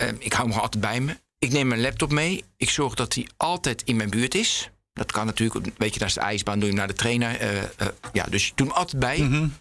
uh, 0.01 0.07
ik 0.19 0.33
hou 0.33 0.49
hem 0.49 0.59
altijd 0.59 0.81
bij 0.81 0.99
me. 0.99 1.17
Ik 1.39 1.51
neem 1.51 1.67
mijn 1.67 1.81
laptop 1.81 2.11
mee. 2.11 2.43
Ik 2.57 2.69
zorg 2.69 2.95
dat 2.95 3.13
hij 3.13 3.27
altijd 3.37 3.81
in 3.83 3.95
mijn 3.95 4.09
buurt 4.09 4.35
is. 4.35 4.69
Dat 4.93 5.11
kan 5.11 5.25
natuurlijk 5.25 5.65
een 5.65 5.73
beetje 5.77 5.99
naast 5.99 6.15
de 6.15 6.21
ijsbaan, 6.21 6.59
doe 6.59 6.69
je 6.69 6.75
naar 6.75 6.87
de 6.87 6.93
trainer. 6.93 7.41
Uh, 7.41 7.61
uh, 7.61 7.67
ja, 8.13 8.23
dus 8.23 8.47
je 8.47 8.51
doet 8.55 8.67
hem 8.67 8.77
altijd 8.77 8.99
bij. 8.99 9.19
Mm 9.19 9.31
-hmm. 9.31 9.53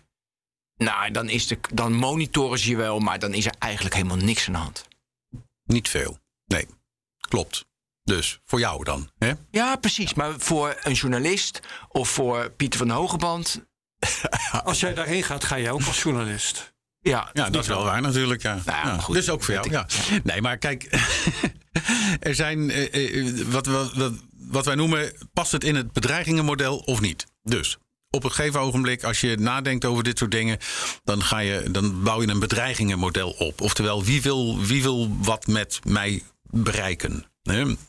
Nou, 0.77 1.11
dan, 1.11 1.29
is 1.29 1.47
de, 1.47 1.59
dan 1.75 1.93
monitoren 1.93 2.59
ze 2.59 2.71
je 2.71 2.77
wel, 2.77 2.99
maar 2.99 3.19
dan 3.19 3.35
is 3.35 3.47
er 3.47 3.55
eigenlijk 3.59 3.95
helemaal 3.95 4.17
niks 4.17 4.47
aan 4.47 4.53
de 4.53 4.59
hand. 4.59 4.89
Niet 5.65 5.89
veel. 5.89 6.19
Nee, 6.47 6.67
klopt. 7.29 7.69
Dus 8.05 8.41
voor 8.45 8.59
jou 8.59 8.85
dan, 8.85 9.11
hè? 9.19 9.33
Ja, 9.51 9.77
precies. 9.77 10.15
Maar 10.15 10.35
voor 10.39 10.77
een 10.83 10.93
journalist 10.93 11.61
of 11.89 12.09
voor 12.09 12.51
Pieter 12.51 12.79
van 12.79 12.91
Hogeband. 12.91 13.65
Als 14.65 14.81
jij 14.81 14.95
daarheen 14.95 15.23
gaat, 15.23 15.45
ga 15.45 15.59
jij 15.59 15.71
ook 15.71 15.87
als 15.87 16.03
journalist. 16.03 16.75
Ja, 17.01 17.31
ja 17.33 17.51
dat 17.51 17.63
is 17.63 17.69
wel 17.69 17.85
waar 17.85 18.01
natuurlijk. 18.01 18.43
Ja. 18.43 18.55
Nou, 18.65 18.87
ja, 18.87 18.99
goed, 18.99 19.15
dus 19.15 19.31
ook 19.31 19.43
voor 19.43 19.55
jou. 19.55 19.71
Ja. 19.71 19.87
Nee, 20.23 20.41
maar 20.41 20.59
kijk, 20.59 20.85
er 22.21 22.35
zijn 22.35 22.59
uh, 22.97 23.45
wat, 23.47 23.67
wat, 23.67 23.95
wat, 23.95 24.13
wat 24.51 24.65
wij 24.65 24.75
noemen, 24.75 25.13
past 25.33 25.53
het 25.53 25.65
in 25.65 25.75
het 25.75 25.93
bedreigingenmodel 25.93 26.77
of 26.77 27.01
niet? 27.01 27.27
Dus 27.43 27.79
op 28.11 28.25
een 28.25 28.33
gegeven 28.33 28.61
ogenblik, 28.61 29.05
als 29.05 29.21
je 29.21 29.37
nadenkt 29.37 29.85
over 29.85 30.05
dit 30.05 30.19
soort 30.19 30.31
dingen, 30.31 30.59
dan, 31.05 31.23
ga 31.23 31.39
je, 31.39 31.71
dan 31.71 32.03
bouw 32.03 32.21
je 32.21 32.29
een 32.29 32.39
bedreigingenmodel 32.39 33.31
op. 33.31 33.61
Oftewel, 33.61 34.05
wie 34.05 34.23
wil, 34.23 34.61
wie 34.61 34.83
wil 34.83 35.17
wat 35.23 35.47
met 35.47 35.81
mij 35.85 36.23
bereiken? 36.43 37.31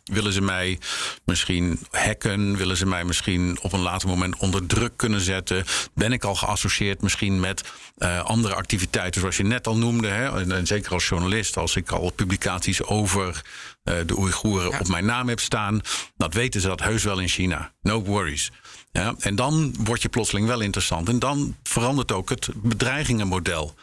Willen 0.04 0.34
ze 0.34 0.42
mij 0.42 0.80
misschien 1.26 1.80
hacken? 1.90 2.58
Willen 2.58 2.78
ze 2.78 2.86
mij 2.86 3.04
misschien 3.04 3.60
op 3.62 3.74
een 3.74 3.80
later 3.80 4.08
moment 4.08 4.38
onder 4.38 4.66
druk 4.66 4.92
kunnen 4.96 5.22
zetten? 5.22 5.66
Ben 5.94 6.12
ik 6.12 6.24
al 6.24 6.36
geassocieerd 6.36 7.02
misschien 7.02 7.40
met 7.40 7.64
uh, 7.98 8.24
andere 8.24 8.54
activiteiten, 8.56 9.22
zoals 9.22 9.38
je 9.38 9.44
net 9.44 9.68
al 9.68 9.78
noemde? 9.78 10.08
En, 10.08 10.68
zeker 10.68 10.92
als 10.92 11.08
journalist, 11.08 11.58
als 11.58 11.76
ik 11.76 11.92
al 11.92 12.12
publicaties 12.12 12.84
over 12.84 13.42
de 13.84 14.18
Oeigoeren 14.18 14.72
ja. 14.72 14.80
op 14.80 14.88
mijn 14.88 15.06
naam 15.06 15.28
heb 15.28 15.40
staan, 15.40 15.82
dat 16.18 16.34
weten 16.34 16.62
ze 16.62 16.68
dat 16.68 16.80
heus 16.80 17.04
wel 17.04 17.20
in 17.20 17.28
China. 17.28 17.74
No 17.82 18.02
worries. 18.02 18.52
Ja, 18.92 19.16
en 19.20 19.36
dan 19.36 19.76
word 19.80 20.02
je 20.02 20.10
plotseling 20.10 20.48
wel 20.48 20.60
interessant. 20.60 21.10
En 21.10 21.20
dan 21.20 21.56
verandert 21.64 22.12
ook 22.12 22.30
het 22.30 22.50
bedreigingenmodel. 22.56 23.74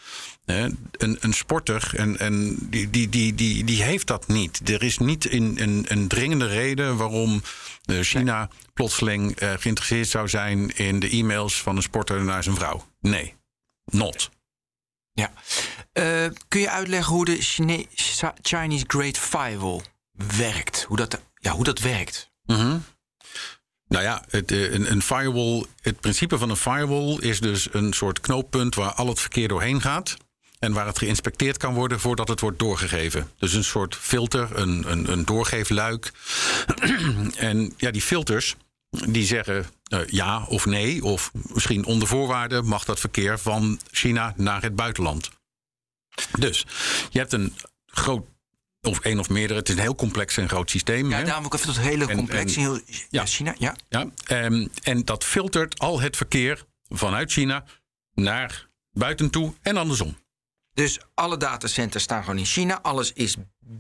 Een, 0.45 0.79
een 1.21 1.33
sporter, 1.33 1.91
en, 1.97 2.19
en 2.19 2.57
die, 2.61 2.91
die, 2.91 3.09
die, 3.09 3.35
die, 3.35 3.65
die 3.65 3.83
heeft 3.83 4.07
dat 4.07 4.29
niet. 4.29 4.69
Er 4.69 4.83
is 4.83 4.99
niet 4.99 5.33
een, 5.33 5.63
een, 5.63 5.85
een 5.89 6.09
dringende 6.09 6.47
reden 6.47 6.97
waarom 6.97 7.43
China 7.87 8.49
plotseling 8.75 9.43
uh, 9.43 9.53
geïnteresseerd 9.59 10.09
zou 10.09 10.29
zijn 10.29 10.77
in 10.77 11.01
de 11.01 11.09
e-mails 11.09 11.63
van 11.63 11.77
een 11.77 11.83
sporter 11.83 12.25
naar 12.25 12.43
zijn 12.43 12.55
vrouw. 12.55 12.87
Nee, 13.01 13.35
not. 13.85 14.31
Ja. 15.13 15.33
Uh, 15.99 16.31
kun 16.49 16.61
je 16.61 16.71
uitleggen 16.71 17.15
hoe 17.15 17.25
de 17.25 17.37
Chine 17.43 17.87
Chinese 18.43 18.85
Great 18.87 19.19
Firewall 19.19 19.81
werkt? 20.37 20.85
Hoe 20.89 20.97
dat, 20.97 21.21
ja, 21.35 21.53
hoe 21.53 21.65
dat 21.65 21.79
werkt? 21.79 22.31
-hmm. 22.47 22.85
Nou 23.89 24.05
ja, 24.05 24.25
het, 24.29 24.51
een, 24.51 24.91
een, 24.91 25.03
firewall, 25.03 25.65
het 25.81 26.01
principe 26.01 26.39
van 26.39 26.51
een 26.51 26.57
firewall 26.57 27.17
is 27.21 27.41
dus 27.41 27.69
een 27.73 27.93
soort 27.93 28.21
knooppunt 28.21 28.75
waar 28.75 28.93
al 28.93 29.07
het 29.07 29.21
verkeer 29.21 29.49
doorheen 29.49 29.81
gaat. 29.81 30.17
En 30.59 30.73
waar 30.73 30.87
het 30.87 30.99
geïnspecteerd 30.99 31.57
kan 31.57 31.75
worden 31.75 32.01
voordat 32.01 32.29
het 32.29 32.41
wordt 32.41 32.59
doorgegeven. 32.59 33.31
Dus 33.39 33.53
een 33.53 33.65
soort 33.65 33.97
filter, 33.97 34.57
een, 34.57 34.91
een, 34.91 35.13
een 35.13 35.25
doorgeefluik. 35.25 36.13
en 37.37 37.75
ja, 37.77 37.91
die 37.91 38.03
filters 38.03 38.57
die 38.91 39.25
zeggen 39.25 39.67
eh, 39.85 40.01
ja 40.07 40.45
of 40.49 40.67
nee, 40.67 41.05
of 41.05 41.31
misschien 41.33 41.85
onder 41.85 42.09
voorwaarden 42.09 42.67
mag 42.67 42.85
dat 42.85 43.01
verkeer 43.01 43.39
van 43.39 43.81
China 43.91 44.35
naar 44.37 44.63
het 44.63 44.77
buitenland. 44.77 45.31
Dus 46.39 46.67
je 47.11 47.19
hebt 47.19 47.33
een 47.33 47.55
groot, 47.87 48.27
of 48.83 49.01
één 49.01 49.19
of 49.19 49.29
meerdere, 49.29 49.59
het 49.59 49.69
is 49.69 49.75
een 49.75 49.81
heel 49.81 49.95
complex 49.95 50.37
en 50.37 50.49
groot 50.49 50.71
systeem. 50.71 51.11
Ja, 51.11 51.17
hè? 51.17 51.25
daarom 51.25 51.45
ook 51.45 51.55
even 51.55 51.67
dat 51.67 51.79
hele 51.79 52.07
En- 52.07 52.17
complex 52.17 52.57
en- 52.57 52.63
in 52.63 52.69
heel 52.69 52.81
ja. 53.11 53.27
China. 53.27 53.55
Ja. 53.59 53.77
Ja, 53.89 54.07
ehm, 54.25 54.67
en 54.83 55.05
dat 55.05 55.25
filtert 55.25 55.79
al 55.79 56.01
het 56.01 56.17
verkeer 56.17 56.65
vanuit 56.89 57.33
China 57.33 57.65
naar 58.15 58.69
buiten 58.91 59.31
toe 59.31 59.55
en 59.63 59.77
andersom. 59.77 60.17
Dus 60.75 60.99
alle 61.15 61.37
datacenters 61.37 62.05
staan 62.05 62.25
gewoon 62.25 62.39
in 62.39 62.45
China. 62.47 62.83
Alles 62.83 63.13
is 63.13 63.37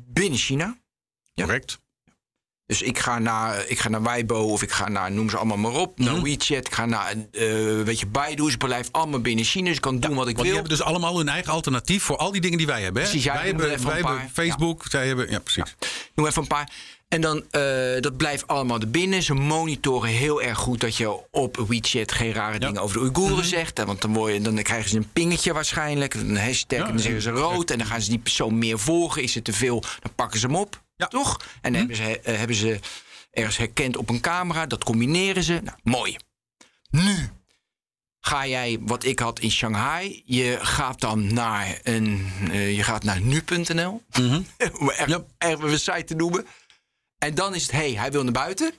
binnen 0.06 0.38
China. 0.38 0.78
Ja. 1.34 1.44
Correct? 1.44 1.78
Dus 2.68 2.82
ik 2.82 2.98
ga 2.98 3.18
naar, 3.18 3.64
ik 3.68 3.78
ga 3.78 3.88
naar 3.88 4.02
Weibo 4.02 4.36
of 4.52 4.62
ik 4.62 4.70
ga 4.70 4.88
naar, 4.88 5.12
noem 5.12 5.30
ze 5.30 5.36
allemaal 5.36 5.56
maar 5.56 5.72
op, 5.80 5.98
Mhm. 5.98 6.12
naar 6.12 6.22
WeChat. 6.22 6.66
Ik 6.66 6.74
ga 6.74 6.86
naar, 6.86 7.14
eh 7.32 7.82
weet 7.84 8.00
je, 8.00 8.06
Baidu. 8.06 8.44
Het 8.44 8.58
blijft 8.58 8.92
allemaal 8.92 9.20
binnen 9.20 9.44
China. 9.44 9.66
Dus 9.66 9.74
ik 9.76 9.80
kan 9.80 10.00
doen 10.00 10.14
wat 10.14 10.28
ik 10.28 10.36
Want 10.36 10.36
die 10.36 10.44
wil. 10.46 10.54
hebben 10.54 10.70
dus 10.78 10.82
allemaal 10.82 11.16
hun 11.18 11.28
eigen 11.28 11.52
alternatief 11.52 12.02
voor 12.02 12.16
al 12.16 12.32
die 12.32 12.40
dingen 12.40 12.58
die 12.58 12.66
wij 12.66 12.82
hebben. 12.82 13.02
Hè? 13.02 13.08
Precies, 13.08 13.24
jij 13.26 13.34
wij 13.34 13.46
hebben, 13.46 13.84
wij 13.84 13.94
hebben. 13.94 14.30
Facebook, 14.32 14.84
zij 14.88 15.06
hebben. 15.06 15.30
Ja, 15.30 15.38
precies. 15.38 15.76
Noem 16.14 16.26
even 16.26 16.42
een 16.42 16.48
paar. 16.48 16.70
En 17.08 17.20
dan, 17.20 17.44
eh, 17.50 17.62
dat 18.00 18.16
blijft 18.16 18.46
allemaal 18.46 18.80
er 18.80 18.90
binnen. 18.90 19.22
Ze 19.22 19.34
monitoren 19.34 20.10
heel 20.10 20.42
erg 20.42 20.58
goed 20.58 20.80
dat 20.80 20.96
je 20.96 21.30
op 21.30 21.56
WeChat 21.68 22.12
geen 22.12 22.32
rare 22.32 22.58
dingen 22.58 22.82
over 22.82 22.96
de 22.96 23.02
Oeigoeren 23.02 23.36
Mhm. 23.36 23.46
zegt. 23.46 23.78
hè, 23.78 23.84
Want 23.84 24.00
dan, 24.00 24.12
word 24.14 24.32
je, 24.34 24.40
dan 24.40 24.62
krijgen 24.62 24.90
ze 24.90 24.96
een 24.96 25.10
pingetje 25.12 25.52
waarschijnlijk. 25.52 26.14
Een 26.14 26.36
hashtag. 26.38 26.78
Ja, 26.78 26.84
en 26.84 26.90
dan 26.92 27.00
zeggen 27.02 27.22
ze 27.22 27.30
rood. 27.30 27.70
En 27.70 27.78
dan 27.78 27.86
gaan 27.86 28.00
ze 28.00 28.10
die 28.10 28.18
persoon 28.18 28.58
meer 28.58 28.78
volgen. 28.78 29.22
Is 29.22 29.34
het 29.34 29.44
te 29.44 29.52
veel, 29.52 29.80
dan 30.00 30.12
pakken 30.14 30.40
ze 30.40 30.46
hem 30.46 30.56
op. 30.56 30.82
Ja. 30.98 31.06
Toch? 31.06 31.36
En 31.60 31.72
dan 31.72 31.74
hebben, 31.74 31.96
ze, 31.96 32.20
eh, 32.20 32.36
hebben 32.36 32.56
ze 32.56 32.80
ergens 33.30 33.56
herkend 33.56 33.96
op 33.96 34.08
een 34.08 34.20
camera. 34.20 34.66
Dat 34.66 34.84
combineren 34.84 35.42
ze. 35.42 35.60
Nou, 35.64 35.76
mooi. 35.82 36.16
Nu 36.90 37.30
ga 38.20 38.46
jij, 38.46 38.78
wat 38.80 39.04
ik 39.04 39.18
had 39.18 39.40
in 39.40 39.50
Shanghai. 39.50 40.22
Je 40.24 40.58
gaat 40.60 41.00
dan 41.00 41.32
naar, 41.34 41.80
een, 41.82 42.30
eh, 42.50 42.76
je 42.76 42.82
gaat 42.82 43.02
naar 43.02 43.20
nu.nl. 43.20 44.02
Ja. 45.06 45.24
echt 45.38 45.62
een 45.62 45.78
site 45.78 46.04
te 46.04 46.14
noemen. 46.14 46.46
En 47.18 47.34
dan 47.34 47.54
is 47.54 47.62
het, 47.62 47.70
hé, 47.70 47.78
hey, 47.78 47.92
hij 47.92 48.10
wil 48.12 48.22
naar 48.22 48.32
buiten. 48.32 48.72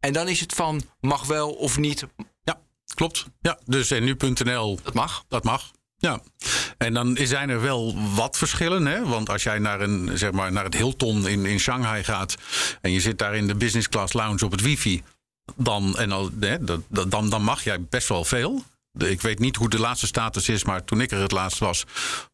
En 0.00 0.12
dan 0.12 0.28
is 0.28 0.40
het 0.40 0.52
van, 0.52 0.82
mag 1.00 1.26
wel 1.26 1.52
of 1.52 1.78
niet. 1.78 2.06
Ja, 2.44 2.60
klopt. 2.94 3.26
Ja, 3.40 3.58
dus 3.64 3.90
en 3.90 4.04
nu.nl, 4.04 4.78
Dat 4.82 4.94
mag. 4.94 5.24
dat 5.28 5.44
mag. 5.44 5.70
Ja. 6.02 6.20
En 6.78 6.94
dan 6.94 7.18
zijn 7.22 7.48
er 7.50 7.60
wel 7.60 7.94
wat 8.14 8.36
verschillen. 8.38 8.86
Hè? 8.86 9.04
Want 9.06 9.28
als 9.30 9.42
jij 9.42 9.58
naar, 9.58 9.80
een, 9.80 10.18
zeg 10.18 10.30
maar, 10.32 10.52
naar 10.52 10.64
het 10.64 10.74
Hilton 10.74 11.28
in, 11.28 11.46
in 11.46 11.60
Shanghai 11.60 12.04
gaat. 12.04 12.34
en 12.80 12.90
je 12.90 13.00
zit 13.00 13.18
daar 13.18 13.34
in 13.36 13.46
de 13.46 13.54
business 13.54 13.88
class 13.88 14.12
lounge 14.12 14.44
op 14.44 14.50
het 14.50 14.60
wifi. 14.60 15.02
dan, 15.56 15.98
en 15.98 16.12
al, 16.12 16.30
hè, 16.40 16.64
dat- 16.64 17.10
dan, 17.10 17.28
dan 17.30 17.42
mag 17.42 17.64
jij 17.64 17.80
best 17.82 18.08
wel 18.08 18.24
veel. 18.24 18.64
Ik 18.98 19.20
weet 19.20 19.38
niet 19.38 19.56
hoe 19.56 19.68
de 19.70 19.78
laatste 19.78 20.06
status 20.06 20.48
is, 20.48 20.64
maar 20.64 20.84
toen 20.84 21.00
ik 21.00 21.10
er 21.10 21.20
het 21.20 21.32
laatst 21.32 21.58
was. 21.58 21.84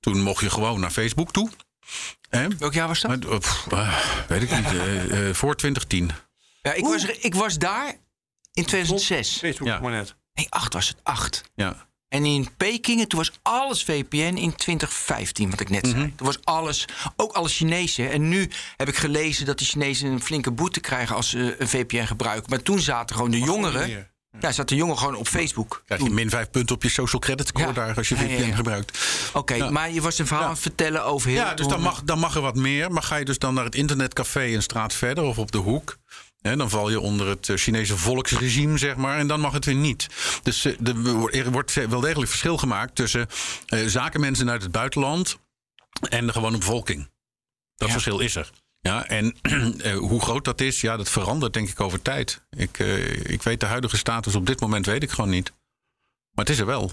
toen 0.00 0.20
mocht 0.22 0.40
je 0.42 0.50
gewoon 0.50 0.80
naar 0.80 0.90
Facebook 0.90 1.32
toe. 1.32 1.50
Hè? 2.28 2.46
Welk 2.58 2.72
jaar 2.74 2.88
was 2.88 3.00
dat? 3.00 3.10
Maar, 3.24 3.32
eh, 3.32 3.38
pff, 3.38 3.66
eh, 3.72 3.98
weet 4.28 4.42
ik 4.42 4.50
niet. 4.56 4.66
eh, 5.10 5.34
voor 5.34 5.56
2010. 5.56 6.10
Ja, 6.62 6.72
ik, 6.72 6.84
was, 6.84 7.04
ik 7.04 7.34
was 7.34 7.58
daar 7.58 7.94
in 8.52 8.64
2006. 8.64 9.38
Facebook 9.38 9.68
Ja. 9.68 9.80
maar 9.80 9.90
net. 9.90 10.14
Nee, 10.34 10.46
8 10.50 10.72
was 10.72 10.88
het. 10.88 10.96
8. 11.02 11.42
Ja. 11.54 11.87
En 12.08 12.24
in 12.24 12.48
Peking, 12.56 13.08
toen 13.08 13.18
was 13.18 13.32
alles 13.42 13.82
VPN 13.82 14.36
in 14.36 14.54
2015, 14.56 15.50
wat 15.50 15.60
ik 15.60 15.70
net 15.70 15.86
zei. 15.86 16.12
Toen 16.16 16.26
was 16.26 16.38
alles, 16.44 16.84
ook 17.16 17.32
alle 17.32 17.48
Chinezen. 17.48 18.10
En 18.10 18.28
nu 18.28 18.50
heb 18.76 18.88
ik 18.88 18.96
gelezen 18.96 19.46
dat 19.46 19.58
die 19.58 19.66
Chinezen 19.66 20.10
een 20.10 20.22
flinke 20.22 20.50
boete 20.50 20.80
krijgen 20.80 21.16
als 21.16 21.28
ze 21.28 21.56
een 21.58 21.68
VPN 21.68 22.04
gebruiken. 22.04 22.50
Maar 22.50 22.62
toen 22.62 22.78
zaten 22.78 23.16
gewoon 23.16 23.30
de 23.30 23.38
jongeren. 23.38 24.08
Ja, 24.40 24.52
zaten 24.52 24.66
de 24.66 24.74
jongeren 24.74 24.98
gewoon 24.98 25.14
op 25.16 25.28
Facebook. 25.28 25.82
Krijg 25.86 26.02
je 26.02 26.10
min 26.10 26.30
vijf 26.30 26.50
punten 26.50 26.74
op 26.74 26.82
je 26.82 26.88
social 26.88 27.20
credit 27.20 27.48
score 27.48 27.66
Ja. 27.66 27.72
daar 27.72 27.96
als 27.96 28.08
je 28.08 28.16
VPN 28.16 28.48
ja, 28.48 28.54
gebruikt. 28.54 28.98
Oké, 29.32 29.70
maar 29.70 29.90
je 29.90 30.00
was 30.00 30.18
een 30.18 30.26
verhaal 30.26 30.44
aan 30.44 30.50
het 30.50 30.60
vertellen 30.60 31.04
over 31.04 31.28
heel 31.30 31.38
Ja, 31.38 31.54
dus 31.54 31.66
dan 31.66 31.80
mag, 31.80 32.02
dan 32.02 32.18
mag 32.18 32.34
er 32.34 32.40
wat 32.40 32.56
meer. 32.56 32.92
Maar 32.92 33.02
ga 33.02 33.16
je 33.16 33.24
dus 33.24 33.38
dan 33.38 33.54
naar 33.54 33.64
het 33.64 33.74
internetcafé 33.74 34.44
een 34.44 34.62
straat 34.62 34.94
verder 34.94 35.24
of 35.24 35.38
op 35.38 35.52
de 35.52 35.58
hoek. 35.58 35.98
Dan 36.40 36.70
val 36.70 36.90
je 36.90 37.00
onder 37.00 37.26
het 37.28 37.48
eh, 37.48 37.56
Chinese 37.56 37.96
volksregime, 37.96 38.78
zeg 38.78 38.96
maar. 38.96 39.18
En 39.18 39.26
dan 39.26 39.40
mag 39.40 39.52
het 39.52 39.64
weer 39.64 39.74
niet. 39.74 40.06
Dus 40.42 40.64
eh, 40.64 41.40
er 41.44 41.50
wordt 41.50 41.74
wel 41.74 42.00
degelijk 42.00 42.30
verschil 42.30 42.56
gemaakt 42.56 42.94
tussen 42.94 43.26
eh, 43.66 43.86
zakenmensen 43.86 44.50
uit 44.50 44.62
het 44.62 44.72
buitenland 44.72 45.38
en 46.08 46.26
de 46.26 46.32
gewone 46.32 46.58
bevolking. 46.58 47.10
Dat 47.76 47.88
Ja. 47.88 47.94
verschil 47.94 48.18
is 48.18 48.34
er. 48.36 48.50
Ja, 48.80 49.06
en 49.06 49.36
hoe 50.08 50.20
groot 50.22 50.44
dat 50.44 50.60
is, 50.60 50.80
ja, 50.80 50.96
dat 50.96 51.08
verandert 51.08 51.52
denk 51.52 51.68
ik 51.68 51.80
over 51.80 52.02
tijd. 52.02 52.42
Ik, 52.50 52.78
eh, 52.78 53.30
ik 53.30 53.42
weet 53.42 53.60
de 53.60 53.66
huidige 53.66 53.96
status 53.96 54.34
op 54.34 54.46
dit 54.46 54.60
moment 54.60 54.86
weet 54.86 55.02
ik 55.02 55.10
gewoon 55.10 55.30
niet. 55.30 55.52
Maar 56.38 56.46
het 56.46 56.54
is 56.56 56.60
er 56.60 56.66
wel. 56.66 56.90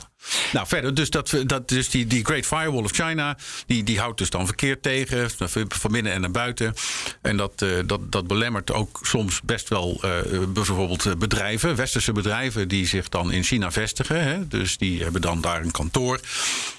Nou, 0.52 0.68
verder, 0.68 0.93
dus, 0.93 1.10
dat, 1.10 1.38
dat, 1.46 1.70
dus 1.70 1.89
die, 1.89 2.08
die 2.08 2.26
Great 2.26 2.46
Firewall 2.46 2.84
of 2.84 2.91
China, 2.91 3.38
die, 3.66 3.84
die 3.84 4.00
houdt 4.00 4.18
dus 4.18 4.30
dan 4.30 4.46
verkeer 4.46 4.80
tegen, 4.80 5.30
van 5.68 5.91
binnen 5.91 6.12
en 6.12 6.22
naar 6.22 6.32
buiten. 6.32 6.74
En 7.22 7.38
dat, 7.38 7.62
eh, 7.62 7.70
dat, 7.86 8.12
dat 8.12 8.28
belemmert 8.28 8.72
ook 8.72 9.00
soms 9.02 9.41
best 9.41 9.70
wel 9.70 10.00
eh, 10.02 10.43
bijvoorbeeld 10.48 11.06
eh, 11.06 11.16
bedrijven, 11.16 11.76
westerse 11.76 12.12
bedrijven, 12.12 12.68
die 12.68 12.88
zich 12.88 13.10
dan 13.10 13.32
in 13.32 13.43
China 13.43 13.72
vestigen. 13.72 14.24
Hè, 14.24 14.48
dus 14.48 14.78
die 14.78 15.04
hebben 15.04 15.22
dan 15.22 15.41
daar 15.41 15.62
een 15.62 15.72
kantoor. 15.72 16.20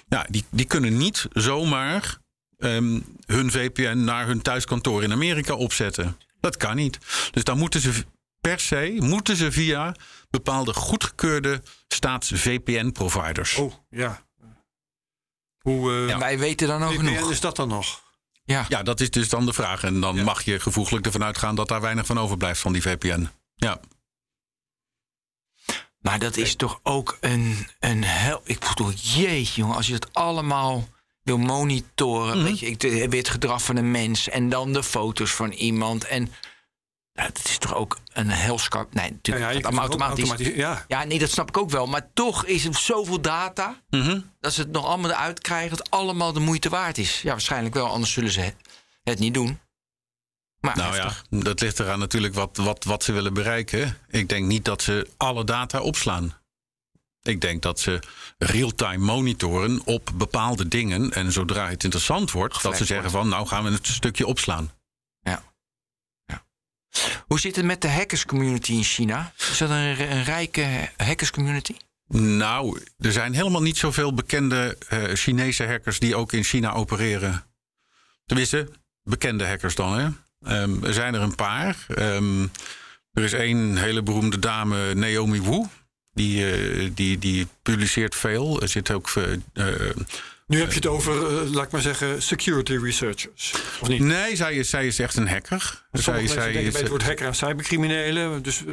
Ja, 0.09 0.27
die, 0.31 0.45
die 0.51 0.67
kunnen 0.67 0.97
niet 0.97 1.27
zomaar 1.33 2.19
ehm, 2.59 3.01
hun 3.27 3.51
VPN 3.51 4.05
naar 4.05 4.27
hun 4.27 4.43
thuiskantoor 4.43 5.03
in 5.03 5.13
Amerika 5.13 5.55
opzetten. 5.55 6.17
Dat 6.41 6.57
kan 6.57 6.77
niet. 6.77 6.99
Dus 7.31 7.45
dan 7.45 7.59
moeten 7.59 7.81
ze 7.81 8.05
per 8.41 8.61
se 8.61 8.97
moeten 8.99 9.37
ze 9.37 9.53
via 9.53 9.95
bepaalde 10.37 10.75
goedgekeurde 10.75 11.63
staats-VPN-providers. 11.89 13.57
Oh, 13.57 13.73
ja. 13.91 14.25
Hoe 15.59 16.09
eh 16.09 16.19
wij 16.19 16.39
weten 16.39 16.69
dan 16.69 16.83
ook 16.83 16.93
VPN 16.93 17.05
genoeg. 17.05 17.31
is 17.31 17.41
dat 17.41 17.57
dan 17.57 17.69
nog? 17.69 18.05
Ja. 18.45 18.65
Ja, 18.69 18.83
dat 18.83 19.01
is 19.01 19.11
dus 19.11 19.29
dan 19.29 19.47
de 19.47 19.53
vraag. 19.53 19.83
En 19.83 20.01
dan 20.01 20.23
mag 20.23 20.43
je 20.43 20.61
gevoeglijk 20.61 21.07
ervan 21.07 21.25
uitgaan 21.25 21.55
dat 21.55 21.69
daar 21.69 21.81
weinig 21.81 22.07
van 22.07 22.19
overblijft 22.19 22.61
van 22.61 22.73
die 22.73 22.83
VPN. 22.83 23.29
Ja, 23.55 23.81
Maar 25.99 26.19
dat 26.19 26.37
is 26.37 26.57
toch 26.57 26.81
ook 26.83 27.17
een, 27.21 27.69
een 27.81 28.05
hel. 28.05 28.41
Ik 28.45 28.59
bedoel, 28.59 28.93
jeetje, 28.93 29.61
jongen, 29.61 29.77
als 29.77 29.87
je 29.87 29.93
dat 29.93 30.15
allemaal 30.15 30.89
wil 31.23 31.39
monitoren. 31.39 32.43
Weet 32.43 32.59
je, 32.59 32.67
ik, 32.67 32.83
weer 32.83 33.11
het 33.11 33.29
gedrag 33.29 33.63
van 33.63 33.77
een 33.77 33.91
mens 33.91 34.29
en 34.29 34.49
dan 34.49 34.73
de 34.73 34.83
foto's 34.83 35.31
van 35.31 35.51
iemand. 35.51 36.05
En 36.05 36.33
dat 37.17 37.41
is 37.45 37.59
toch 37.59 37.75
ook 37.75 37.99
een 38.13 38.31
heel. 38.31 38.59
Nee, 38.91 39.11
natuurlijk. 39.11 39.53
ja, 39.53 39.61
allemaal 39.61 39.89
automatisch. 39.89 40.55
Ja, 40.55 40.85
Ja, 40.89 41.05
nee, 41.05 41.19
dat 41.19 41.31
snap 41.31 41.49
ik 41.49 41.57
ook 41.57 41.71
wel. 41.71 41.87
Maar 41.87 42.09
toch 42.15 42.45
is 42.45 42.65
er 42.65 42.75
zoveel 42.75 43.21
data. 43.21 43.83
Dat 44.41 44.53
ze 44.53 44.61
het 44.61 44.73
nog 44.73 44.85
allemaal 44.87 45.11
eruit 45.11 45.41
krijgen. 45.41 45.77
Dat 45.77 45.91
allemaal 45.91 46.33
de 46.33 46.41
moeite 46.41 46.69
waard 46.69 46.99
is. 46.99 47.23
Ja, 47.23 47.31
waarschijnlijk 47.31 47.75
wel. 47.75 47.87
Anders 47.87 48.13
zullen 48.13 48.31
ze 48.31 48.53
het, 49.03 49.19
niet 49.19 49.35
doen. 49.35 49.59
Maar 50.61 50.77
nou 50.77 50.95
heftig. 50.95 51.25
ja, 51.31 51.41
dat 51.41 51.61
ligt 51.61 51.81
eraan 51.81 51.99
natuurlijk 51.99 52.35
wat, 52.35 52.57
wat, 52.57 52.85
wat 52.85 53.05
ze 53.05 53.13
willen 53.13 53.35
bereiken. 53.35 53.99
Ik 54.09 54.29
denk 54.29 54.47
niet 54.47 54.65
dat 54.65 54.83
ze 54.83 55.09
alle 55.17 55.45
data 55.45 55.81
opslaan. 55.81 56.35
Ik 57.23 57.41
denk 57.41 57.63
dat 57.63 57.81
ze 57.81 58.03
real-time 58.39 59.05
monitoren 59.05 59.81
op 59.85 60.11
bepaalde 60.15 60.69
dingen. 60.69 61.11
En 61.11 61.33
zodra 61.33 61.69
het 61.69 61.85
interessant 61.85 62.31
wordt, 62.31 62.63
dat 62.63 62.77
ze 62.77 62.85
zeggen 62.85 63.11
van 63.11 63.29
nou 63.29 63.47
gaan 63.47 63.65
we 63.65 63.71
het 63.71 63.87
stukje 63.87 64.27
opslaan. 64.27 64.71
Hoe 67.27 67.41
zit 67.41 67.57
het 67.57 67.65
met 67.65 67.83
de 67.83 67.91
hackerscommunity 67.91 68.73
in 68.73 68.83
China? 68.83 69.33
Is 69.51 69.59
dat 69.59 69.71
een, 69.71 70.25
rijke 70.25 70.91
hackerscommunity? 70.97 71.75
Nou, 72.09 72.81
er 72.99 73.13
zijn 73.13 73.35
helemaal 73.35 73.63
niet 73.63 73.77
zoveel 73.77 74.15
bekende 74.15 74.79
eh, 74.89 75.03
Chinese 75.13 75.67
hackers 75.67 75.99
die 75.99 76.17
ook 76.17 76.33
in 76.33 76.45
China 76.45 76.73
opereren. 76.73 77.45
Tenminste, 78.27 78.69
bekende 79.03 79.47
hackers 79.47 79.75
dan. 79.75 79.99
Hè? 79.99 80.09
Ehm, 80.45 80.85
er 80.85 80.95
zijn 80.95 81.15
er 81.15 81.21
een 81.21 81.35
paar. 81.35 81.77
Ehm, 81.89 82.43
er 83.13 83.23
is 83.23 83.33
één 83.33 83.77
hele 83.77 84.03
beroemde 84.03 84.39
dame, 84.39 84.95
Naomi 84.95 85.41
Wu. 85.43 85.65
Die, 86.13 86.51
eh, 86.53 86.91
die, 86.95 87.19
die 87.19 87.47
publiceert 87.63 88.15
veel. 88.15 88.61
Er 88.61 88.69
zit 88.69 88.91
ook. 88.91 89.13
eh, 89.53 89.65
Nu 90.47 90.59
heb 90.59 90.69
je 90.69 90.75
het 90.75 90.87
over, 90.87 91.13
eh, 91.27 91.51
laat 91.53 91.65
ik 91.65 91.71
maar 91.71 91.81
zeggen, 91.81 92.23
security 92.23 92.77
researchers. 92.83 93.53
Of 93.81 93.89
niet? 93.89 94.01
nee, 94.01 94.37
zij 94.37 94.55
is, 94.55 94.71
zij 94.71 94.87
is 94.87 94.99
echt 94.99 95.17
een 95.17 95.29
hacker. 95.29 95.59
Sommige 95.93 96.03
Zij, 96.03 96.13
mensen 96.15 96.35
zij, 96.35 96.45
denken 96.45 96.67
is, 96.67 96.73
bij 96.73 96.81
het 96.81 96.91
woord 96.91 97.03
hacker 97.03 97.27
aan 97.27 97.35
cybercriminelen. 97.35 98.43
Dus 98.43 98.65
eh, 98.67 98.73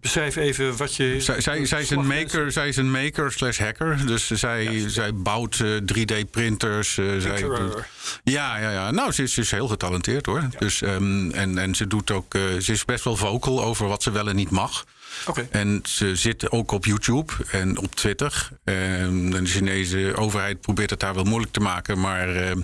beschrijf 0.00 0.36
even 0.36 0.76
wat 0.76 0.96
je... 0.96 1.20
Zij, 1.20 1.40
zij, 1.40 1.66
zij 1.66 1.80
is 1.80 1.90
een 1.90 2.06
maker, 2.06 2.52
zij 2.52 2.68
is 2.68 2.76
een 2.76 2.90
maker 2.90 3.32
slash 3.32 3.58
hacker. 3.58 4.06
Dus 4.06 4.30
zij, 4.30 4.84
zij 4.88 5.14
bouwt 5.14 5.56
3D-printers. 5.64 6.94
zij 7.18 7.40
doet, 7.40 7.84
ja, 8.24 8.56
ja, 8.58 8.70
ja. 8.70 8.90
Nou, 8.90 9.12
ze 9.12 9.22
is, 9.22 9.34
ze 9.34 9.40
is 9.40 9.50
heel 9.50 9.68
getalenteerd 9.68 10.26
hoor. 10.26 10.48
Dus, 10.58 10.82
ehm, 10.82 11.30
en, 11.30 11.58
en 11.58 11.74
ze 11.74 11.86
doet 11.86 12.10
ook. 12.10 12.34
eh, 12.34 12.42
ze 12.58 12.72
is 12.72 12.84
best 12.84 13.04
wel 13.04 13.16
vocal 13.16 13.62
over 13.62 13.88
wat 13.88 14.02
ze 14.02 14.10
wel 14.10 14.28
en 14.28 14.36
niet 14.36 14.50
mag. 14.50 14.84
Oké. 15.26 15.48
En 15.50 15.80
ze 15.84 16.16
zit 16.16 16.50
ook 16.50 16.70
op 16.72 16.84
YouTube 16.84 17.32
en 17.50 17.78
op 17.78 17.94
Twitter. 17.94 18.48
En 18.64 19.30
de 19.30 19.46
Chinese 19.46 20.12
overheid 20.16 20.60
probeert 20.60 20.90
het 20.90 21.00
daar 21.00 21.14
wel 21.14 21.24
moeilijk 21.24 21.52
te 21.52 21.60
maken, 21.60 22.00
maar 22.00 22.36
ehm, 22.36 22.60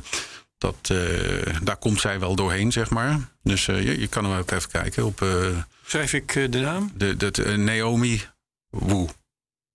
dat, 0.59 0.76
eh, 0.82 1.57
daar 1.62 1.76
komt 1.76 2.00
zij 2.00 2.18
wel 2.20 2.34
doorheen, 2.36 2.72
zeg 2.72 2.90
maar. 2.90 3.18
Dus 3.42 3.68
eh, 3.68 3.82
je, 3.84 4.00
je 4.00 4.07
kan 4.09 4.24
hem 4.24 4.38
ook 4.38 4.50
even 4.50 4.70
kijken 4.70 5.04
op 5.04 5.22
eh, 5.22 5.48
Schrijf 5.86 6.12
ik 6.12 6.34
eh, 6.36 6.50
de 6.50 6.59
naam? 6.61 6.92
de, 6.94 7.16
de, 7.16 7.30
eh, 7.44 7.54
Naomi 7.54 8.22
woe. 8.70 9.09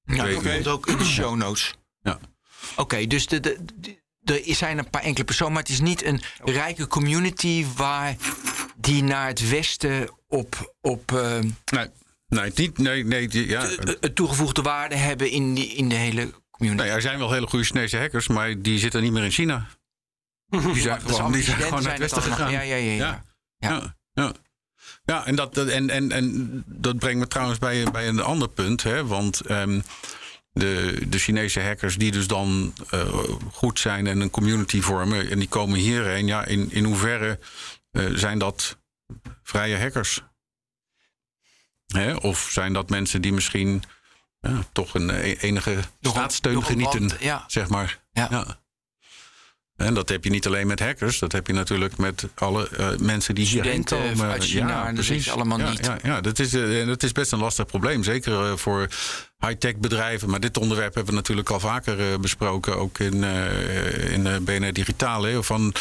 Ja, 0.04 0.24
Oké. 0.24 0.34
dat 0.34 0.44
komt 0.54 0.68
ook 0.68 0.88
in 0.88 0.98
de 0.98 1.06
show 1.06 1.36
notes. 1.36 1.74
Ja. 2.02 2.20
Oké, 2.76 3.08
dus 3.08 3.28
de, 3.28 3.40
de, 3.40 3.58
de- 4.20 4.44
er 4.44 4.56
zijn 4.56 4.78
een 4.78 4.90
paar 4.90 5.02
enkele 5.02 5.26
personen, 5.26 5.54
maar 5.54 5.62
het 5.62 5.72
is 5.72 5.80
niet 5.80 6.04
een 6.06 6.22
rijke 6.44 6.88
community 6.88 7.66
waar 7.76 8.16
die 8.78 9.04
naar 9.04 9.28
het 9.28 9.50
westen 9.50 10.10
op, 10.28 10.76
op 10.82 11.12
eh, 11.12 11.40
Nee, 11.72 11.88
nee, 12.32 12.44
het 12.44 12.58
niet, 12.58 12.78
nee, 12.78 13.06
nee, 13.06 13.48
ja. 13.48 13.70
toegevoegde 14.14 14.62
waarde 14.62 14.96
hebben 14.96 15.30
in, 15.30 15.54
die, 15.54 15.68
in 15.68 15.90
de 15.90 15.96
hele 15.96 16.34
community. 16.52 16.84
Nee, 16.84 16.92
er 16.94 17.02
zijn 17.02 17.18
wel 17.18 17.32
hele 17.32 17.48
goede 17.48 17.66
Chinese 17.66 17.98
hackers, 17.98 18.28
maar 18.28 18.62
die 18.62 18.80
zitten 18.80 19.02
niet 19.02 19.12
meer 19.12 19.24
in 19.24 19.32
China. 19.32 19.68
Die 20.50 20.82
zijn 20.82 21.02
gewoon, 21.02 21.32
die 21.32 21.44
zijn 21.44 21.58
studenten 21.58 21.64
gewoon 21.64 21.84
naar 21.84 21.92
het 21.92 22.02
westen 22.02 22.22
gegaan. 22.22 22.52
Ja, 22.52 22.62
ja, 22.62 22.76
ja. 22.76 23.24
ja. 23.60 23.96
Ja. 24.14 24.34
Ja. 25.06 25.26
En, 25.26 25.36
dat, 25.36 25.54
dat- 25.54 25.68
en, 25.68 25.90
en, 25.90 26.12
en 26.12 26.64
dat 26.68 26.98
brengt 26.98 27.20
me 27.20 27.28
trouwens 27.28 27.60
bij, 27.60 27.84
bij 27.92 28.08
een 28.08 28.20
ander 28.20 28.50
punt. 28.50 28.84
Hè, 28.84 29.06
want 29.06 29.42
ehm, 29.42 29.82
de, 30.54 31.02
de 31.08 31.18
Chinese 31.20 31.62
hackers 31.62 31.98
die 31.98 32.12
dus 32.12 32.28
dan 32.28 32.74
eh, 32.90 33.14
goed 33.52 33.80
zijn 33.80 34.08
en 34.08 34.20
een 34.20 34.30
community 34.30 34.82
vormen... 34.82 35.30
en 35.30 35.40
die 35.40 35.48
komen 35.48 35.80
hierheen, 35.80 36.28
ja, 36.28 36.46
in, 36.46 36.72
in 36.72 36.84
hoeverre 36.84 37.40
eh, 37.92 38.06
zijn 38.14 38.40
dat 38.40 38.78
vrije 39.44 39.78
hackers? 39.78 40.22
Hè, 41.92 42.14
of 42.14 42.50
zijn 42.52 42.74
dat 42.74 42.90
mensen 42.90 43.22
die 43.22 43.34
misschien 43.34 43.84
ja, 44.40 44.64
toch 44.72 44.94
een 44.94 45.10
e- 45.10 45.36
enige 45.40 45.78
staatssteun 46.02 46.64
genieten, 46.64 47.12
ja. 47.20 47.44
zeg 47.48 47.70
maar. 47.70 48.00
Ja. 48.12 48.61
En 49.82 49.94
dat 49.94 50.10
heb 50.10 50.24
je 50.24 50.30
niet 50.30 50.48
alleen 50.48 50.68
met 50.68 50.80
hackers, 50.80 51.20
dat 51.20 51.32
heb 51.32 51.48
je 51.48 51.54
natuurlijk 51.54 51.98
met 51.98 52.28
alle 52.36 52.70
eh, 52.70 52.90
mensen 53.00 53.36
die 53.36 53.46
Studenten 53.46 53.98
komen. 53.98 54.32
uit 54.32 54.44
China, 54.44 54.88
en 54.88 54.96
dat 54.96 55.06
weet 55.06 55.24
je 55.24 55.32
allemaal 55.32 55.60
ja, 55.60 55.70
niet. 55.70 55.86
Ja, 55.86 55.98
ja 56.04 56.22
dat, 56.22 56.40
is, 56.40 56.54
eh, 56.54 56.86
dat 56.86 57.04
is 57.04 57.12
best 57.12 57.32
een 57.32 57.40
lastig 57.40 57.66
probleem. 57.66 58.04
Zeker 58.04 58.34
eh, 58.34 58.52
voor 58.56 58.88
high-tech 59.40 59.78
bedrijven. 59.78 60.30
Maar 60.30 60.40
dit 60.40 60.58
onderwerp 60.58 60.94
hebben 60.94 61.14
we 61.14 61.20
natuurlijk 61.20 61.50
al 61.50 61.60
vaker 61.60 62.20
besproken. 62.20 62.78
Ook 62.78 63.00
in, 63.00 63.24
in 64.12 64.44
BNR 64.44 64.74
Digitaal. 64.74 65.24
Hè, 65.24 65.44
van 65.44 65.74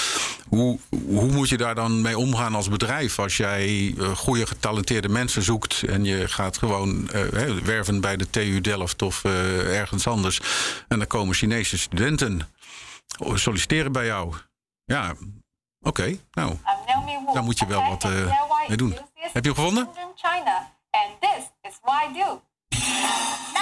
hoe, 0.48 0.78
hoe 1.06 1.32
moet 1.32 1.48
je 1.48 1.56
daar 1.56 1.74
dan 1.74 2.00
mee 2.00 2.18
omgaan 2.18 2.54
als 2.54 2.68
bedrijf? 2.68 3.18
Als 3.18 3.36
jij 3.36 3.94
goede 4.14 4.46
getalenteerde 4.46 5.08
mensen 5.08 5.42
zoekt. 5.42 5.82
En 5.82 6.04
je 6.04 6.28
gaat 6.28 6.58
gewoon 6.58 7.10
werven 7.64 8.00
bij 8.00 8.16
de 8.16 8.30
TU 8.30 8.60
Delft 8.60 9.02
of 9.02 9.24
ergens 9.24 10.06
anders. 10.06 10.40
En 10.88 10.98
dan 10.98 11.06
komen 11.06 11.34
Chinese 11.34 11.78
studenten 11.78 12.42
solliciteren 13.18 13.92
bij 13.92 14.06
jou. 14.06 14.34
Ja, 14.84 15.14
oké. 15.80 16.18
nou, 16.30 16.56
Daar 17.34 17.42
moet 17.44 17.58
je 17.58 17.66
wel 17.66 17.84
wat 17.88 18.04
eh, 18.04 18.10
mee 18.68 18.76
doen. 18.76 18.90
Heb 19.14 19.44
je 19.44 19.50
hem 19.50 19.54
gevonden? 19.54 19.88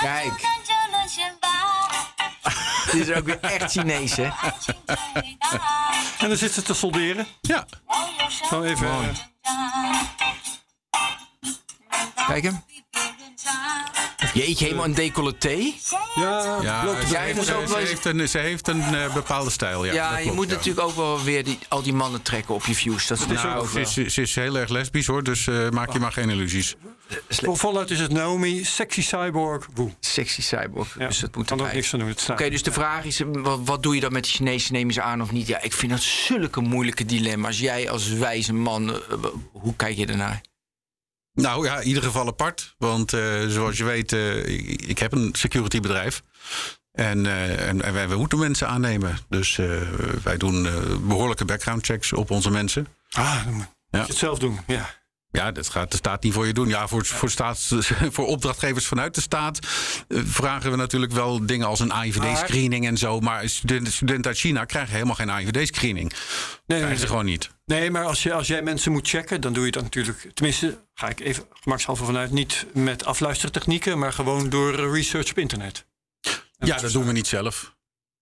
Kijk, 0.01 0.41
dit 2.93 3.09
is 3.09 3.15
ook 3.17 3.25
weer 3.25 3.41
echt 3.41 3.71
Chinees, 3.73 4.17
hè? 4.17 4.29
En 6.19 6.29
dan 6.29 6.37
zit 6.37 6.53
ze 6.53 6.63
te 6.63 6.75
solderen. 6.75 7.27
ja. 7.41 7.67
Zo 8.49 8.63
even. 8.63 8.89
eh, 9.43 10.01
Kijk 12.27 12.43
hem. 12.43 12.65
Jeetje, 14.35 14.65
helemaal 14.65 14.85
een 14.85 14.95
decolleté. 14.95 15.49
ja, 16.15 16.59
Ja, 16.63 16.81
ze, 16.83 16.87
je 16.87 16.95
moet 16.95 17.17
heeft, 17.17 17.39
ook 17.39 17.45
ze, 17.45 17.53
wel 17.53 17.79
eens- 17.79 17.89
heeft 17.89 18.05
een, 18.05 18.29
ze 18.29 18.39
heeft 18.39 18.69
een 18.69 18.95
eh, 18.95 19.15
bepaalde 19.15 19.51
stijl. 19.51 19.85
Ja, 19.85 19.93
Ja, 19.93 20.09
dat 20.09 20.17
je 20.17 20.23
klopt, 20.23 20.37
moet 20.37 20.49
ja. 20.49 20.55
natuurlijk 20.55 20.87
ook 20.87 20.95
wel 20.97 21.23
weer 21.23 21.45
die, 21.45 21.59
al 21.69 21.83
die 21.83 21.93
mannen 21.93 22.23
trekken 22.23 22.55
op 22.55 22.65
je 22.67 22.75
views. 22.75 23.07
Dat 23.07 23.19
is 23.19 23.27
is 23.27 23.33
nou 23.43 23.49
ook 23.57 23.63
ook 23.63 23.69
Ze 23.69 23.75
wel 23.75 24.05
is, 24.07 24.15
ze 24.15 24.23
is 24.23 24.35
heel 24.35 24.57
erg 24.59 24.69
lesbisch 24.71 25.07
hoor, 25.07 25.23
dus 25.23 25.47
eh, 25.47 25.69
maak 25.71 25.93
je 25.93 25.99
maar 25.99 26.13
geen 26.13 26.31
illusies. 26.31 26.75
Vol- 27.29 27.57
Voluit 27.57 27.91
is 27.91 28.01
het 28.01 28.13
Naomi, 28.13 28.65
sexy 28.65 29.03
cyborg, 29.03 29.67
woe. 29.75 29.91
sexy 30.01 30.43
cyborg. 30.43 30.97
Ja, 30.99 31.07
dus 31.07 31.19
dat 31.19 31.37
moet 31.37 31.47
kan 31.47 31.57
ook 31.59 31.63
erbij. 31.65 31.77
niks 31.81 31.93
aan 31.93 31.99
doen. 32.01 32.09
Het 32.09 32.21
staat. 32.21 32.41
Oké, 32.41 32.51
dus 32.51 32.63
de 32.63 32.73
vraag 32.73 33.05
is, 33.05 33.21
wat, 33.33 33.61
wat 33.65 33.83
doe 33.83 33.95
je 33.95 34.01
dan 34.01 34.13
met 34.13 34.25
de 34.25 34.31
Chinezen? 34.31 34.73
Nemen 34.73 34.95
ze 34.95 35.03
aan 35.03 35.23
of 35.23 35.31
niet? 35.33 35.47
Ja, 35.47 35.63
ik 35.63 35.73
vind 35.73 35.93
dat 35.93 36.01
zulke 36.03 36.61
moeilijke 36.61 37.05
dilemma's. 37.05 37.59
Jij 37.59 37.91
als 37.91 38.09
wijze 38.09 38.53
man, 38.53 38.91
eh, 38.95 39.01
hoe 39.53 39.77
kijk 39.77 39.97
je 39.97 40.07
ernaar? 40.07 40.41
Nou 41.43 41.65
ja, 41.67 41.81
in 41.81 41.87
ieder 41.89 42.03
geval 42.03 42.27
apart. 42.27 42.75
Want 42.79 43.13
eh, 43.13 43.47
zoals 43.49 43.77
je 43.77 43.85
weet, 43.85 44.13
eh, 44.13 44.47
ik, 44.89 44.99
heb 44.99 45.13
een 45.13 45.31
security 45.33 45.81
bedrijf. 45.81 46.23
En, 46.93 47.27
eh, 47.27 47.69
en, 47.69 47.83
en 47.83 47.93
wij, 47.93 48.09
wij 48.09 48.17
moeten 48.17 48.39
mensen 48.39 48.69
aannemen. 48.69 49.19
Dus 49.29 49.57
wij 50.23 50.37
doen 50.37 50.67
eh, 50.67 50.73
behoorlijke 51.01 51.45
background 51.45 51.87
checks 51.87 52.13
op 52.13 52.31
onze 52.31 52.51
mensen. 52.51 52.87
Ah, 53.11 53.45
dan 53.45 53.53
moet 53.53 53.67
Ja. 53.91 54.01
je 54.01 54.07
het 54.07 54.17
zelf 54.17 54.39
doen. 54.39 54.61
Ja. 54.67 54.91
Ja, 55.31 55.53
dat 55.53 55.69
gaat 55.69 55.91
de 55.91 55.97
staat 55.97 56.23
niet 56.23 56.33
voor 56.33 56.47
je 56.47 56.53
doen. 56.53 56.69
Ja, 56.69 56.89
voor, 56.89 57.05
voor, 57.05 57.31
staats, 57.31 57.75
voor 58.15 58.27
opdrachtgevers 58.27 58.87
vanuit 58.87 59.15
de 59.15 59.21
staat 59.21 59.59
eh, 60.09 60.21
vragen 60.25 60.71
we 60.71 60.77
natuurlijk 60.77 61.13
wel 61.13 61.47
dingen 61.47 61.67
als 61.67 61.81
een 61.81 61.93
AIVD-screening 61.93 62.87
en 62.87 62.97
zo. 62.97 63.21
Maar 63.21 63.49
studenten, 63.49 63.93
studenten 63.93 64.27
uit 64.27 64.39
China 64.41 64.65
krijgen 64.65 64.93
helemaal 64.93 65.15
geen 65.15 65.31
AIVD-screening. 65.31 66.13
Nee, 66.67 66.79
Krijgen 66.79 66.89
ze 66.91 66.97
nee, 66.99 67.07
gewoon 67.07 67.25
niet. 67.25 67.51
nee, 67.65 67.91
maar 67.91 68.05
als, 68.05 68.23
je, 68.23 68.33
als 68.33 68.47
jij 68.47 68.63
mensen 68.63 68.93
moet 68.93 69.09
checken, 69.09 69.41
dan 69.41 69.53
doe 69.53 69.65
je 69.65 69.71
dat 69.71 69.83
natuurlijk. 69.83 70.31
Tenminste, 70.35 70.79
ga 70.95 71.09
ik 71.09 71.21
even 71.21 71.45
gemakshalve 71.51 72.05
vanuit. 72.05 72.31
Niet 72.31 72.67
met 72.73 73.05
afluistertechnieken, 73.05 73.99
maar 73.99 74.13
gewoon 74.13 74.49
door 74.49 74.79
eh, 74.79 74.93
research 74.93 75.31
op 75.31 75.39
internet. 75.39 75.87
En 76.59 76.67
Ja, 76.67 76.77
dat 76.79 76.93
doen 76.93 77.07
we 77.07 77.13
niet 77.13 77.27
zelf. 77.27 77.77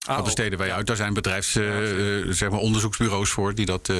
Ah, 0.06 0.16
Dat 0.16 0.24
besteden 0.24 0.58
wij 0.58 0.72
uit. 0.72 0.86
Daar 0.86 0.96
zijn 0.96 1.14
bedrijfs, 1.14 1.56
eh, 1.56 2.18
eh, 2.18 2.26
zeg 2.28 2.50
maar 2.50 2.58
onderzoeksbureaus 2.58 3.30
voor 3.30 3.54
die 3.54 3.66
dat, 3.66 3.88
eh, 3.88 3.96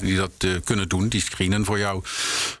die 0.00 0.16
dat 0.16 0.46
kunnen 0.64 0.88
doen. 0.88 1.08
Die 1.08 1.20
screenen 1.20 1.64
voor 1.64 1.78
jou. 1.78 2.02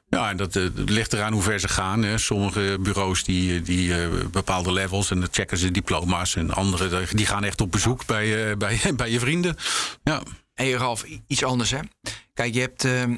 Ja, 0.08 0.30
en 0.30 0.36
dat 0.36 0.58
ligt 0.74 1.12
eraan 1.12 1.32
hoe 1.32 1.42
ver 1.42 1.60
ze 1.60 1.68
gaan. 1.68 2.02
Hè. 2.02 2.18
Sommige 2.18 2.76
bureaus 2.80 3.24
die, 3.24 3.62
die 3.62 4.08
bepaalde 4.30 4.72
levels 4.72 5.10
en 5.10 5.20
dan 5.20 5.28
checken 5.30 5.58
ze 5.58 5.70
diploma's. 5.70 6.36
En 6.36 6.50
andere 6.50 7.06
die 7.12 7.26
gaan 7.26 7.44
echt 7.44 7.60
op 7.60 7.72
bezoek 7.72 8.06
bij, 8.06 8.56
bij, 8.56 8.80
bij 8.96 9.10
je 9.10 9.18
vrienden. 9.18 9.56
Ja. 10.02 10.22
Hé 10.54 10.70
hey 10.70 10.72
Ralf, 10.72 11.04
iets 11.26 11.44
anders 11.44 11.70
hè. 11.70 11.78
Kijk, 12.34 12.54
je 12.54 12.60
hebt 12.60 12.84
ehm 12.84 13.14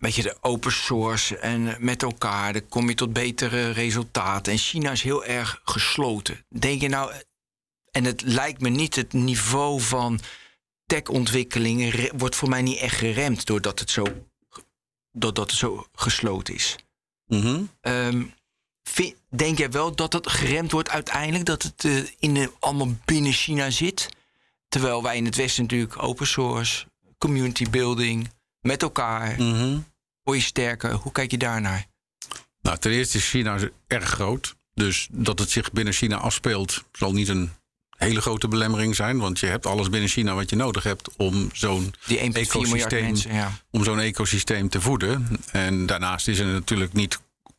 weet 0.00 0.14
je, 0.14 0.22
de 0.22 0.36
open 0.40 0.72
source 0.72 1.38
en 1.38 1.76
met 1.78 2.02
elkaar, 2.02 2.52
dan 2.52 2.68
kom 2.68 2.88
je 2.88 2.94
tot 2.94 3.12
betere 3.12 3.70
resultaten. 3.70 4.52
En 4.52 4.58
China 4.58 4.90
is 4.90 5.02
heel 5.02 5.24
erg 5.24 5.60
gesloten. 5.64 6.44
Denk 6.48 6.80
je 6.80 6.88
nou, 6.88 7.12
en 7.90 8.04
het 8.04 8.22
lijkt 8.22 8.60
me 8.60 8.68
niet 8.68 8.94
het 8.96 9.12
niveau 9.12 9.80
van 9.80 10.20
techontwikkelingen 10.86 11.90
re- 11.90 12.10
wordt 12.16 12.36
voor 12.36 12.48
mij 12.48 12.62
niet 12.62 12.78
echt 12.78 12.96
geremd 12.96 13.46
doordat 13.46 13.78
het 13.78 13.90
zo, 13.90 14.04
doordat 15.12 15.50
het 15.50 15.58
zo 15.58 15.86
gesloten 15.94 16.54
is. 16.54 16.76
Mhm. 17.26 17.62
Ehm, 17.80 18.22
vind- 18.82 19.14
denk 19.28 19.58
jij 19.58 19.70
wel 19.70 19.94
dat 19.96 20.12
het 20.12 20.28
geremd 20.30 20.72
wordt 20.72 20.88
uiteindelijk? 20.88 21.44
Dat 21.44 21.62
het 21.62 21.84
eh, 21.84 21.96
in 22.18 22.34
de, 22.34 22.52
allemaal 22.58 22.96
binnen 23.04 23.32
China 23.32 23.70
zit? 23.70 24.08
Terwijl 24.68 25.02
wij 25.02 25.16
in 25.16 25.24
het 25.24 25.36
Westen 25.36 25.62
natuurlijk 25.62 26.02
open 26.02 26.26
source, 26.26 26.86
community 27.18 27.70
building, 27.70 28.30
met 28.60 28.82
elkaar, 28.82 29.34
Mhm. 29.42 29.78
word 30.22 30.38
je 30.38 30.44
sterker. 30.44 30.92
Hoe 30.92 31.12
kijk 31.12 31.30
je 31.30 31.38
daarnaar? 31.38 31.86
Nou, 32.62 32.78
ten 32.78 32.92
eerste 32.92 33.18
is 33.18 33.28
China 33.28 33.58
erg 33.86 34.08
groot. 34.08 34.54
Dus 34.74 35.08
dat 35.10 35.38
het 35.38 35.50
zich 35.50 35.72
binnen 35.72 35.92
China 35.94 36.16
afspeelt, 36.16 36.84
zal 36.92 37.12
niet 37.12 37.28
een 37.28 37.50
hele 38.08 38.20
grote 38.20 38.48
belemmering 38.48 38.96
zijn. 38.96 39.18
Want 39.18 39.38
je 39.38 39.46
hebt 39.46 39.66
alles 39.66 39.90
binnen 39.90 40.08
China 40.08 40.34
wat 40.34 40.50
je 40.50 40.56
nodig 40.56 40.82
hebt 40.82 41.08
om 41.16 41.50
zo'n 41.52 41.94
Die 42.06 42.18
1,4 42.18 42.22
miljard 42.22 42.36
Ecosysteem. 42.36 43.02
mensen. 43.04 43.34
Ja. 43.34 43.52
om 43.70 43.84
zo'n 43.84 44.00
ecosysteem 44.00 44.68
te 44.68 44.80
voeden. 44.80 45.28
En 45.52 45.86
daarnaast 45.86 46.28
is 46.28 46.38
het 46.38 46.48
natuurlijk 46.48 46.92
niet 46.92 47.18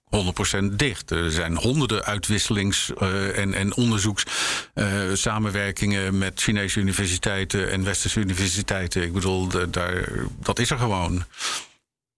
100% 0.09 0.75
dicht. 0.75 1.11
Er 1.11 1.31
zijn 1.31 1.57
honderden 1.57 2.05
uitwisselings- 2.05 2.91
eh, 2.97 3.37
en, 3.37 3.53
en 3.53 3.75
onderzoekssamenwerkingen 3.75 6.17
met 6.17 6.41
Chinese 6.41 6.79
universiteiten 6.79 7.71
en 7.71 7.83
Westerse 7.83 8.19
universiteiten. 8.19 9.03
Ik 9.03 9.13
bedoel, 9.13 9.47
daar, 9.71 10.09
dat 10.39 10.59
is 10.59 10.69
er 10.69 10.77
gewoon. 10.77 11.23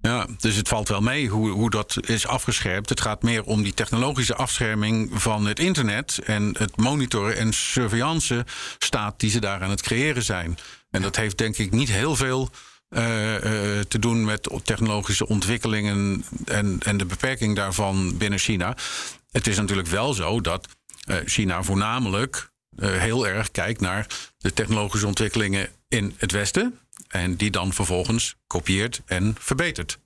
Ja, 0.06 0.28
dus 0.40 0.56
het 0.56 0.68
valt 0.68 0.88
wel 0.88 1.02
mee 1.02 1.30
hoe, 1.30 1.50
hoe 1.50 1.70
dat 1.70 1.98
is 2.06 2.28
afgescherpt. 2.28 2.90
Het 2.90 3.02
gaat 3.02 3.24
meer 3.24 3.44
om 3.44 3.64
die 3.64 3.74
technologische 3.74 4.36
afscherming 4.36 5.10
van 5.22 5.46
het 5.46 5.60
internet 5.60 6.20
en 6.26 6.56
het 6.58 6.78
monitoren 6.78 7.38
en 7.38 7.54
surveillance 7.54 8.46
staat 8.78 9.20
die 9.20 9.30
ze 9.30 9.40
daar 9.40 9.62
aan 9.62 9.70
het 9.70 9.82
creëren 9.82 10.24
zijn. 10.24 10.58
En 10.90 11.02
dat 11.02 11.16
heeft 11.16 11.38
denk 11.38 11.58
ik 11.58 11.72
niet 11.72 11.90
heel 11.90 12.16
veel 12.16 12.50
eh, 12.90 13.36
eh, 13.36 13.86
te 13.86 14.00
doen 14.00 14.26
met 14.26 14.50
technologische 14.64 15.28
ontwikkelingen 15.28 16.26
en, 16.46 16.80
en 16.86 16.98
de 16.98 17.06
beperking 17.06 17.56
daarvan 17.56 18.18
binnen 18.18 18.40
China. 18.40 18.76
Het 19.32 19.48
is 19.48 19.58
natuurlijk 19.58 19.88
wel 19.88 20.14
zo 20.14 20.42
dat 20.42 20.68
eh, 21.06 21.18
China 21.26 21.64
voornamelijk 21.64 22.52
heel 22.76 23.28
erg 23.28 23.52
kijkt 23.52 23.82
naar 23.82 24.08
de 24.38 24.54
technologische 24.54 25.08
ontwikkelingen 25.08 25.70
in 25.88 26.14
het 26.18 26.32
Westen. 26.32 26.80
En 27.08 27.36
die 27.36 27.52
dan 27.52 27.74
vervolgens 27.74 28.36
kopieert 28.48 29.02
en 29.06 29.36
verbetert. 29.40 30.00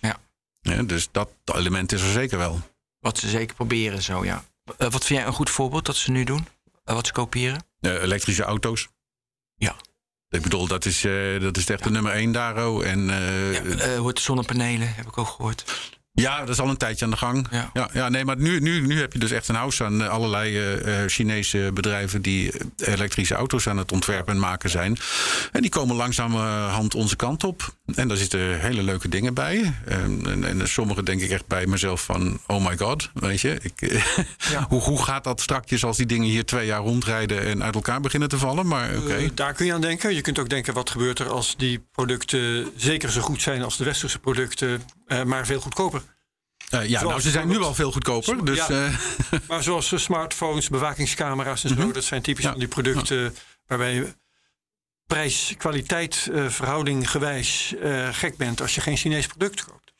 Ja. 0.00 0.20
Ja, 0.60 0.82
dus 0.82 1.08
dat 1.12 1.28
element 1.44 1.92
is 1.92 2.02
er 2.02 2.12
zeker 2.12 2.38
wel. 2.38 2.60
Wat 2.98 3.18
ze 3.18 3.28
zeker 3.28 3.54
proberen 3.54 4.02
zo, 4.02 4.24
ja. 4.24 4.44
Eh, 4.64 4.90
wat 4.90 5.04
vind 5.04 5.18
jij 5.18 5.26
een 5.26 5.32
goed 5.34 5.50
voorbeeld 5.50 5.86
dat 5.86 5.96
ze 5.96 6.10
nu 6.10 6.24
doen? 6.24 6.46
Eh, 6.84 6.94
wat 6.94 7.06
ze 7.06 7.12
kopiëren? 7.12 7.64
Eh, 7.80 8.02
elektrische 8.02 8.42
auto's. 8.42 8.88
Ja. 9.54 9.76
Ik 10.28 10.42
bedoel, 10.42 10.66
dat 10.66 10.84
is, 10.84 11.00
dat 11.40 11.56
is 11.56 11.66
echt 11.66 11.84
de 11.84 11.90
nummer 11.90 12.12
één 12.12 12.32
daar. 12.32 12.56
En, 12.80 13.10
eh, 13.10 13.52
Ja, 13.52 13.96
hoe 13.96 14.08
het 14.08 14.20
zonnepanelen, 14.20 14.94
heb 14.94 15.06
ik 15.06 15.18
ook 15.18 15.26
gehoord. 15.28 15.90
Ja, 16.14 16.38
dat 16.38 16.48
is 16.48 16.60
al 16.60 16.68
een 16.68 16.76
tijdje 16.76 17.04
aan 17.04 17.10
de 17.10 17.16
gang. 17.16 17.46
Ja. 17.50 17.90
Ja, 17.92 18.08
nee, 18.08 18.24
maar 18.24 18.36
nu, 18.36 18.60
nu, 18.60 18.86
nu 18.86 19.00
heb 19.00 19.12
je 19.12 19.18
dus 19.18 19.30
echt 19.30 19.48
een 19.48 19.54
house 19.54 19.84
aan 19.84 20.08
allerlei 20.08 20.76
uh, 20.78 20.94
Chinese 21.06 21.70
bedrijven 21.74 22.22
die 22.22 22.52
elektrische 22.76 23.34
auto's 23.34 23.68
aan 23.68 23.76
het 23.76 23.92
ontwerpen 23.92 24.34
en 24.34 24.40
maken 24.40 24.70
zijn. 24.70 24.96
En 25.52 25.60
die 25.60 25.70
komen 25.70 25.96
langzamerhand 25.96 26.94
onze 26.94 27.16
kant 27.16 27.44
op. 27.44 27.74
En 27.94 28.08
daar 28.08 28.16
zitten 28.16 28.60
hele 28.60 28.82
leuke 28.82 29.08
dingen 29.08 29.34
bij. 29.34 29.74
En, 29.84 30.22
en, 30.26 30.44
en 30.44 30.68
sommige 30.68 31.02
denk 31.02 31.20
ik 31.20 31.30
echt 31.30 31.46
bij 31.46 31.66
mezelf 31.66 32.04
van, 32.04 32.40
oh 32.46 32.66
my 32.66 32.76
god, 32.76 33.10
weet 33.14 33.40
je. 33.40 33.58
Ik, 33.62 34.02
ja. 34.52 34.66
hoe, 34.68 34.80
hoe 34.80 35.02
gaat 35.02 35.24
dat 35.24 35.40
strakjes 35.40 35.84
als 35.84 35.96
die 35.96 36.06
dingen 36.06 36.28
hier 36.28 36.44
twee 36.44 36.66
jaar 36.66 36.80
rondrijden 36.80 37.42
en 37.42 37.62
uit 37.62 37.74
elkaar 37.74 38.00
beginnen 38.00 38.28
te 38.28 38.38
vallen? 38.38 38.66
Maar 38.66 38.96
oké. 38.96 39.34
daar 39.34 39.52
kun 39.52 39.66
je 39.66 39.72
aan 39.72 39.80
denken. 39.80 40.14
Je 40.14 40.20
kunt 40.20 40.38
ook 40.38 40.48
denken, 40.48 40.74
wat 40.74 40.90
gebeurt 40.90 41.18
er 41.18 41.28
als 41.28 41.56
die 41.56 41.84
producten 41.92 42.70
zeker 42.76 43.10
zo 43.10 43.20
goed 43.20 43.42
zijn 43.42 43.62
als 43.62 43.76
de 43.76 43.84
westerse 43.84 44.18
producten, 44.18 44.82
maar 45.24 45.46
veel 45.46 45.60
goedkoper? 45.60 46.02
Uh, 46.74 46.88
ja, 46.88 47.02
nou, 47.02 47.20
ze 47.20 47.30
zijn 47.30 47.48
nu 47.48 47.58
al 47.58 47.74
veel 47.74 47.92
goedkoper. 47.92 48.44
Dus, 48.44 48.66
ja, 48.66 48.70
uh. 48.70 48.94
maar 49.48 49.62
zoals 49.62 49.92
smartphones, 50.02 50.68
bewakingscamera's 50.68 51.64
en 51.64 51.68
zo, 51.68 51.74
mhm. 51.74 51.92
dat 51.92 52.04
zijn 52.04 52.22
typisch 52.22 52.44
van 52.44 52.58
die 52.58 52.68
producten 52.68 53.34
waarbij 53.66 53.94
je 53.94 54.14
prijs-kwaliteit 55.12 56.28
uh, 56.30 56.48
verhouding 56.48 57.10
gewijs 57.10 57.74
gek 58.12 58.36
bent 58.36 58.60
als 58.60 58.74
je 58.74 58.80
geen 58.80 58.96
Chinees 58.96 59.26
product 59.26 59.64
koopt. 59.64 59.92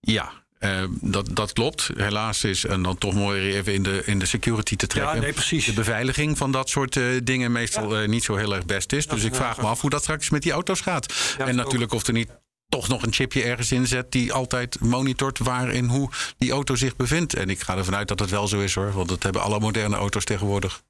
Ja, 0.00 0.32
uh, 0.60 0.84
dat, 1.00 1.28
dat 1.32 1.52
klopt. 1.52 1.90
Helaas 1.96 2.44
is, 2.44 2.64
en 2.64 2.82
dan 2.82 2.98
toch 2.98 3.14
mooi 3.14 3.54
even 3.54 3.74
in 3.74 3.82
de, 3.82 4.02
in 4.04 4.18
de 4.18 4.26
security 4.26 4.76
te 4.76 4.86
trekken. 4.86 5.14
Ja, 5.14 5.20
nee, 5.20 5.32
precies. 5.32 5.64
De 5.64 5.72
beveiliging 5.72 6.38
van 6.38 6.52
dat 6.52 6.68
soort 6.68 6.96
uh, 6.96 7.20
dingen 7.22 7.52
meestal 7.52 8.02
uh, 8.02 8.08
niet 8.08 8.24
zo 8.24 8.36
heel 8.36 8.54
erg 8.54 8.64
best 8.64 8.92
is. 8.92 9.06
dus 9.06 9.24
ik 9.24 9.34
vraag 9.34 9.56
me 9.56 9.66
af 9.66 9.80
hoe 9.80 9.90
dat 9.90 10.02
straks 10.02 10.30
met 10.30 10.42
die 10.42 10.52
auto's 10.52 10.80
gaat. 10.80 11.34
en 11.38 11.56
natuurlijk 11.56 11.92
of 11.92 12.06
er 12.06 12.12
niet 12.12 12.30
toch 12.68 12.88
nog 12.88 13.02
een 13.02 13.12
chipje 13.12 13.42
ergens 13.42 13.72
inzet 13.72 14.12
die 14.12 14.32
altijd 14.32 14.80
monitort 14.80 15.38
waar 15.38 15.68
en 15.68 15.88
hoe 15.88 16.10
die 16.38 16.50
auto 16.50 16.74
zich 16.74 16.96
bevindt. 16.96 17.34
En 17.34 17.50
ik 17.50 17.60
ga 17.60 17.76
ervan 17.76 17.94
uit 17.94 18.08
dat 18.08 18.18
het 18.18 18.30
wel 18.30 18.48
zo 18.48 18.60
is 18.60 18.74
hoor, 18.74 18.92
want 18.92 19.08
dat 19.08 19.22
hebben 19.22 19.42
alle 19.42 19.60
moderne 19.60 19.96
auto's 19.96 20.24
tegenwoordig. 20.24 20.82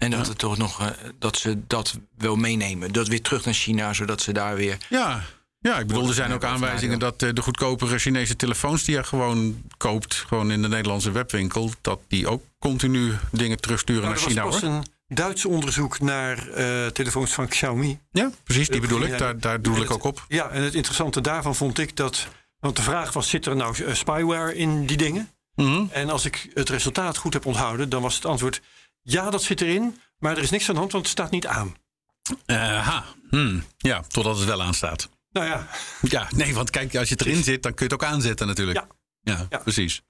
En 0.00 0.10
dat, 0.10 0.26
het 0.26 0.38
toch 0.38 0.56
nog, 0.56 0.80
uh, 0.80 0.86
dat 1.18 1.36
ze 1.36 1.58
dat 1.66 1.98
wel 2.18 2.36
meenemen. 2.36 2.92
Dat 2.92 3.08
weer 3.08 3.22
terug 3.22 3.44
naar 3.44 3.54
China, 3.54 3.92
zodat 3.92 4.20
ze 4.22 4.32
daar 4.32 4.56
weer. 4.56 4.76
Ja, 4.88 5.22
ja 5.58 5.78
ik 5.78 5.86
bedoel, 5.86 6.08
er 6.08 6.14
zijn 6.14 6.32
ook 6.32 6.44
aanwijzingen 6.44 6.98
dat 6.98 7.22
uh, 7.22 7.30
de 7.32 7.42
goedkopere 7.42 7.98
Chinese 7.98 8.36
telefoons 8.36 8.84
die 8.84 8.94
je 8.94 9.04
gewoon 9.04 9.62
koopt, 9.76 10.14
gewoon 10.14 10.50
in 10.50 10.62
de 10.62 10.68
Nederlandse 10.68 11.10
webwinkel, 11.10 11.70
dat 11.80 12.00
die 12.08 12.28
ook 12.28 12.42
continu 12.58 13.12
dingen 13.30 13.60
terugsturen 13.60 14.02
nou, 14.02 14.14
naar 14.14 14.22
China 14.22 14.42
hoor. 14.42 14.84
Duits 15.08 15.44
onderzoek 15.44 16.00
naar 16.00 16.48
uh, 16.48 16.86
telefoons 16.86 17.32
van 17.32 17.48
Xiaomi. 17.48 17.98
Ja, 18.10 18.30
precies, 18.44 18.68
die 18.68 18.80
bedoel 18.80 19.02
ik. 19.02 19.18
Daar, 19.18 19.38
daar 19.38 19.60
doe 19.62 19.76
ik 19.80 19.90
ook 19.90 20.04
op. 20.04 20.24
Ja, 20.28 20.48
en 20.48 20.62
het 20.62 20.74
interessante 20.74 21.20
daarvan 21.20 21.54
vond 21.54 21.78
ik 21.78 21.96
dat. 21.96 22.26
Want 22.60 22.76
de 22.76 22.82
vraag 22.82 23.12
was: 23.12 23.28
zit 23.28 23.46
er 23.46 23.56
nou 23.56 23.94
spyware 23.94 24.54
in 24.54 24.86
die 24.86 24.96
dingen? 24.96 25.30
Mm 25.54 25.88
En 25.92 26.10
als 26.10 26.24
ik 26.24 26.50
het 26.54 26.68
resultaat 26.68 27.16
goed 27.16 27.32
heb 27.32 27.46
onthouden, 27.46 27.88
dan 27.88 28.02
was 28.02 28.14
het 28.14 28.24
antwoord: 28.24 28.60
ja, 29.02 29.30
dat 29.30 29.42
zit 29.42 29.60
erin, 29.60 30.00
maar 30.18 30.36
er 30.36 30.42
is 30.42 30.50
niks 30.50 30.68
aan 30.68 30.74
de 30.74 30.80
hand, 30.80 30.92
want 30.92 31.04
het 31.04 31.12
staat 31.12 31.30
niet 31.30 31.46
aan. 31.46 31.74
Aha, 32.46 33.04
hmm. 33.30 33.64
ja, 33.76 34.02
totdat 34.08 34.36
het 34.36 34.46
wel 34.46 34.62
aanstaat. 34.62 35.08
Nou 35.32 35.46
ja. 35.46 35.68
Ja, 36.02 36.28
nee, 36.34 36.54
want 36.54 36.70
kijk, 36.70 36.96
als 36.96 37.08
je 37.08 37.14
het 37.14 37.26
erin 37.26 37.42
zit, 37.42 37.62
dan 37.62 37.74
kun 37.74 37.86
je 37.86 37.92
het 37.94 38.02
ook 38.02 38.08
aanzetten 38.08 38.46
natuurlijk. 38.46 38.78
Ja, 38.78 38.86
ja, 39.20 39.46
ja. 39.50 39.58
precies. 39.58 40.02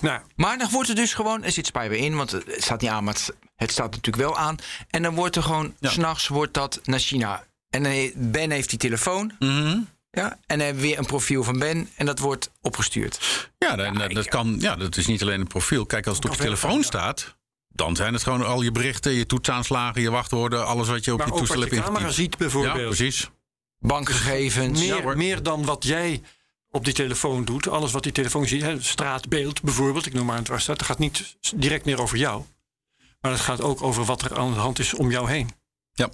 Nou, 0.00 0.20
maar 0.36 0.58
dan 0.58 0.70
wordt 0.70 0.88
er 0.88 0.94
dus 0.94 1.14
gewoon, 1.14 1.44
er 1.44 1.52
zit 1.52 1.66
spyware 1.66 1.98
in, 1.98 2.16
want 2.16 2.30
het 2.30 2.54
staat 2.58 2.80
niet 2.80 2.90
aan, 2.90 3.04
maar 3.04 3.16
het, 3.56 3.70
staat 3.70 3.90
natuurlijk 3.90 4.24
wel 4.24 4.36
aan. 4.36 4.56
En 4.90 5.02
dan 5.02 5.14
wordt 5.14 5.36
er 5.36 5.42
gewoon, 5.42 5.74
ja. 5.78 5.90
s'nachts 5.90 6.28
wordt 6.28 6.54
dat 6.54 6.80
naar 6.84 6.98
China. 6.98 7.44
En 7.70 8.12
Ben 8.16 8.50
heeft 8.50 8.70
die 8.70 8.78
telefoon. 8.78 9.32
Mm 9.38 9.88
Ja, 10.10 10.30
en 10.30 10.58
dan 10.58 10.66
hebben 10.66 10.82
we 10.82 10.88
weer 10.88 10.98
een 10.98 11.06
profiel 11.06 11.44
van 11.44 11.58
Ben 11.58 11.88
en 11.96 12.06
dat 12.06 12.18
wordt 12.18 12.50
opgestuurd. 12.60 13.48
Ja, 13.58 13.76
dat, 13.76 14.12
dat 14.12 14.28
kan, 14.28 14.56
ja, 14.58 14.76
dat 14.76 14.96
is 14.96 15.06
niet 15.06 15.22
alleen 15.22 15.40
een 15.40 15.46
profiel. 15.46 15.86
Kijk, 15.86 16.06
als 16.06 16.16
het 16.16 16.24
op 16.24 16.32
je 16.32 16.38
telefoon 16.38 16.82
staat, 16.82 17.36
dan 17.72 17.96
zijn 17.96 18.12
het 18.12 18.22
gewoon 18.22 18.46
al 18.46 18.62
je 18.62 18.72
berichten, 18.72 19.12
je 19.12 19.26
toetsaanslagen, 19.26 20.02
je 20.02 20.10
wachtwoorden, 20.10 20.66
alles 20.66 20.88
wat 20.88 21.04
je 21.04 21.12
op 21.12 21.24
je 21.24 21.32
toestel 21.32 21.60
hebt 21.60 21.72
ingetikt. 21.72 21.94
camera 21.94 22.12
ziet 22.12 22.38
bijvoorbeeld. 22.38 22.76
Ja, 22.76 22.84
precies. 22.86 23.30
Bankgegevens. 23.78 24.80
Meer, 24.80 25.16
meer 25.16 25.42
dan 25.42 25.64
wat 25.64 25.84
jij 25.84 26.22
op 26.70 26.84
die 26.84 26.94
telefoon 26.94 27.44
doet. 27.44 27.68
Alles 27.68 27.92
wat 27.92 28.02
die 28.02 28.12
telefoon 28.12 28.46
ziet, 28.46 28.62
hè, 28.62 28.82
straatbeeld 28.82 29.62
bijvoorbeeld, 29.62 30.06
ik 30.06 30.12
noem 30.12 30.26
maar 30.26 30.38
een 30.38 30.44
dwarsstaat. 30.44 30.78
Dat 30.78 30.86
gaat 30.86 30.98
niet 30.98 31.36
direct 31.54 31.84
meer 31.84 32.00
over 32.00 32.18
jou. 32.18 32.44
Maar 33.20 33.30
het 33.30 33.40
gaat 33.40 33.60
ook 33.60 33.82
over 33.82 34.04
wat 34.04 34.22
er 34.22 34.38
aan 34.38 34.52
de 34.52 34.58
hand 34.58 34.78
is 34.78 34.94
om 34.94 35.10
jou 35.10 35.30
heen. 35.30 35.50
Ja. 35.92 36.10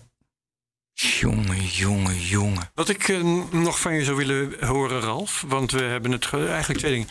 Jongen, 0.93 1.65
jongen, 1.65 2.21
jongen. 2.21 2.71
Wat 2.75 2.89
ik 2.89 3.09
uh, 3.09 3.43
nog 3.51 3.81
van 3.81 3.95
je 3.95 4.05
zou 4.05 4.17
willen 4.17 4.67
horen, 4.67 5.01
Ralf. 5.01 5.45
Want 5.47 5.71
we 5.71 5.83
hebben 5.83 6.13
het 6.13 6.33
eigenlijk 6.33 6.79
twee 6.79 6.93
dingen. 6.93 7.09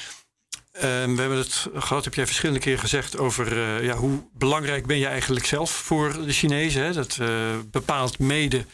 Uh, 0.77 0.81
we 0.83 1.21
hebben 1.21 1.37
het 1.37 1.67
gehad, 1.75 2.03
heb 2.03 2.13
jij 2.13 2.25
verschillende 2.25 2.59
keren 2.59 2.79
gezegd 2.79 3.17
over 3.17 3.57
uh, 3.57 3.83
ja, 3.83 3.95
hoe 3.95 4.27
belangrijk 4.33 4.85
ben 4.85 4.97
je 4.97 5.07
eigenlijk 5.07 5.45
zelf 5.45 5.71
voor 5.71 6.25
de 6.25 6.33
Chinezen. 6.33 6.83
Hè? 6.83 6.93
Dat 6.93 7.17
bepaalt 7.71 8.19
mede 8.19 8.65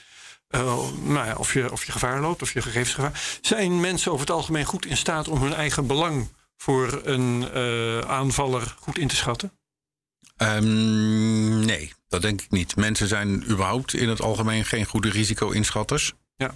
uh, 0.49 0.89
nou 1.03 1.27
ja, 1.27 1.35
of, 1.35 1.53
je, 1.53 1.71
of 1.71 1.85
je 1.85 1.91
gevaar 1.91 2.21
loopt, 2.21 2.41
of 2.41 2.53
je 2.53 2.61
gegevensgevaar. 2.61 3.37
Zijn 3.41 3.79
mensen 3.79 4.11
over 4.11 4.25
het 4.25 4.35
algemeen 4.35 4.65
goed 4.65 4.85
in 4.85 4.97
staat 4.97 5.27
om 5.27 5.41
hun 5.41 5.53
eigen 5.53 5.87
belang 5.87 6.29
voor 6.57 7.01
een 7.03 7.51
aanvaller 8.07 8.75
goed 8.79 8.97
in 8.97 9.07
te 9.07 9.15
schatten? 9.15 9.51
Um, 10.37 11.65
nee, 11.65 11.93
dat 12.07 12.21
denk 12.21 12.41
ik 12.41 12.51
niet. 12.51 12.75
Mensen 12.75 13.07
zijn 13.07 13.43
überhaupt 13.49 13.93
in 13.93 14.09
het 14.09 14.21
algemeen 14.21 14.65
geen 14.65 14.85
goede 14.85 15.09
risico-inschatters. 15.09 16.13
Ja. 16.35 16.55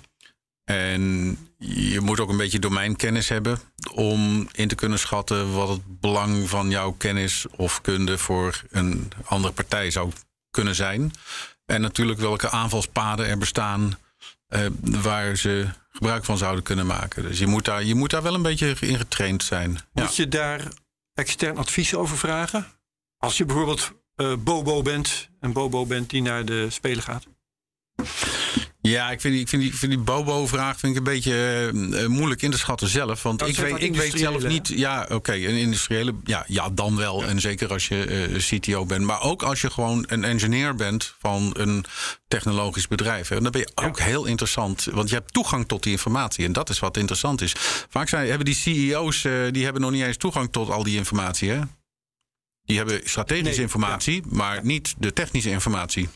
En 0.64 1.38
je 1.58 2.00
moet 2.00 2.20
ook 2.20 2.30
een 2.30 2.38
beetje 2.38 2.60
domeinkennis 2.60 3.30
hebben 3.30 3.60
om 3.98 4.48
in 4.52 4.68
te 4.68 4.76
kunnen 4.76 5.00
schatten 5.00 5.54
wat 5.54 5.70
het 5.70 6.00
belang 6.00 6.50
van 6.50 6.70
jouw 6.70 6.91
kennis 6.91 7.45
of 7.56 7.82
kunde 7.82 8.18
voor 8.18 8.64
een 8.70 9.12
andere 9.26 9.54
partij 9.54 9.91
zou 9.91 10.12
kunnen 10.52 10.76
zijn. 10.76 11.14
En 11.66 11.82
natuurlijk 11.82 12.20
welke 12.20 12.50
aanvalspaden 12.50 13.28
er 13.28 13.38
bestaan 13.38 13.98
uh, 14.50 14.66
waar 14.82 15.36
ze 15.36 15.68
gebruik 15.89 16.26
van 16.26 16.38
zouden 16.38 16.64
kunnen 16.64 16.86
maken. 16.86 17.24
Dus 17.24 17.39
je 17.39 17.48
moet 17.48 17.66
daar, 17.66 17.84
je 17.84 17.95
moet 17.95 18.10
daar 18.10 18.24
wel 18.24 18.34
een 18.34 18.41
beetje 18.41 18.76
in 18.80 18.98
getraind 18.98 19.43
zijn. 19.43 19.80
Moet 19.91 20.16
je 20.16 20.28
daar 20.28 20.68
extern 21.14 21.58
advies 21.58 21.95
over 21.95 22.18
vragen? 22.18 22.68
Als 23.18 23.38
je 23.38 23.45
bijvoorbeeld 23.45 23.91
uh, 24.16 24.34
Bobo 24.39 24.82
bent, 24.82 25.30
een 25.39 25.54
Bobo 25.54 25.86
bent 25.86 26.10
die 26.10 26.22
naar 26.22 26.45
de 26.45 26.70
Spelen 26.70 27.04
gaat? 27.04 27.26
Ja, 28.88 29.12
ik 29.12 29.22
vind 29.22 29.34
die, 29.34 29.42
ik 29.42 29.50
vind 29.50 29.62
die, 29.62 29.76
vind 29.76 29.92
die 29.92 30.02
Bobo-vraag 30.02 30.80
vind 30.80 30.92
ik 30.92 30.98
een 30.98 31.14
beetje 31.14 31.70
uh, 31.74 32.06
moeilijk 32.06 32.42
in 32.42 32.52
te 32.52 32.58
schatten 32.58 32.88
zelf. 32.88 33.24
Want 33.24 33.48
ik 33.48 33.58
weet, 33.58 33.82
ik 33.82 33.96
weet 33.96 34.20
zelf 34.20 34.48
niet. 34.48 34.68
Ja, 34.68 35.02
oké, 35.04 35.14
okay, 35.14 35.46
een 35.46 35.58
industriële. 35.58 36.16
Ja, 36.24 36.44
ja, 36.48 36.70
dan 36.70 36.96
wel. 36.96 37.24
En 37.24 37.42
zeker 37.42 37.72
als 37.72 37.88
je 37.88 38.30
uh, 38.30 38.38
CTO 38.38 38.86
bent. 38.86 39.06
Maar 39.06 39.22
ook 39.22 39.44
als 39.44 39.62
je 39.62 39.70
gewoon 39.70 40.06
een 40.08 40.24
engineer 40.24 40.76
bent 40.76 41.16
van 41.20 41.54
een 41.58 41.86
technologisch 42.28 42.88
bedrijf. 42.88 43.32
En 43.32 43.44
dan 43.44 43.52
ben 43.52 43.62
je 43.62 43.72
ook 43.76 44.00
heel 44.00 44.26
interessant. 44.26 44.88
Want 44.92 45.10
je 45.10 45.16
hebt 45.16 45.34
toegang 45.34 45.68
tot 45.68 45.84
die 45.84 45.92
informatie. 45.92 46.46
En 46.46 46.54
dat 46.54 46.70
is 46.70 46.80
wat 46.80 46.98
interessant 46.98 47.42
is. 47.42 47.54
Vaak 47.90 48.10
zijn, 48.10 48.28
hebben 48.28 48.46
die 48.46 48.56
CEO's. 48.56 49.24
Uh, 49.24 49.52
die 49.52 49.64
hebben 49.64 49.82
nog 49.82 49.92
niet 49.92 50.04
eens 50.04 50.18
toegang 50.18 50.52
tot 50.52 50.70
al 50.70 50.84
die 50.84 50.98
informatie. 50.98 51.50
Hè? 51.50 51.60
Die 52.66 52.78
hebben 52.78 53.02
strategische 53.04 53.52
nee, 53.52 53.62
informatie, 53.62 54.16
ja. 54.16 54.36
maar 54.36 54.60
niet 54.64 54.96
de 54.98 55.14
technische 55.14 55.50
informatie. 55.50 56.10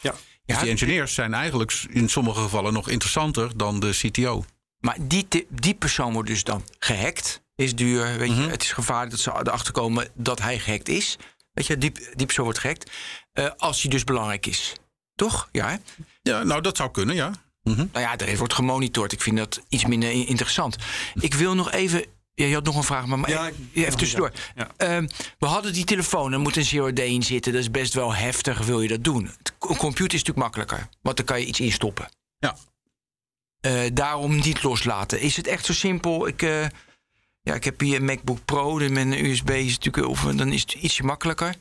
Ja. 0.00 0.14
Dus 0.46 0.58
die 0.58 0.70
engineers 0.70 1.14
zijn 1.14 1.34
eigenlijk 1.34 1.84
in 1.90 2.08
sommige 2.08 2.40
gevallen 2.40 2.72
nog 2.72 2.88
interessanter 2.88 3.56
dan 3.56 3.80
de 3.80 3.90
CTO. 3.90 4.44
Maar 4.78 4.96
die, 5.00 5.26
die 5.48 5.74
persoon 5.74 6.12
wordt 6.12 6.28
dus 6.28 6.44
dan 6.44 6.64
gehackt. 6.78 7.42
Is 7.56 7.74
duur, 7.74 8.18
weet 8.18 8.28
je. 8.28 8.34
Mm-hmm. 8.34 8.50
Het 8.50 8.62
is 8.62 8.72
gevaarlijk 8.72 9.10
dat 9.10 9.20
ze 9.20 9.30
erachter 9.30 9.72
komen 9.72 10.08
dat 10.14 10.40
hij 10.40 10.58
gehackt 10.58 10.88
is. 10.88 11.18
Weet 11.52 11.66
je, 11.66 11.78
die, 11.78 11.92
die 12.14 12.26
persoon 12.26 12.44
wordt 12.44 12.60
gehackt. 12.60 12.90
Uh, 13.34 13.50
als 13.56 13.82
hij 13.82 13.90
dus 13.90 14.04
belangrijk 14.04 14.46
is. 14.46 14.72
Toch? 15.14 15.48
Ja, 15.52 15.78
ja 16.22 16.42
nou 16.42 16.60
dat 16.60 16.76
zou 16.76 16.90
kunnen, 16.90 17.14
ja. 17.14 17.30
Mm-hmm. 17.62 17.88
Nou 17.92 18.04
ja, 18.04 18.18
er 18.18 18.36
wordt 18.36 18.54
gemonitord. 18.54 19.12
Ik 19.12 19.22
vind 19.22 19.36
dat 19.36 19.60
iets 19.68 19.86
minder 19.86 20.10
interessant. 20.10 20.76
Ik 21.14 21.34
wil 21.34 21.54
nog 21.54 21.72
even 21.72 22.04
ja, 22.34 22.46
je 22.46 22.54
had 22.54 22.64
nog 22.64 22.76
een 22.76 22.82
vraag, 22.82 23.06
maar, 23.06 23.18
maar 23.18 23.30
ja, 23.30 23.50
even 23.72 23.96
tussendoor. 23.96 24.32
Ja. 24.54 25.00
Uh, 25.00 25.08
we 25.38 25.46
hadden 25.46 25.72
die 25.72 25.84
telefoon, 25.84 26.32
er 26.32 26.40
moet 26.40 26.56
een 26.56 26.66
COD 26.66 26.98
in 26.98 27.22
zitten. 27.22 27.52
Dat 27.52 27.60
is 27.60 27.70
best 27.70 27.94
wel 27.94 28.14
heftig, 28.14 28.58
wil 28.58 28.80
je 28.80 28.88
dat 28.88 29.04
doen. 29.04 29.30
Een 29.58 29.76
computer 29.76 30.14
is 30.14 30.24
natuurlijk 30.24 30.36
makkelijker, 30.36 30.88
want 31.02 31.16
dan 31.16 31.26
kan 31.26 31.40
je 31.40 31.46
iets 31.46 31.60
instoppen. 31.60 32.08
Ja. 32.38 32.56
Uh, 33.66 33.90
daarom 33.92 34.36
niet 34.36 34.62
loslaten. 34.62 35.20
Is 35.20 35.36
het 35.36 35.46
echt 35.46 35.64
zo 35.64 35.72
simpel? 35.72 36.26
Ik, 36.26 36.42
uh, 36.42 36.66
ja, 37.40 37.54
ik 37.54 37.64
heb 37.64 37.80
hier 37.80 37.96
een 37.96 38.04
MacBook 38.04 38.44
Pro, 38.44 38.74
met 38.74 38.96
een 38.96 39.24
USB 39.24 39.50
is 39.50 39.78
natuurlijk, 39.78 40.08
of, 40.08 40.22
dan 40.22 40.52
is 40.52 40.60
het 40.60 40.72
ietsje 40.72 41.04
makkelijker. 41.04 41.54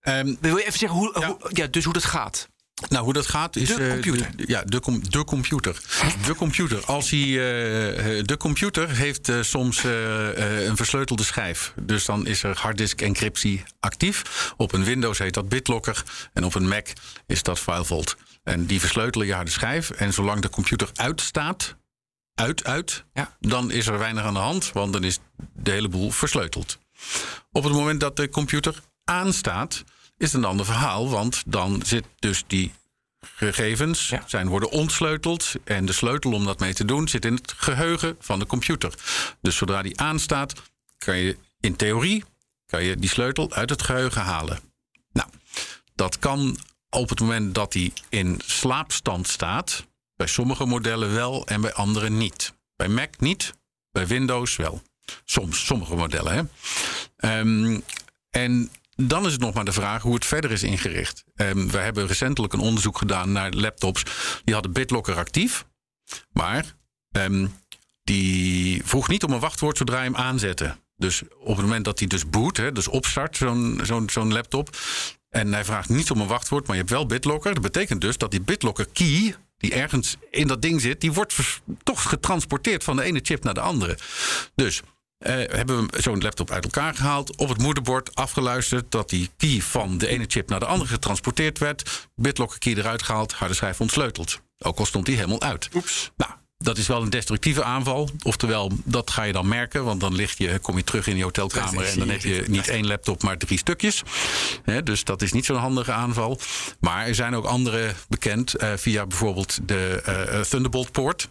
Um, 0.00 0.36
wil 0.40 0.56
je 0.56 0.64
even 0.64 0.78
zeggen 0.78 0.98
hoe, 0.98 1.24
hoe, 1.24 1.50
ja, 1.52 1.66
dus 1.66 1.84
hoe 1.84 1.92
dat 1.92 2.04
gaat? 2.04 2.48
Nou, 2.88 3.04
hoe 3.04 3.12
dat 3.12 3.26
gaat 3.26 3.56
is. 3.56 3.68
De 3.68 3.88
computer. 3.88 4.26
Uh, 4.26 4.36
de, 4.36 4.44
ja, 4.46 4.62
de, 4.62 4.80
com 4.80 5.10
de 5.10 5.24
computer. 5.24 5.80
De 6.26 6.34
computer. 6.34 6.84
Als 6.84 7.10
hij. 7.10 7.20
Uh, 7.20 8.24
de 8.24 8.36
computer 8.38 8.90
heeft 8.90 9.28
uh, 9.28 9.42
soms 9.42 9.84
een 9.84 10.76
versleutelde 10.76 11.24
schijf. 11.24 11.72
Dus 11.80 12.04
dan 12.04 12.26
is 12.26 12.42
er 12.42 12.58
harddisk 12.58 13.00
encryptie 13.00 13.62
actief. 13.80 14.52
Op 14.56 14.72
een 14.72 14.84
Windows 14.84 15.18
heet 15.18 15.34
dat 15.34 15.48
BitLocker. 15.48 16.02
En 16.32 16.44
op 16.44 16.54
een 16.54 16.68
Mac 16.68 16.86
is 17.26 17.42
dat 17.42 17.58
FileVault. 17.58 18.16
En 18.42 18.66
die 18.66 18.80
versleutelen 18.80 19.26
je 19.26 19.34
harde 19.34 19.50
schijf. 19.50 19.90
En 19.90 20.12
zolang 20.12 20.40
de 20.40 20.48
computer 20.48 20.88
uitstaat, 20.94 21.76
uit, 22.34 22.64
uit, 22.64 23.04
ja. 23.12 23.36
dan 23.40 23.70
is 23.70 23.86
er 23.86 23.98
weinig 23.98 24.24
aan 24.24 24.34
de 24.34 24.40
hand, 24.40 24.72
want 24.72 24.92
dan 24.92 25.04
is 25.04 25.18
de 25.52 25.70
hele 25.70 25.88
boel 25.88 26.10
versleuteld. 26.10 26.78
Op 27.52 27.64
het 27.64 27.72
moment 27.72 28.00
dat 28.00 28.16
de 28.16 28.28
computer 28.28 28.80
aanstaat, 29.04 29.84
is 30.16 30.32
een 30.32 30.44
ander 30.44 30.66
verhaal, 30.66 31.08
want 31.08 31.42
dan 31.46 31.82
zit 31.84 32.04
dus 32.18 32.44
die 32.46 32.72
gegevens 33.34 34.12
zijn 34.26 34.48
worden 34.48 34.70
ontsleuteld. 34.70 35.52
En 35.64 35.86
de 35.86 35.92
sleutel 35.92 36.32
om 36.32 36.44
dat 36.44 36.58
mee 36.60 36.74
te 36.74 36.84
doen 36.84 37.08
zit 37.08 37.24
in 37.24 37.34
het 37.34 37.52
geheugen 37.56 38.16
van 38.20 38.38
de 38.38 38.46
computer. 38.46 38.94
Dus 39.40 39.56
zodra 39.56 39.82
die 39.82 40.00
aanstaat, 40.00 40.62
kan 40.98 41.16
je 41.16 41.36
in 41.60 41.76
theorie 41.76 42.24
kan 42.66 42.84
je 42.84 42.96
die 42.96 43.10
sleutel 43.10 43.52
uit 43.52 43.70
het 43.70 43.82
geheugen 43.82 44.22
halen. 44.22 44.60
Nou, 45.12 45.28
dat 45.94 46.18
kan 46.18 46.58
op 46.90 47.08
het 47.08 47.20
moment 47.20 47.54
dat 47.54 47.72
hij 47.72 47.92
in 48.08 48.40
slaapstand 48.44 49.28
staat. 49.28 49.86
Bij 50.16 50.26
sommige 50.26 50.64
modellen 50.64 51.14
wel 51.14 51.46
en 51.46 51.60
bij 51.60 51.72
andere 51.72 52.10
niet. 52.10 52.54
Bij 52.76 52.88
Mac 52.88 53.20
niet, 53.20 53.54
bij 53.90 54.06
Windows 54.06 54.56
wel. 54.56 54.82
Soms, 55.24 55.66
sommige 55.66 55.94
modellen. 55.94 56.50
Hè? 57.16 57.38
Um, 57.38 57.82
en 58.30 58.70
dan 58.96 59.26
is 59.26 59.32
het 59.32 59.40
nog 59.40 59.54
maar 59.54 59.64
de 59.64 59.72
vraag 59.72 60.02
hoe 60.02 60.14
het 60.14 60.24
verder 60.24 60.50
is 60.50 60.62
ingericht. 60.62 61.24
Um, 61.36 61.70
we 61.70 61.78
hebben 61.78 62.06
recentelijk 62.06 62.52
een 62.52 62.60
onderzoek 62.60 62.98
gedaan 62.98 63.32
naar 63.32 63.52
laptops. 63.52 64.02
Die 64.44 64.54
hadden 64.54 64.72
BitLocker 64.72 65.16
actief. 65.16 65.64
Maar 66.32 66.74
um, 67.16 67.54
die 68.02 68.82
vroeg 68.84 69.08
niet 69.08 69.24
om 69.24 69.32
een 69.32 69.40
wachtwoord 69.40 69.76
zodra 69.76 69.96
je 69.96 70.04
hem 70.04 70.16
aanzette. 70.16 70.76
Dus 70.96 71.22
op 71.38 71.56
het 71.56 71.64
moment 71.64 71.84
dat 71.84 71.98
hij 71.98 72.08
dus 72.08 72.28
boot, 72.28 72.56
hè, 72.56 72.72
dus 72.72 72.88
opstart, 72.88 73.36
zo'n 73.36 73.80
zo'n 73.82 74.10
zo'n 74.10 74.32
laptop. 74.32 74.76
En 75.28 75.52
hij 75.52 75.64
vraagt 75.64 75.88
niet 75.88 76.10
om 76.10 76.20
een 76.20 76.26
wachtwoord, 76.26 76.66
maar 76.66 76.76
je 76.76 76.80
hebt 76.80 76.94
wel 76.94 77.06
BitLocker. 77.06 77.54
Dat 77.54 77.62
betekent 77.62 78.00
dus 78.00 78.16
dat 78.16 78.30
die 78.30 78.40
BitLocker 78.40 78.86
key, 78.92 79.34
die 79.58 79.74
ergens 79.74 80.16
in 80.30 80.46
dat 80.46 80.62
ding 80.62 80.80
zit, 80.80 81.00
die 81.00 81.12
wordt 81.12 81.34
toch 81.82 82.08
getransporteerd 82.08 82.84
van 82.84 82.96
de 82.96 83.02
ene 83.02 83.20
chip 83.22 83.44
naar 83.44 83.54
de 83.54 83.60
andere. 83.60 83.98
Dus 84.54 84.82
uh, 85.18 85.32
hebben 85.32 85.90
we 85.90 86.02
zo'n 86.02 86.20
laptop 86.20 86.50
uit 86.50 86.64
elkaar 86.64 86.94
gehaald. 86.94 87.36
Op 87.36 87.48
het 87.48 87.58
moederbord 87.58 88.14
afgeluisterd 88.14 88.90
dat 88.90 89.08
die 89.08 89.30
key 89.36 89.60
van 89.60 89.98
de 89.98 90.06
ene 90.06 90.24
chip 90.28 90.48
naar 90.48 90.60
de 90.60 90.66
andere 90.66 90.90
getransporteerd 90.90 91.58
werd. 91.58 92.08
BitLocker 92.14 92.58
key 92.58 92.74
eruit 92.74 93.02
gehaald, 93.02 93.32
harde 93.32 93.54
schijf 93.54 93.80
ontsleuteld. 93.80 94.40
Ook 94.58 94.78
al 94.78 94.86
stond 94.86 95.06
die 95.06 95.16
helemaal 95.16 95.42
uit. 95.42 95.68
Oeps. 95.74 96.10
Nou, 96.16 96.32
dat 96.58 96.78
is 96.78 96.86
wel 96.86 97.02
een 97.02 97.10
destructieve 97.10 97.64
aanval. 97.64 98.10
Oftewel, 98.22 98.70
dat 98.84 99.10
ga 99.10 99.22
je 99.22 99.32
dan 99.32 99.48
merken. 99.48 99.84
Want 99.84 100.00
dan 100.00 100.14
ligt 100.14 100.38
je, 100.38 100.58
kom 100.58 100.76
je 100.76 100.84
terug 100.84 101.06
in 101.06 101.16
je 101.16 101.22
hotelkamer 101.22 101.84
en 101.84 101.98
dan 101.98 102.08
heb 102.08 102.20
je 102.20 102.44
niet 102.46 102.68
één 102.68 102.86
laptop, 102.86 103.22
maar 103.22 103.38
drie 103.38 103.58
stukjes. 103.58 104.02
dus 104.84 105.04
dat 105.04 105.22
is 105.22 105.32
niet 105.32 105.44
zo'n 105.44 105.56
handige 105.56 105.92
aanval. 105.92 106.38
Maar 106.80 107.06
er 107.06 107.14
zijn 107.14 107.34
ook 107.34 107.44
andere 107.44 107.94
bekend 108.08 108.62
uh, 108.62 108.72
via 108.76 109.06
bijvoorbeeld 109.06 109.58
de 109.62 110.02
uh, 110.08 110.40
Thunderbolt 110.40 110.92
poort 110.92 111.28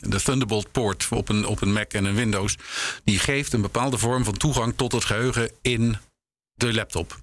de 0.00 0.22
Thunderbolt 0.22 0.72
poort 0.72 1.08
op 1.10 1.28
een, 1.28 1.46
op 1.46 1.60
een 1.60 1.72
Mac 1.72 1.92
en 1.92 2.04
een 2.04 2.14
Windows, 2.14 2.56
die 3.04 3.18
geeft 3.18 3.52
een 3.52 3.60
bepaalde 3.60 3.98
vorm 3.98 4.24
van 4.24 4.36
toegang 4.36 4.76
tot 4.76 4.92
het 4.92 5.04
geheugen 5.04 5.50
in 5.62 5.96
de 6.54 6.74
laptop. 6.74 7.22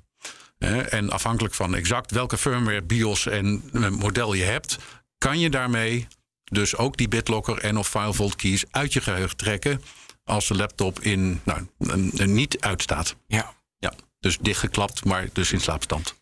En 0.89 1.09
afhankelijk 1.09 1.53
van 1.53 1.75
exact 1.75 2.11
welke 2.11 2.37
firmware, 2.37 2.81
BIOS 2.81 3.25
en 3.25 3.69
model 3.99 4.33
je 4.33 4.43
hebt, 4.43 4.77
kan 5.17 5.39
je 5.39 5.49
daarmee 5.49 6.07
dus 6.43 6.75
ook 6.75 6.97
die 6.97 7.07
BitLocker 7.07 7.57
en 7.57 7.77
of 7.77 7.87
FileVault 7.87 8.35
keys 8.35 8.63
uit 8.71 8.93
je 8.93 9.01
geheugen 9.01 9.37
trekken 9.37 9.81
als 10.23 10.47
de 10.47 10.55
laptop 10.55 10.99
in 10.99 11.41
nou, 11.43 11.67
niet 12.25 12.59
uitstaat. 12.59 13.15
Ja. 13.27 13.55
ja. 13.77 13.93
Dus 14.19 14.37
dichtgeklapt, 14.37 15.05
maar 15.05 15.29
dus 15.33 15.51
in 15.51 15.59
slaapstand. 15.59 16.15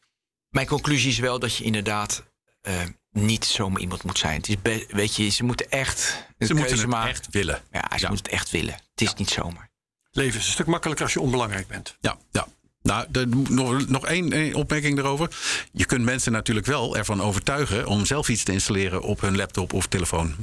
Mijn 0.50 0.68
conclusie 0.68 1.10
is 1.10 1.20
wel 1.20 1.40
dat 1.40 1.56
je 1.56 1.64
inderdaad 1.64 2.24
uh, 2.68 2.82
niet 3.12 3.46
zomaar 3.46 3.82
iemand 3.82 4.04
moet 4.04 4.18
zijn. 4.18 4.42
Het 4.42 4.48
is 4.48 4.86
weet 4.88 5.16
je, 5.16 5.30
ze 5.30 5.44
moeten 5.44 5.70
echt 5.70 6.28
ze 6.40 6.54
moeten 6.54 6.90
het 6.90 7.08
echt 7.08 7.28
willen. 7.32 7.62
Ja, 7.72 7.98
ze 7.98 8.08
moeten 8.08 8.26
het 8.26 8.34
echt 8.34 8.50
willen. 8.50 8.74
Het 8.74 9.02
is 9.02 9.14
niet 9.14 9.30
zomaar. 9.30 9.70
Leven 10.12 10.40
is 10.40 10.46
een 10.46 10.52
stuk 10.52 10.66
makkelijker 10.66 11.06
als 11.06 11.14
je 11.14 11.22
onbelangrijk 11.22 11.68
bent. 11.68 11.98
Ja, 12.00 12.18
ja. 12.32 12.48
Nou, 12.82 13.06
de, 13.10 13.26
nog, 13.50 13.88
nog 13.88 14.06
één, 14.06 14.54
opmerking 14.54 14.96
daarover. 14.96 15.38
Je 15.72 15.86
kunt 15.86 16.06
mensen 16.06 16.32
natuurlijk 16.32 16.66
wel 16.66 16.98
ervan 16.98 17.22
overtuigen 17.22 17.88
om 17.88 18.06
zelf 18.06 18.30
iets 18.30 18.44
te 18.44 18.52
installeren 18.52 19.02
op 19.02 19.22
hun 19.22 19.36
laptop 19.36 19.74
of 19.74 19.88
telefoon. 19.88 20.36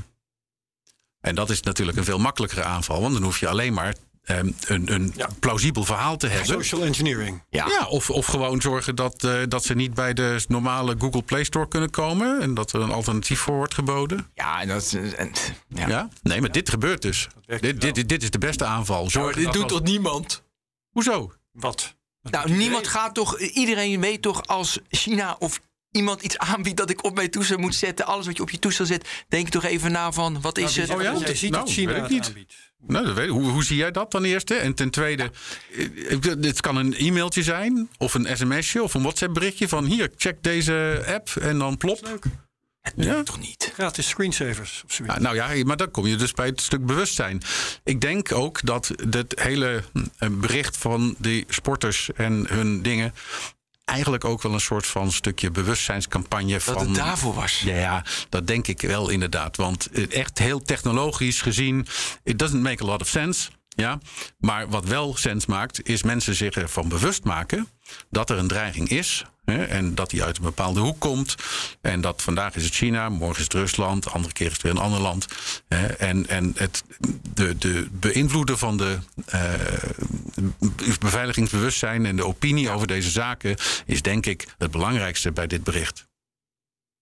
En 1.21 1.35
dat 1.35 1.51
is 1.51 1.62
natuurlijk 1.62 1.99
een 1.99 2.05
veel 2.05 2.19
makkelijkere 2.19 2.62
aanval, 2.62 3.01
want 3.01 3.14
dan 3.14 3.23
hoef 3.23 3.41
je 3.41 3.49
alleen 3.49 3.73
maar 3.73 3.95
um, 4.27 4.55
een, 4.66 4.93
een 4.93 5.14
plausibel 5.41 5.85
verhaal 5.85 6.16
te 6.16 6.27
hebben. 6.27 6.47
Social 6.47 6.85
engineering. 6.85 7.43
Ja, 7.49 7.66
ja 7.66 7.87
of, 7.87 8.11
of 8.11 8.27
gewoon 8.27 8.61
zorgen 8.61 8.95
dat, 8.95 9.24
uh, 9.24 9.43
dat 9.49 9.64
ze 9.64 9.74
niet 9.74 9.95
bij 9.95 10.12
de 10.12 10.45
normale 10.49 10.95
Google 10.99 11.22
Play 11.22 11.45
Store 11.45 11.68
kunnen 11.68 11.91
komen. 11.91 12.41
En 12.41 12.55
dat 12.55 12.72
er 12.72 12.81
een 12.81 12.93
alternatief 12.93 13.41
voor 13.41 13.57
wordt 13.57 13.74
geboden. 13.74 14.31
Ja, 14.35 14.61
en 14.61 14.68
dat, 14.68 14.99
en, 15.16 15.33
ja. 15.68 15.89
ja. 15.89 16.09
Nee, 16.22 16.41
maar 16.41 16.53
dit 16.53 16.70
gebeurt 16.70 17.03
dus. 17.03 17.29
Dit, 17.47 17.81
dit, 17.81 18.09
dit, 18.09 18.22
is 18.22 18.31
de 18.31 18.39
beste 18.39 18.64
aanval. 18.64 19.11
Zorg 19.11 19.37
dit 19.37 19.53
doet 19.53 19.68
toch 19.68 19.83
niemand? 19.83 20.43
Hoezo? 20.91 21.33
Wat? 21.53 21.95
Nou, 22.22 22.51
niemand 22.51 22.87
gaat 22.87 23.14
toch. 23.14 23.39
Iedereen 23.39 24.01
weet 24.01 24.22
toch 24.22 24.47
als 24.47 24.79
China 24.89 25.37
of 25.39 25.61
iemand 25.91 26.22
iets 26.22 26.39
aanbiedt 26.39 26.77
dat 26.77 26.91
ik 26.91 27.05
op 27.05 27.14
mijn 27.14 27.31
toestel 27.31 27.59
moet 27.59 27.74
zetten, 27.74 28.07
alles 28.07 28.27
wat 28.27 28.37
je 28.37 28.43
op 28.43 28.51
je 28.51 28.59
toestel 28.59 28.87
zet, 28.87 29.24
denk 29.29 29.49
toch 29.49 29.64
even 29.64 29.93
na 29.93 30.12
van 30.12 30.41
wat 30.41 30.59
is 30.59 30.77
nou, 30.77 30.89
het? 30.89 30.97
Oh 30.97 31.03
ja, 31.03 31.29
je 31.29 31.35
ziet 31.35 31.51
nou, 31.51 31.68
China 31.68 31.93
weet 31.93 32.09
niet. 32.09 32.33
Nou, 32.87 33.14
weet, 33.14 33.29
hoe, 33.29 33.51
hoe 33.51 33.64
zie 33.64 33.77
jij 33.77 33.91
dat 33.91 34.11
dan 34.11 34.24
eerst? 34.24 34.51
En 34.51 34.74
ten 34.74 34.91
tweede, 34.91 35.31
dit 36.39 36.61
kan 36.61 36.77
een 36.77 36.95
e-mailtje 36.95 37.43
zijn, 37.43 37.89
of 37.99 38.14
een 38.14 38.37
sms'je, 38.37 38.83
of 38.83 38.95
een 38.95 39.03
WhatsApp 39.03 39.35
berichtje 39.35 39.68
van 39.68 39.85
hier, 39.85 40.11
check 40.16 40.43
deze 40.43 41.05
app 41.07 41.29
en 41.41 41.59
dan 41.59 41.77
plop. 41.77 41.99
Leuk. 42.03 42.24
ja? 42.97 43.22
toch 43.22 43.39
niet? 43.39 43.70
Gratis 43.74 44.09
screensavers. 44.09 44.85
Ja, 45.07 45.18
nou 45.18 45.35
ja, 45.35 45.64
maar 45.64 45.77
dan 45.77 45.91
kom 45.91 46.07
je 46.07 46.16
dus 46.16 46.33
bij 46.33 46.47
het 46.47 46.61
stuk 46.61 46.87
bewustzijn. 46.87 47.43
Ik 47.85 48.01
denk 48.01 48.33
ook 48.33 48.61
dat 48.66 48.93
het 49.11 49.41
hele 49.41 49.83
eh, 50.18 50.29
bericht 50.31 50.77
van 50.77 51.14
die 51.18 51.45
sporters 51.49 52.11
en 52.14 52.47
hun 52.49 52.83
dingen 52.83 53.12
eigenlijk 53.87 54.24
ook 54.24 54.43
wel 54.43 54.53
een 54.53 54.61
soort 54.61 54.87
van 54.87 55.12
stukje 55.12 55.51
bewustzijnscampagne. 55.51 56.53
Dat 56.53 56.62
van, 56.62 56.78
het 56.78 56.95
daarvoor 56.95 57.34
was. 57.34 57.61
Ja, 57.61 57.76
ja, 57.76 58.05
dat 58.28 58.47
denk 58.47 58.66
ik 58.66 58.80
wel 58.80 59.09
inderdaad. 59.09 59.57
Want 59.57 59.91
echt 60.11 60.39
heel 60.39 60.62
technologisch 60.62 61.43
gezien, 61.43 61.87
it 62.22 62.39
doesn't 62.39 62.62
make 62.62 62.82
a 62.82 62.87
lot 62.87 63.01
of 63.01 63.09
sense. 63.09 63.51
Ja, 63.68 63.99
maar 64.39 64.68
wat 64.68 64.84
wel 64.84 65.16
sens 65.16 65.47
maakt, 65.47 65.89
is 65.89 66.03
mensen 66.03 66.34
zich 66.34 66.55
ervan 66.55 66.89
bewust 66.89 67.24
maken 67.24 67.68
dat 68.11 68.30
er 68.30 68.39
een 68.39 68.49
dreiging 68.49 68.89
is. 68.89 69.24
Hè, 69.47 69.65
en 69.65 69.95
dat 69.95 70.11
die 70.11 70.25
uit 70.25 70.37
een 70.37 70.43
bepaalde 70.43 70.81
hoek 70.81 71.01
komt. 71.01 71.35
En 71.81 72.01
dat 72.01 72.23
vandaag 72.23 72.55
is 72.55 72.65
het 72.65 72.75
China, 72.75 73.09
morgen 73.09 73.39
is 73.39 73.45
het 73.45 73.53
Rusland, 73.53 74.11
andere 74.11 74.35
keer 74.35 74.47
is 74.47 74.53
het 74.53 74.63
weer 74.63 74.73
een 74.73 74.79
ander 74.79 75.01
land. 75.01 75.27
Hè, 75.69 75.87
en 75.87 76.29
en 76.29 76.53
het, 76.57 76.85
de, 77.35 77.59
de 77.59 77.89
beïnvloeden 77.93 78.59
van 78.59 78.77
de 78.77 78.99
uh, 79.35 79.53
beveiligingsbewustzijn 80.99 82.07
en 82.07 82.17
de 82.17 82.27
opinie 82.27 82.71
over 82.71 82.87
deze 82.87 83.11
zaken 83.11 83.57
is 83.87 84.03
denk 84.03 84.27
ik 84.27 84.47
het 84.59 84.71
belangrijkste 84.71 85.33
bij 85.33 85.47
dit 85.47 85.65
bericht. 85.65 86.07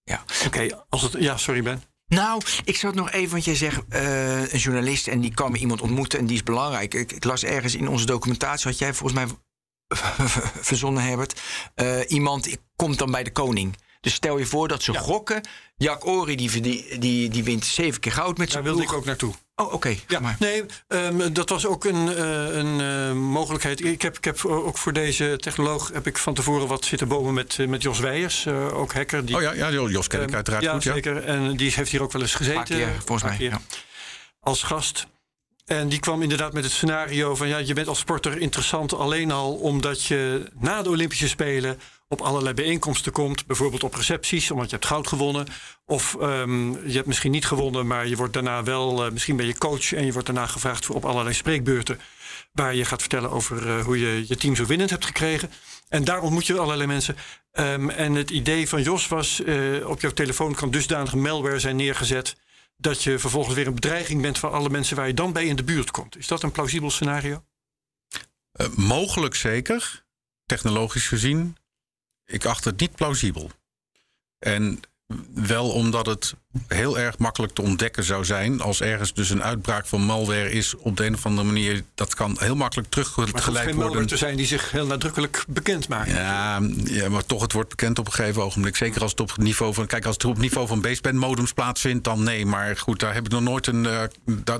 Ja, 0.02 0.24
oké. 0.46 0.84
als 0.88 1.02
het 1.02 1.16
ja, 1.18 1.36
sorry 1.36 1.62
Ben. 1.62 1.82
Nou, 2.06 2.42
ik 2.64 2.76
zat 2.76 2.94
nog 2.94 3.10
even, 3.10 3.30
want 3.30 3.44
jij 3.44 3.54
zegt 3.54 3.80
uh, 3.88 4.52
een 4.52 4.58
journalist 4.58 5.08
en 5.08 5.20
die 5.20 5.34
kan 5.34 5.54
iemand 5.54 5.80
ontmoeten 5.80 6.18
en 6.18 6.26
die 6.26 6.36
is 6.36 6.42
belangrijk. 6.42 6.94
Ik, 6.94 7.12
ik, 7.12 7.24
las 7.24 7.44
ergens 7.44 7.74
in 7.74 7.88
onze 7.88 8.06
documentatie, 8.06 8.70
had 8.70 8.78
jij 8.78 8.94
volgens 8.94 9.24
mij 9.24 9.36
verzonnen, 10.70 11.02
Herbert. 11.02 11.40
Uh, 11.76 11.98
iemand 12.06 12.56
komt 12.76 12.98
dan 12.98 13.10
bij 13.10 13.22
de 13.22 13.32
koning. 13.32 13.76
Dus 14.04 14.14
stel 14.14 14.38
je 14.38 14.46
voor 14.46 14.68
dat 14.68 14.82
ze 14.82 14.94
gokken. 14.94 15.48
Jack 15.76 16.06
Ori 16.06 16.36
die, 16.36 16.60
die, 16.60 16.98
die, 16.98 17.28
die 17.28 17.44
wint 17.44 17.64
zeven 17.64 18.00
keer 18.00 18.12
goud 18.12 18.38
met 18.38 18.50
zijn 18.50 18.64
Daar 18.64 18.72
wilde 18.72 18.88
ik 18.88 18.96
ook 18.96 19.04
naartoe. 19.04 19.34
Oh, 19.56 19.72
oké. 19.72 19.96
Ja, 20.08 20.20
maar. 20.20 20.36
Nee, 20.38 20.64
um, 20.88 21.32
dat 21.32 21.48
was 21.48 21.66
ook 21.66 21.84
een, 21.84 22.06
uh, 22.06 22.56
een 22.56 22.80
uh, 22.80 23.12
mogelijkheid. 23.12 23.84
Ik 23.84 24.02
heb, 24.02 24.16
ik 24.16 24.24
heb 24.24 24.44
ook 24.44 24.78
voor 24.78 24.92
deze 24.92 25.36
technoloog 25.40 25.90
heb 25.92 26.06
ik 26.06 26.18
van 26.18 26.34
tevoren 26.34 26.68
wat 26.68 26.84
zitten 26.84 27.08
bomen 27.08 27.34
met, 27.34 27.58
met 27.68 27.82
Jos 27.82 27.98
Weijers, 27.98 28.44
uh, 28.44 28.78
ook 28.78 28.92
hacker. 28.92 29.24
Die, 29.24 29.36
oh 29.36 29.42
ja, 29.42 29.52
ja 29.52 29.70
Jos 29.70 30.06
ken 30.06 30.22
ik 30.22 30.28
um, 30.28 30.34
uiteraard 30.34 30.62
ja, 30.62 30.72
goed. 30.72 30.82
Ja, 30.82 30.92
zeker. 30.92 31.24
En 31.24 31.56
die 31.56 31.72
heeft 31.74 31.90
hier 31.90 32.02
ook 32.02 32.12
wel 32.12 32.22
eens 32.22 32.34
gezeten. 32.34 32.64
Keer, 32.64 32.92
volgens 33.04 33.22
mij. 33.22 33.36
Ja. 33.38 33.60
Als 34.40 34.62
gast. 34.62 35.06
En 35.64 35.88
die 35.88 36.00
kwam 36.00 36.22
inderdaad 36.22 36.52
met 36.52 36.64
het 36.64 36.72
scenario 36.72 37.34
van 37.34 37.48
ja, 37.48 37.58
je 37.58 37.74
bent 37.74 37.88
als 37.88 37.98
sporter 37.98 38.38
interessant 38.38 38.94
alleen 38.94 39.30
al 39.30 39.54
omdat 39.54 40.04
je 40.04 40.50
na 40.58 40.82
de 40.82 40.88
Olympische 40.88 41.28
Spelen 41.28 41.78
op 42.08 42.20
allerlei 42.20 42.54
bijeenkomsten 42.54 43.12
komt. 43.12 43.46
Bijvoorbeeld 43.46 43.84
op 43.84 43.94
recepties, 43.94 44.50
omdat 44.50 44.70
je 44.70 44.76
hebt 44.76 44.86
goud 44.86 45.06
gewonnen. 45.06 45.46
Of 45.86 46.16
um, 46.20 46.88
je 46.88 46.94
hebt 46.94 47.06
misschien 47.06 47.30
niet 47.30 47.46
gewonnen, 47.46 47.86
maar 47.86 48.06
je 48.06 48.16
wordt 48.16 48.32
daarna 48.32 48.62
wel, 48.62 49.06
uh, 49.06 49.12
misschien 49.12 49.36
ben 49.36 49.46
je 49.46 49.58
coach 49.58 49.92
en 49.92 50.06
je 50.06 50.12
wordt 50.12 50.26
daarna 50.26 50.46
gevraagd 50.46 50.84
voor 50.84 50.94
op 50.96 51.04
allerlei 51.04 51.34
spreekbeurten. 51.34 52.00
Waar 52.52 52.74
je 52.74 52.84
gaat 52.84 53.00
vertellen 53.00 53.30
over 53.30 53.66
uh, 53.66 53.84
hoe 53.84 53.98
je 53.98 54.24
je 54.28 54.36
team 54.36 54.56
zo 54.56 54.66
winnend 54.66 54.90
hebt 54.90 55.04
gekregen. 55.04 55.50
En 55.88 56.04
daar 56.04 56.20
ontmoet 56.20 56.46
je 56.46 56.58
allerlei 56.58 56.86
mensen. 56.86 57.16
Um, 57.52 57.90
en 57.90 58.14
het 58.14 58.30
idee 58.30 58.68
van 58.68 58.82
Jos 58.82 59.08
was: 59.08 59.40
uh, 59.44 59.88
op 59.88 60.00
jouw 60.00 60.10
telefoon 60.10 60.54
kan 60.54 60.70
dusdanige 60.70 61.16
malware 61.16 61.58
zijn 61.58 61.76
neergezet 61.76 62.36
dat 62.76 63.02
je 63.02 63.18
vervolgens 63.18 63.54
weer 63.54 63.66
een 63.66 63.74
bedreiging 63.74 64.22
bent 64.22 64.38
voor 64.38 64.50
alle 64.50 64.70
mensen 64.70 64.96
waar 64.96 65.06
je 65.06 65.14
dan 65.14 65.32
bij 65.32 65.46
in 65.46 65.56
de 65.56 65.64
buurt 65.64 65.90
komt. 65.90 66.16
Is 66.16 66.26
dat 66.26 66.42
een 66.42 66.52
plausibel 66.52 66.90
scenario? 66.90 67.44
Uh, 68.60 68.68
mogelijk 68.76 69.34
zeker, 69.34 70.04
technologisch 70.46 71.08
gezien. 71.08 71.56
Ik 72.24 72.44
acht 72.44 72.64
het 72.64 72.80
niet 72.80 72.94
plausibel. 72.94 73.50
En 74.38 74.80
wel 75.34 75.70
omdat 75.70 76.06
het 76.06 76.34
heel 76.66 76.98
erg 76.98 77.18
makkelijk 77.18 77.52
te 77.52 77.62
ontdekken 77.62 78.04
zou 78.04 78.24
zijn. 78.24 78.60
Als 78.60 78.80
ergens 78.80 79.14
dus 79.14 79.30
een 79.30 79.42
uitbraak 79.42 79.86
van 79.86 80.00
malware 80.00 80.50
is 80.50 80.76
op 80.76 80.96
de 80.96 81.06
een 81.06 81.14
of 81.14 81.26
andere 81.26 81.46
manier. 81.46 81.82
Dat 81.94 82.14
kan 82.14 82.36
heel 82.38 82.56
makkelijk 82.56 82.88
teruggeleid 82.88 83.44
worden. 83.44 83.62
geen 83.62 83.76
malware 83.76 84.04
te 84.04 84.16
zijn 84.16 84.36
die 84.36 84.46
zich 84.46 84.70
heel 84.70 84.86
nadrukkelijk 84.86 85.44
bekend 85.48 85.88
maakt. 85.88 86.10
Ja, 86.10 86.60
ja, 86.84 87.08
maar 87.08 87.26
toch, 87.26 87.42
het 87.42 87.52
wordt 87.52 87.68
bekend 87.68 87.98
op 87.98 88.06
een 88.06 88.12
gegeven 88.12 88.42
ogenblik. 88.42 88.76
Zeker 88.76 89.02
als 89.02 89.10
het 89.10 89.20
op 89.20 89.28
het 89.28 89.38
niveau 89.38 89.74
van. 89.74 89.86
Kijk, 89.86 90.04
als 90.04 90.14
het 90.14 90.24
op 90.24 90.32
het 90.32 90.40
niveau 90.40 90.66
van 90.66 90.80
baseband 90.80 91.14
modems 91.14 91.52
plaatsvindt, 91.52 92.04
dan 92.04 92.22
nee. 92.22 92.46
Maar 92.46 92.76
goed, 92.76 93.00
daar 93.00 93.14
heb 93.14 93.24
ik 93.24 93.30
nog 93.30 93.42
nooit 93.42 93.66
een. 93.66 93.84
Uh, 93.84 94.02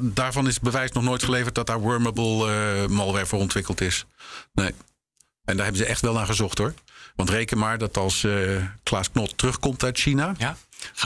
daarvan 0.00 0.48
is 0.48 0.61
bewijs 0.61 0.92
nog 0.92 1.02
nooit 1.02 1.22
geleverd 1.22 1.55
dat 1.55 1.66
daar 1.66 1.80
wormable 1.80 2.46
uh, 2.46 2.86
malware 2.86 3.26
voor 3.26 3.38
ontwikkeld 3.38 3.80
is. 3.80 4.07
Nee. 4.52 4.72
En 5.45 5.57
daar 5.57 5.64
hebben 5.64 5.82
ze 5.82 5.88
echt 5.88 6.01
wel 6.01 6.12
naar 6.12 6.26
gezocht 6.26 6.59
hoor. 6.59 6.74
Want 7.16 7.30
reken 7.30 7.59
maar 7.59 7.78
dat 7.78 7.97
als 7.97 8.22
uh, 8.22 8.62
Klaas 8.82 9.11
Knot 9.11 9.38
terugkomt 9.38 9.84
uit 9.84 9.99
China, 9.99 10.34
ja. 10.38 10.57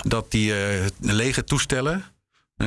dat 0.03 0.31
die 0.31 0.51
uh, 0.51 0.87
lege 1.01 1.45
toestellen, 1.45 2.05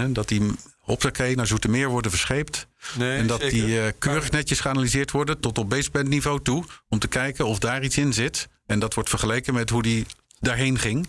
dat 0.07 0.27
die 0.27 0.51
hoppakee 0.79 1.35
naar 1.35 1.47
Zoetermeer 1.47 1.89
worden 1.89 2.11
verscheept. 2.11 2.67
Nee, 2.97 3.17
en 3.17 3.27
dat 3.27 3.41
die 3.41 3.65
uh, 3.65 3.83
keurig 3.97 4.31
netjes 4.31 4.59
geanalyseerd 4.59 5.11
worden 5.11 5.39
tot 5.39 5.57
op 5.57 5.69
baseband 5.69 6.07
niveau 6.07 6.41
toe. 6.41 6.65
Om 6.89 6.99
te 6.99 7.07
kijken 7.07 7.45
of 7.45 7.59
daar 7.59 7.83
iets 7.83 7.97
in 7.97 8.13
zit. 8.13 8.47
En 8.65 8.79
dat 8.79 8.93
wordt 8.93 9.09
vergeleken 9.09 9.53
met 9.53 9.69
hoe 9.69 9.81
die 9.81 10.05
daarheen 10.39 10.79
ging. 10.79 11.07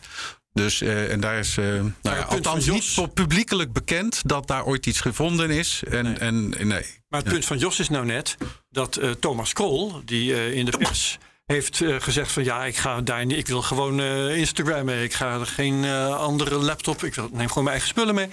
Dus, 0.53 0.81
en 0.81 1.21
daar 1.21 1.39
is 1.39 1.57
uh, 1.57 1.67
nou 1.67 1.93
ja, 2.03 2.23
althans 2.23 2.65
Jos... 2.65 2.97
niet 2.97 3.15
publiekelijk 3.15 3.73
bekend 3.73 4.21
dat 4.29 4.47
daar 4.47 4.65
ooit 4.65 4.87
iets 4.87 5.01
gevonden 5.01 5.51
is. 5.51 5.83
En, 5.91 6.05
nee. 6.05 6.15
En, 6.15 6.49
nee. 6.49 6.87
Maar 7.09 7.21
het 7.21 7.29
punt 7.29 7.45
van 7.45 7.59
Jos 7.59 7.79
is 7.79 7.89
nou 7.89 8.05
net 8.05 8.37
dat 8.71 9.01
Thomas 9.21 9.53
Krol, 9.53 10.05
die 10.05 10.55
in 10.55 10.65
de 10.65 10.79
pers 10.79 11.19
heeft 11.47 11.77
gezegd 11.99 12.33
van 12.33 12.45
ja, 12.45 12.65
ik 12.65 12.77
ga 12.77 13.01
daar 13.01 13.27
niet, 13.27 13.39
ik 13.39 13.47
wil 13.47 13.63
gewoon 13.63 14.01
Instagram 14.31 14.85
mee. 14.85 15.05
Ik 15.05 15.15
ga 15.15 15.45
geen 15.45 15.85
andere 16.11 16.55
laptop, 16.55 17.05
ik 17.05 17.15
wil, 17.15 17.29
neem 17.33 17.49
gewoon 17.49 17.65
mijn 17.65 17.77
eigen 17.77 17.89
spullen 17.89 18.15
mee. 18.15 18.29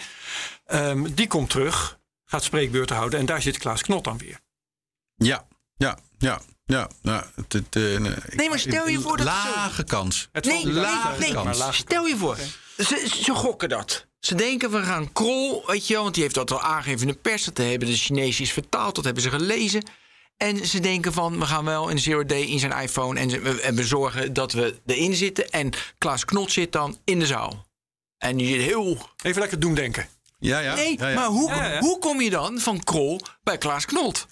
Um, 0.74 1.14
die 1.14 1.28
komt 1.28 1.50
terug, 1.50 2.00
gaat 2.26 2.44
spreekbeurten 2.44 2.96
houden 2.96 3.20
en 3.20 3.26
daar 3.26 3.42
zit 3.42 3.58
Klaas 3.58 3.82
Knot 3.82 4.04
dan 4.04 4.18
weer. 4.18 4.40
Ja, 5.16 5.48
ja, 5.78 5.98
ja. 6.18 6.42
Ja, 6.70 6.90
nou, 7.02 7.24
het, 7.36 7.54
het, 7.54 7.76
nee, 7.76 8.14
nee, 8.30 8.50
maar 8.50 8.60
stel 8.60 8.88
je 8.88 9.00
voor 9.00 9.18
dat. 9.18 9.26
Lage 9.26 9.76
zo... 9.76 9.84
kans. 9.84 10.30
Het 10.32 10.46
nee, 10.46 10.68
lage 10.68 11.20
nee, 11.20 11.34
kans. 11.34 11.60
Nee, 11.60 11.72
stel 11.72 12.06
je 12.06 12.18
voor. 12.18 12.38
Ze, 12.78 13.08
ze 13.24 13.34
gokken 13.34 13.70
dat. 13.70 14.06
Ze 14.20 14.36
denken 14.36 14.72
we 14.72 14.84
gaan 14.84 15.14
Krol, 15.14 15.64
weet 15.68 15.88
je 15.88 15.94
wel, 15.94 16.02
want 16.02 16.14
die 16.14 16.24
heeft 16.24 16.36
dat 16.36 16.52
al 16.52 16.62
aangegeven 16.62 17.08
in 17.08 17.14
de 17.14 17.20
pers. 17.20 17.44
Dat 17.44 17.58
hebben 17.58 17.88
de 17.88 17.96
Chinezen 17.96 18.44
is 18.44 18.52
vertaald, 18.52 18.96
dat 18.96 19.04
hebben 19.04 19.24
ze 19.24 19.30
gelezen. 19.30 19.84
En 20.38 20.66
ze 20.68 20.80
denken 20.80 21.14
van, 21.14 21.40
we 21.40 21.46
gaan 21.46 21.66
wel 21.66 21.92
een 21.92 22.00
zero 22.00 22.26
day 22.26 22.42
in 22.42 22.60
zijn 22.60 22.72
iPhone... 22.72 23.20
en, 23.20 23.30
we, 23.30 23.62
en 23.62 23.76
we 23.76 23.84
zorgen 23.84 24.34
dat 24.34 24.52
we 24.52 24.76
erin 24.86 25.16
zitten. 25.16 25.50
En 25.50 25.72
Klaas 25.98 26.26
Knot 26.26 26.52
zit 26.52 26.72
dan 26.72 26.98
in 27.04 27.20
de 27.20 27.26
zaal. 27.26 27.66
En 28.18 28.40
je 28.40 28.58
heel... 28.58 29.10
Even 29.22 29.40
lekker 29.40 29.60
doen 29.60 29.74
denken. 29.74 30.08
Ja, 30.40 30.60
ja. 30.60 30.76
Nee, 30.76 30.98
ja, 30.98 31.14
maar 31.14 31.28
hoe, 31.28 31.78
hoe 31.80 32.00
kom 32.00 32.22
je 32.22 32.30
dan 32.30 32.60
van 32.60 32.84
Krol 32.84 33.22
bij 33.44 33.58
Klaas 33.58 33.86
Knot? 33.86 34.28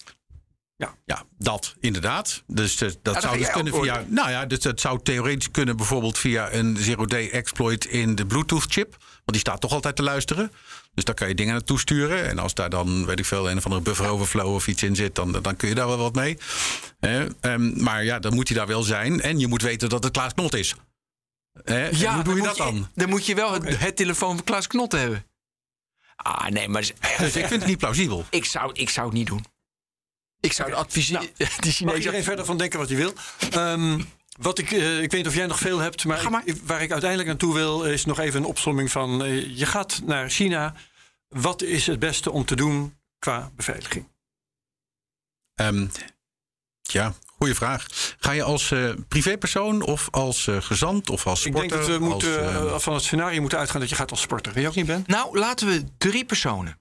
Ja. 0.78 0.94
ja, 1.04 1.24
dat 1.38 1.74
inderdaad. 1.80 2.42
Dus 2.46 2.82
uh, 2.82 2.90
dat 3.02 3.22
zou 3.22 3.38
dus 3.38 3.50
kunnen 3.50 3.74
via. 3.74 4.04
Nou 4.08 4.30
ja, 4.30 4.46
dus 4.46 4.60
dat 4.60 4.80
zou 4.80 5.00
theoretisch 5.02 5.50
kunnen 5.50 5.76
bijvoorbeeld 5.76 6.18
via 6.18 6.52
een 6.52 6.76
zero-day 6.76 7.30
exploit 7.30 7.84
in 7.84 8.14
de 8.14 8.26
Bluetooth-chip. 8.26 8.90
Want 9.00 9.24
die 9.24 9.38
staat 9.38 9.60
toch 9.60 9.72
altijd 9.72 9.96
te 9.96 10.02
luisteren. 10.02 10.52
Dus 10.94 11.04
daar 11.04 11.14
kan 11.14 11.28
je 11.28 11.34
dingen 11.34 11.52
naartoe 11.52 11.78
sturen. 11.78 12.28
En 12.28 12.38
als 12.38 12.54
daar 12.54 12.70
dan, 12.70 13.06
weet 13.06 13.18
ik 13.18 13.24
veel, 13.24 13.50
een 13.50 13.56
of 13.56 13.64
andere 13.64 13.82
buffer 13.82 14.08
overflow 14.08 14.54
of 14.54 14.66
iets 14.66 14.82
in 14.82 14.96
zit, 14.96 15.14
dan, 15.14 15.32
dan 15.42 15.56
kun 15.56 15.68
je 15.68 15.74
daar 15.74 15.86
wel 15.86 15.96
wat 15.96 16.14
mee. 16.14 16.38
um, 17.40 17.82
maar 17.82 18.04
ja, 18.04 18.18
dan 18.18 18.34
moet 18.34 18.48
hij 18.48 18.56
daar 18.56 18.66
wel 18.66 18.82
zijn. 18.82 19.20
En 19.20 19.38
je 19.38 19.46
moet 19.46 19.62
weten 19.62 19.88
dat 19.88 20.04
het 20.04 20.12
Klaas 20.12 20.34
Knot 20.34 20.54
is. 20.54 20.74
ja, 21.90 22.14
hoe 22.14 22.24
doe 22.24 22.36
je 22.36 22.42
dat 22.42 22.56
dan? 22.56 22.88
Dan 22.94 23.08
moet 23.08 23.26
je 23.26 23.34
wel 23.34 23.52
het, 23.52 23.78
het 23.78 23.96
telefoon 23.96 24.34
van 24.34 24.44
Klaas 24.44 24.66
Knot 24.66 24.92
hebben. 24.92 25.24
Ah, 26.16 26.46
nee, 26.46 26.68
maar... 26.68 26.90
Dus 27.18 27.36
ik 27.36 27.46
vind 27.46 27.60
het 27.60 27.66
niet 27.66 27.78
plausibel. 27.78 28.24
Ik 28.30 28.44
zou, 28.44 28.70
ik 28.72 28.90
zou 28.90 29.06
het 29.06 29.14
niet 29.16 29.26
doen. 29.26 29.44
Ik 30.40 30.52
zou 30.52 30.68
okay. 30.68 30.80
adviseren. 30.80 31.22
Nou, 31.22 31.34
die 31.36 31.48
Chinezen. 31.48 31.86
Mag 31.86 31.96
iedereen 31.96 32.24
verder 32.24 32.44
van 32.44 32.58
denken 32.58 32.78
wat 32.78 32.88
hij 32.88 32.96
wil. 32.96 33.12
Um, 33.54 34.08
wat 34.38 34.58
ik, 34.58 34.70
uh, 34.70 35.02
ik 35.02 35.10
weet 35.10 35.12
niet 35.12 35.26
of 35.26 35.34
jij 35.34 35.46
nog 35.46 35.58
veel 35.58 35.78
hebt, 35.78 36.04
maar, 36.04 36.30
maar. 36.30 36.42
Ik, 36.44 36.56
waar 36.62 36.82
ik 36.82 36.90
uiteindelijk 36.90 37.28
naartoe 37.28 37.54
wil, 37.54 37.84
is 37.84 38.04
nog 38.04 38.18
even 38.18 38.40
een 38.40 38.46
opsomming 38.46 38.90
van. 38.90 39.24
Uh, 39.24 39.56
je 39.56 39.66
gaat 39.66 40.00
naar 40.04 40.30
China. 40.30 40.74
Wat 41.28 41.62
is 41.62 41.86
het 41.86 41.98
beste 41.98 42.30
om 42.30 42.44
te 42.44 42.56
doen 42.56 42.98
qua 43.18 43.50
beveiliging? 43.56 44.08
Um, 45.60 45.90
ja, 46.82 47.14
goede 47.36 47.54
vraag. 47.54 47.86
Ga 48.18 48.30
je 48.30 48.42
als 48.42 48.70
uh, 48.70 48.92
privépersoon 49.08 49.82
of 49.82 50.08
als 50.10 50.46
uh, 50.46 50.62
gezant 50.62 51.10
of 51.10 51.26
als 51.26 51.40
sporter? 51.40 51.64
Ik 51.64 51.70
denk 51.70 51.82
dat 51.82 51.98
we 51.98 52.04
moeten, 52.04 52.70
als, 52.72 52.82
van 52.82 52.94
het 52.94 53.02
scenario 53.02 53.40
moeten 53.40 53.58
uitgaan 53.58 53.80
dat 53.80 53.88
je 53.88 53.94
gaat 53.94 54.10
als 54.10 54.20
sporter. 54.20 54.52
Weet 54.52 54.62
je 54.62 54.68
ook 54.68 54.74
niet, 54.74 54.86
Ben? 54.86 55.04
Nou, 55.06 55.38
laten 55.38 55.66
we 55.68 55.84
drie 55.98 56.24
personen. 56.24 56.76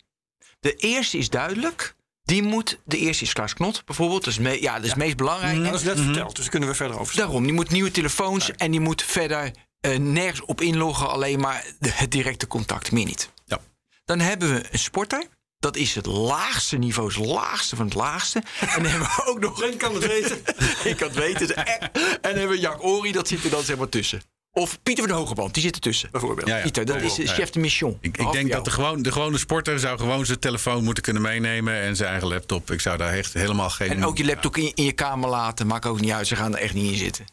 De 0.59 0.73
eerste 0.73 1.17
is 1.17 1.29
duidelijk. 1.29 1.95
Die 2.27 2.43
moet, 2.43 2.79
de 2.85 2.97
eerste 2.97 3.23
is 3.23 3.33
Klaas 3.33 3.53
Knot 3.53 3.85
bijvoorbeeld. 3.85 4.23
Dat 4.23 4.33
is, 4.33 4.39
me, 4.39 4.61
ja, 4.61 4.75
dat 4.75 4.83
is 4.83 4.89
het 4.89 4.97
meest 4.97 5.17
belangrijk. 5.17 5.57
Mm, 5.57 5.63
dat 5.63 5.73
is 5.73 5.83
net 5.83 5.95
-hmm. 5.95 6.05
verteld, 6.05 6.29
dus 6.29 6.39
daar 6.39 6.49
kunnen 6.49 6.69
we 6.69 6.75
verder 6.75 6.99
over 6.99 7.15
Daarom, 7.15 7.43
die 7.43 7.53
moet 7.53 7.69
nieuwe 7.69 7.91
telefoons 7.91 8.51
en 8.51 8.71
die 8.71 8.79
moet 8.79 9.03
verder 9.03 9.51
uh, 9.81 9.97
nergens 9.97 10.41
op 10.41 10.61
inloggen. 10.61 11.09
Alleen 11.09 11.39
maar 11.39 11.65
de, 11.79 11.89
het 11.91 12.11
directe 12.11 12.47
contact, 12.47 12.91
meer 12.91 13.05
niet. 13.05 13.31
Ja. 13.45 13.59
Dan 14.05 14.19
hebben 14.19 14.53
we 14.53 14.65
een 14.71 14.79
sporter. 14.79 15.27
Dat 15.59 15.75
is 15.75 15.95
het 15.95 16.05
laagste 16.05 16.77
niveau, 16.77 17.07
het 17.07 17.25
laagste 17.25 17.75
van 17.75 17.85
het 17.85 17.95
laagste. 17.95 18.43
En 18.59 18.83
dan 18.83 18.91
hebben 18.91 19.07
we 19.07 19.25
ook 19.25 19.39
nog... 19.39 19.63
Ik 19.73 19.77
kan 19.77 19.93
het 19.93 20.07
weten. 20.07 20.37
Ik 20.91 20.97
kan 20.97 21.07
het 21.07 21.17
weten. 21.17 21.55
En 21.55 21.89
dan 22.21 22.33
hebben 22.33 22.49
we 22.49 22.59
Jack 22.59 22.83
Ori, 22.83 23.11
dat 23.11 23.27
zit 23.27 23.43
er 23.43 23.49
dan 23.49 23.63
zeg 23.63 23.77
maar 23.77 23.89
tussen. 23.89 24.21
Of 24.57 24.79
Pieter 24.83 25.03
van 25.03 25.13
de 25.13 25.19
Hogeband, 25.19 25.53
die 25.53 25.63
zit 25.63 25.75
ertussen. 25.75 26.09
Bijvoorbeeld. 26.11 26.47
Ja, 26.47 26.55
ja. 26.55 26.61
Pieter, 26.61 26.85
dat 26.85 27.01
is 27.01 27.31
chef 27.31 27.49
de 27.49 27.59
mission. 27.59 27.97
Ik, 28.01 28.17
ik 28.17 28.31
denk 28.31 28.51
dat 28.51 28.65
de, 28.65 28.71
gewoon, 28.71 29.01
de 29.01 29.11
gewone 29.11 29.37
sporter 29.37 29.79
zou 29.79 29.97
gewoon 29.99 30.25
zijn 30.25 30.39
telefoon 30.39 30.83
moeten 30.83 31.03
kunnen 31.03 31.21
meenemen 31.21 31.73
en 31.73 31.95
zijn 31.95 32.09
eigen 32.09 32.27
laptop. 32.27 32.71
Ik 32.71 32.81
zou 32.81 32.97
daar 32.97 33.13
echt 33.13 33.33
helemaal 33.33 33.69
geen. 33.69 33.89
En 33.89 34.05
ook 34.05 34.17
je 34.17 34.25
laptop 34.25 34.57
in, 34.57 34.71
in 34.75 34.83
je 34.83 34.91
kamer 34.91 35.29
laten, 35.29 35.67
maakt 35.67 35.85
ook 35.85 36.01
niet 36.01 36.11
uit. 36.11 36.27
Ze 36.27 36.35
gaan 36.35 36.55
er 36.55 36.59
echt 36.59 36.73
niet 36.73 36.91
in 36.91 36.97
zitten. 36.97 37.25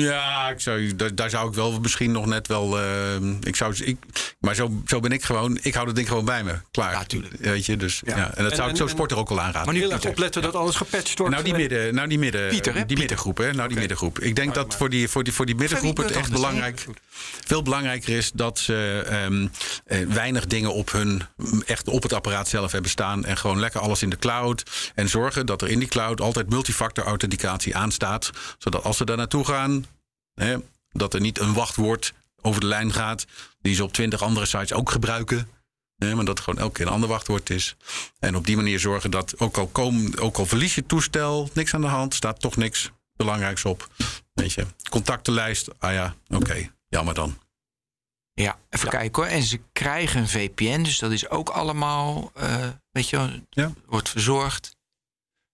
Ja, 0.00 0.48
ik 0.48 0.60
zou, 0.60 0.96
daar, 0.96 1.14
daar, 1.14 1.30
zou 1.30 1.48
ik 1.48 1.54
wel 1.54 1.80
misschien 1.80 2.12
nog 2.12 2.26
net 2.26 2.48
wel. 2.48 2.80
Uh, 2.80 3.14
ik 3.40 3.56
zou, 3.56 3.74
ik, 3.84 3.96
maar 4.40 4.54
zo, 4.54 4.82
zo 4.86 5.00
ben 5.00 5.10
ik 5.12 5.22
gewoon. 5.22 5.58
Ik 5.62 5.74
hou 5.74 5.86
dat 5.86 5.94
ding 5.94 6.08
gewoon 6.08 6.24
bij 6.24 6.44
me. 6.44 6.54
Klaar. 6.70 6.92
Ja, 6.92 7.04
tuurlijk. 7.04 7.34
Weet 7.38 7.66
je, 7.66 7.76
dus, 7.76 8.02
ja. 8.06 8.34
En 8.34 8.44
dat 8.44 8.54
zou 8.54 8.70
ik 8.70 8.76
zo 8.76 8.86
sporter 8.86 9.16
ook 9.16 9.30
al 9.30 9.40
aanraden. 9.40 9.64
Maar 9.64 9.74
nu 9.74 9.80
heel 9.80 9.92
erg 9.92 10.04
opletten 10.04 10.42
dat 10.42 10.54
alles 10.54 10.76
gepatcht 10.76 11.18
wordt. 11.18 11.32
Nou, 11.32 11.44
die, 11.44 11.54
midden, 11.54 11.94
nou, 11.94 12.08
die, 12.08 12.18
midden, 12.18 12.48
Pieter, 12.48 12.74
hè? 12.74 12.86
die 12.86 12.98
middengroep. 12.98 13.36
Hè? 13.36 13.44
Nou, 13.44 13.56
die 13.56 13.64
okay. 13.64 13.78
middengroep. 13.78 14.18
Ik 14.18 14.36
denk 14.36 14.54
dat 14.54 14.74
voor 14.74 14.90
die, 14.90 15.08
voor 15.08 15.24
die, 15.24 15.32
voor 15.32 15.46
die 15.46 15.54
middengroep 15.54 15.96
het 15.96 16.10
echt 16.10 16.32
belangrijk, 16.32 16.86
veel 17.44 17.62
belangrijker 17.62 18.16
is 18.16 18.32
dat 18.32 18.58
ze 18.58 19.06
um, 19.26 19.50
uh, 19.86 20.06
weinig 20.08 20.46
dingen 20.46 20.72
op 20.72 20.92
hun, 20.92 21.22
echt 21.66 21.88
op 21.88 22.02
het 22.02 22.12
apparaat 22.12 22.48
zelf 22.48 22.72
hebben 22.72 22.90
staan. 22.90 23.24
En 23.24 23.36
gewoon 23.36 23.60
lekker 23.60 23.80
alles 23.80 24.02
in 24.02 24.10
de 24.10 24.18
cloud. 24.18 24.90
En 24.94 25.08
zorgen 25.08 25.46
dat 25.46 25.62
er 25.62 25.68
in 25.68 25.78
die 25.78 25.88
cloud 25.88 26.20
altijd 26.20 26.50
multifactor 26.50 27.04
authenticatie 27.04 27.76
aanstaat. 27.76 28.30
Zodat 28.58 28.84
als 28.84 28.96
ze 28.96 29.04
daar 29.04 29.16
naartoe 29.16 29.44
gaan, 29.44 29.85
Hè, 30.36 30.56
dat 30.90 31.14
er 31.14 31.20
niet 31.20 31.38
een 31.38 31.52
wachtwoord 31.52 32.12
over 32.40 32.60
de 32.60 32.66
lijn 32.66 32.92
gaat, 32.92 33.26
die 33.60 33.74
ze 33.74 33.84
op 33.84 33.92
twintig 33.92 34.22
andere 34.22 34.46
sites 34.46 34.72
ook 34.72 34.90
gebruiken. 34.90 35.48
Hè, 35.96 36.14
maar 36.14 36.24
dat 36.24 36.36
het 36.36 36.44
gewoon 36.44 36.60
elke 36.60 36.72
keer 36.72 36.86
een 36.86 36.92
ander 36.92 37.08
wachtwoord 37.08 37.50
is. 37.50 37.76
En 38.18 38.36
op 38.36 38.46
die 38.46 38.56
manier 38.56 38.80
zorgen 38.80 39.10
dat 39.10 39.38
ook 39.38 39.56
al, 39.56 39.66
komen, 39.66 40.18
ook 40.18 40.36
al 40.36 40.46
verlies 40.46 40.74
je 40.74 40.86
toestel, 40.86 41.50
niks 41.52 41.74
aan 41.74 41.80
de 41.80 41.86
hand, 41.86 42.14
staat 42.14 42.40
toch 42.40 42.56
niks 42.56 42.90
belangrijks 43.16 43.64
op. 43.64 43.88
Weet 44.32 44.52
je, 44.52 44.66
contactenlijst, 44.90 45.68
ah 45.78 45.92
ja, 45.92 46.14
oké, 46.28 46.36
okay, 46.36 46.72
jammer 46.88 47.14
dan. 47.14 47.38
Ja, 48.32 48.58
even 48.70 48.90
ja. 48.90 48.98
kijken 48.98 49.22
hoor. 49.22 49.32
En 49.32 49.42
ze 49.42 49.60
krijgen 49.72 50.20
een 50.20 50.28
VPN, 50.28 50.82
dus 50.82 50.98
dat 50.98 51.12
is 51.12 51.28
ook 51.28 51.48
allemaal, 51.48 52.32
uh, 52.36 52.68
weet 52.90 53.08
je, 53.08 53.42
ja. 53.50 53.72
wordt 53.86 54.08
verzorgd. 54.08 54.76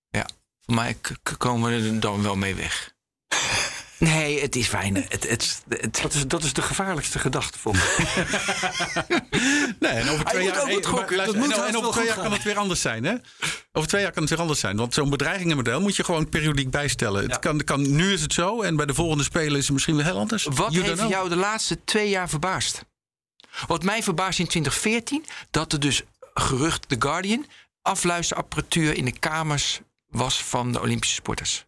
Ja, 0.09 0.27
voor 0.61 0.75
mij 0.75 0.97
komen 1.39 1.71
we 1.71 1.89
er 1.89 2.01
dan 2.01 2.23
wel 2.23 2.37
mee 2.37 2.55
weg. 2.55 2.92
Nee, 4.03 4.41
het 4.41 4.57
is 4.57 4.67
fijn. 4.67 4.95
Het, 4.95 5.29
het, 5.29 5.63
het, 5.69 5.99
Dat, 6.03 6.15
is, 6.15 6.27
dat 6.27 6.43
is 6.43 6.53
de 6.53 6.63
gevaarlijkste 6.63 7.19
gedachte 7.19 7.59
voor 7.59 7.73
me. 7.73 7.81
nee, 9.81 9.93
en 9.93 10.09
over 10.09 10.25
twee 10.25 10.45
jaar, 10.45 10.67
hey, 10.67 10.83
gokken, 10.83 11.17
luister, 11.17 11.43
en, 11.43 11.53
en 11.53 11.77
over 11.77 11.93
twee 11.93 12.07
jaar 12.07 12.17
kan 12.17 12.33
het 12.33 12.43
weer 12.43 12.57
anders 12.57 12.81
zijn. 12.81 13.05
Hè? 13.05 13.15
Over 13.73 13.89
twee 13.89 14.03
jaar 14.03 14.13
kan 14.13 14.23
het 14.23 14.31
weer 14.31 14.41
anders 14.41 14.61
zijn. 14.61 14.77
Want 14.77 14.95
zo'n 14.95 15.11
bedreigingenmodel 15.11 15.81
moet 15.81 15.97
je 15.97 16.05
gewoon 16.05 16.29
periodiek 16.29 16.71
bijstellen. 16.71 17.23
Ja. 17.23 17.29
Het 17.29 17.39
kan, 17.39 17.65
kan, 17.65 17.95
nu 17.97 18.13
is 18.13 18.23
het 18.23 18.33
zo 18.33 18.63
en 18.63 18.77
bij 18.77 18.87
de 18.87 18.95
volgende 18.95 19.25
spelen 19.25 19.59
is 19.59 19.65
het 19.65 19.73
misschien 19.73 19.97
weer 19.97 20.05
heel 20.05 20.19
anders. 20.19 20.45
Wat 20.45 20.73
you 20.73 20.85
heeft 20.85 21.09
jou 21.09 21.29
de 21.29 21.37
laatste 21.37 21.85
twee 21.85 22.09
jaar 22.09 22.29
verbaasd? 22.29 22.85
Wat 23.67 23.83
mij 23.83 24.03
verbaast 24.03 24.39
in 24.39 24.47
2014, 24.47 25.25
dat 25.51 25.73
er 25.73 25.81
dus 25.81 26.03
gerucht 26.35 26.89
The 26.89 26.97
Guardian 26.99 27.47
afluisterapparatuur 27.83 28.97
in 28.97 29.05
de 29.05 29.19
kamers 29.19 29.81
was 30.07 30.43
van 30.43 30.73
de 30.73 30.81
Olympische 30.81 31.15
sporters. 31.15 31.65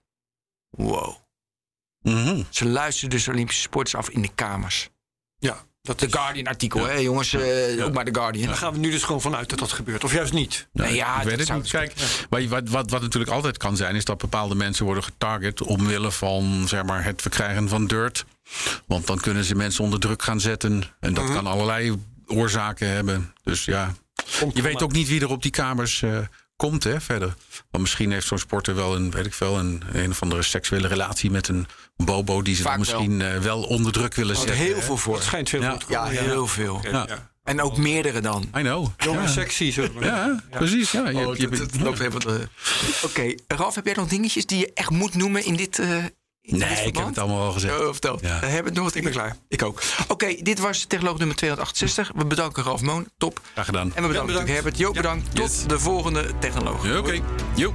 Wow. 0.71 1.24
Mm 2.05 2.25
-hmm. 2.25 2.47
Ze 2.51 2.69
luisteren 2.69 3.11
dus 3.11 3.29
Olympische 3.29 3.63
sporters 3.63 3.95
af 3.95 4.09
in 4.09 4.23
de 4.23 4.31
kamers. 4.35 4.91
Ja. 5.39 5.65
Dat 5.83 5.99
The 5.99 6.11
Guardian-artikel, 6.11 6.87
hè, 6.87 6.93
jongens. 6.93 7.33
Uh, 7.33 7.85
Ook 7.85 7.93
maar 7.93 8.05
The 8.05 8.15
Guardian. 8.15 8.47
Daar 8.47 8.57
gaan 8.57 8.73
we 8.73 8.79
nu 8.79 8.91
dus 8.91 9.03
gewoon 9.03 9.21
vanuit 9.21 9.49
dat 9.49 9.59
dat 9.59 9.73
gebeurt. 9.73 10.05
Of 10.05 10.13
juist 10.13 10.33
niet. 10.33 10.69
Nee, 10.73 10.95
ja, 10.95 11.21
ik 11.21 11.29
weet 11.29 11.39
het 11.39 11.55
niet. 11.55 11.71
Kijk, 11.71 11.95
wat, 12.29 12.69
wat, 12.69 12.91
wat 12.91 13.01
natuurlijk 13.01 13.33
altijd 13.33 13.57
kan 13.57 13.77
zijn... 13.77 13.95
is 13.95 14.05
dat 14.05 14.19
bepaalde 14.19 14.55
mensen 14.55 14.85
worden 14.85 15.05
getarget... 15.05 15.63
omwille 15.63 16.11
van 16.11 16.65
zeg 16.69 16.85
maar, 16.85 17.05
het 17.05 17.23
verkrijgen 17.23 17.69
van 17.69 17.87
dirt. 17.87 18.25
Want 18.87 19.07
dan 19.07 19.21
kunnen 19.21 19.45
ze 19.45 19.55
mensen 19.55 19.85
onder 19.85 20.01
druk 20.01 20.23
gaan 20.23 20.41
zetten. 20.41 20.83
En 21.01 21.15
dat 21.15 21.25
mhm. 21.25 21.35
kan 21.35 21.47
allerlei 21.47 21.95
oorzaken 22.27 22.89
hebben. 22.89 23.33
Dus 23.43 23.65
ja, 23.65 23.95
je 24.55 24.63
weet 24.63 24.83
ook 24.83 24.93
niet 24.93 25.09
wie 25.09 25.21
er 25.21 25.31
op 25.31 25.43
die 25.43 25.51
kamers... 25.51 26.03
Uh, 26.03 26.19
komt 26.57 26.85
hè, 26.85 27.01
verder. 27.01 27.35
Want 27.71 27.83
misschien 27.83 28.13
heeft 28.13 28.27
zo'n 28.27 28.39
sporter 28.39 28.75
wel 28.75 28.95
een, 28.95 29.11
weet 29.11 29.27
ik 29.27 29.35
veel, 29.35 29.59
een, 29.59 29.83
een 29.93 30.11
of 30.11 30.23
andere 30.23 30.43
seksuele 30.43 30.89
relatie 30.89 31.31
met 31.31 31.49
een 31.49 31.67
bobo 31.97 32.43
die 32.43 32.55
ze 32.55 32.63
dan 32.63 32.79
misschien 32.79 33.19
wel. 33.19 33.35
Uh, 33.35 33.41
wel 33.41 33.63
onder 33.63 33.93
druk 33.93 34.15
willen 34.15 34.37
zetten. 34.37 34.57
Heel 34.57 34.81
veel 34.81 34.97
voor. 34.97 35.15
Het 35.15 35.25
schijnt 35.25 35.49
veel 35.49 35.61
ja. 35.61 35.79
ja, 35.89 36.05
heel 36.05 36.47
veel. 36.47 36.81
Ja. 36.83 37.07
En 37.45 37.61
ook 37.61 37.77
meerdere 37.77 38.21
dan. 38.21 38.43
I 38.43 38.61
know. 38.61 38.89
Jong 38.97 39.19
en 39.19 39.29
sexy. 39.29 39.71
Zo. 39.71 39.89
Ja, 40.01 40.43
precies. 40.51 40.91
Ja, 40.91 41.09
je, 41.09 41.29
oh, 41.29 41.37
je, 41.37 41.49
loopt 41.81 41.99
helemaal. 41.99 42.35
Oké, 42.35 42.49
okay. 43.03 43.39
Ralf, 43.47 43.75
heb 43.75 43.85
jij 43.85 43.95
nog 43.95 44.09
dingetjes 44.09 44.47
die 44.47 44.59
je 44.59 44.71
echt 44.75 44.91
moet 44.91 45.15
noemen 45.15 45.45
in 45.45 45.57
dit, 45.57 45.79
uh, 45.79 46.05
Nee, 46.47 46.87
ik 46.87 46.97
heb 46.97 47.07
het 47.07 47.19
allemaal 47.19 47.47
al 47.47 47.53
gezegd. 47.53 47.81
Oh, 47.81 47.91
vertel. 47.91 48.19
Ja. 48.23 48.41
We 48.41 48.47
hebben 48.47 48.73
het 48.73 48.83
nog. 48.83 48.95
Ik 48.95 49.03
ben 49.03 49.13
klaar. 49.13 49.37
Ik 49.49 49.63
ook. 49.63 49.83
Oké, 50.09 50.35
dit 50.43 50.59
was 50.59 50.85
technoloog 50.85 51.19
nummer 51.19 51.37
268. 51.37 52.13
We 52.15 52.27
bedanken 52.27 52.63
Ralf 52.63 52.81
Moon. 52.81 53.09
Top. 53.19 53.41
Graag 53.53 53.65
gedaan. 53.65 53.95
En 53.95 54.03
we 54.03 54.09
bedanken 54.09 54.21
ja, 54.21 54.27
bedankt. 54.27 54.51
Herbert. 54.51 54.79
Jo, 54.79 54.93
bedankt. 54.93 55.35
Tot 55.35 55.69
de 55.69 55.79
volgende 55.79 56.39
technoloog. 56.39 56.79
Oké. 56.79 56.99
Okay. 56.99 57.23
Jo. 57.55 57.75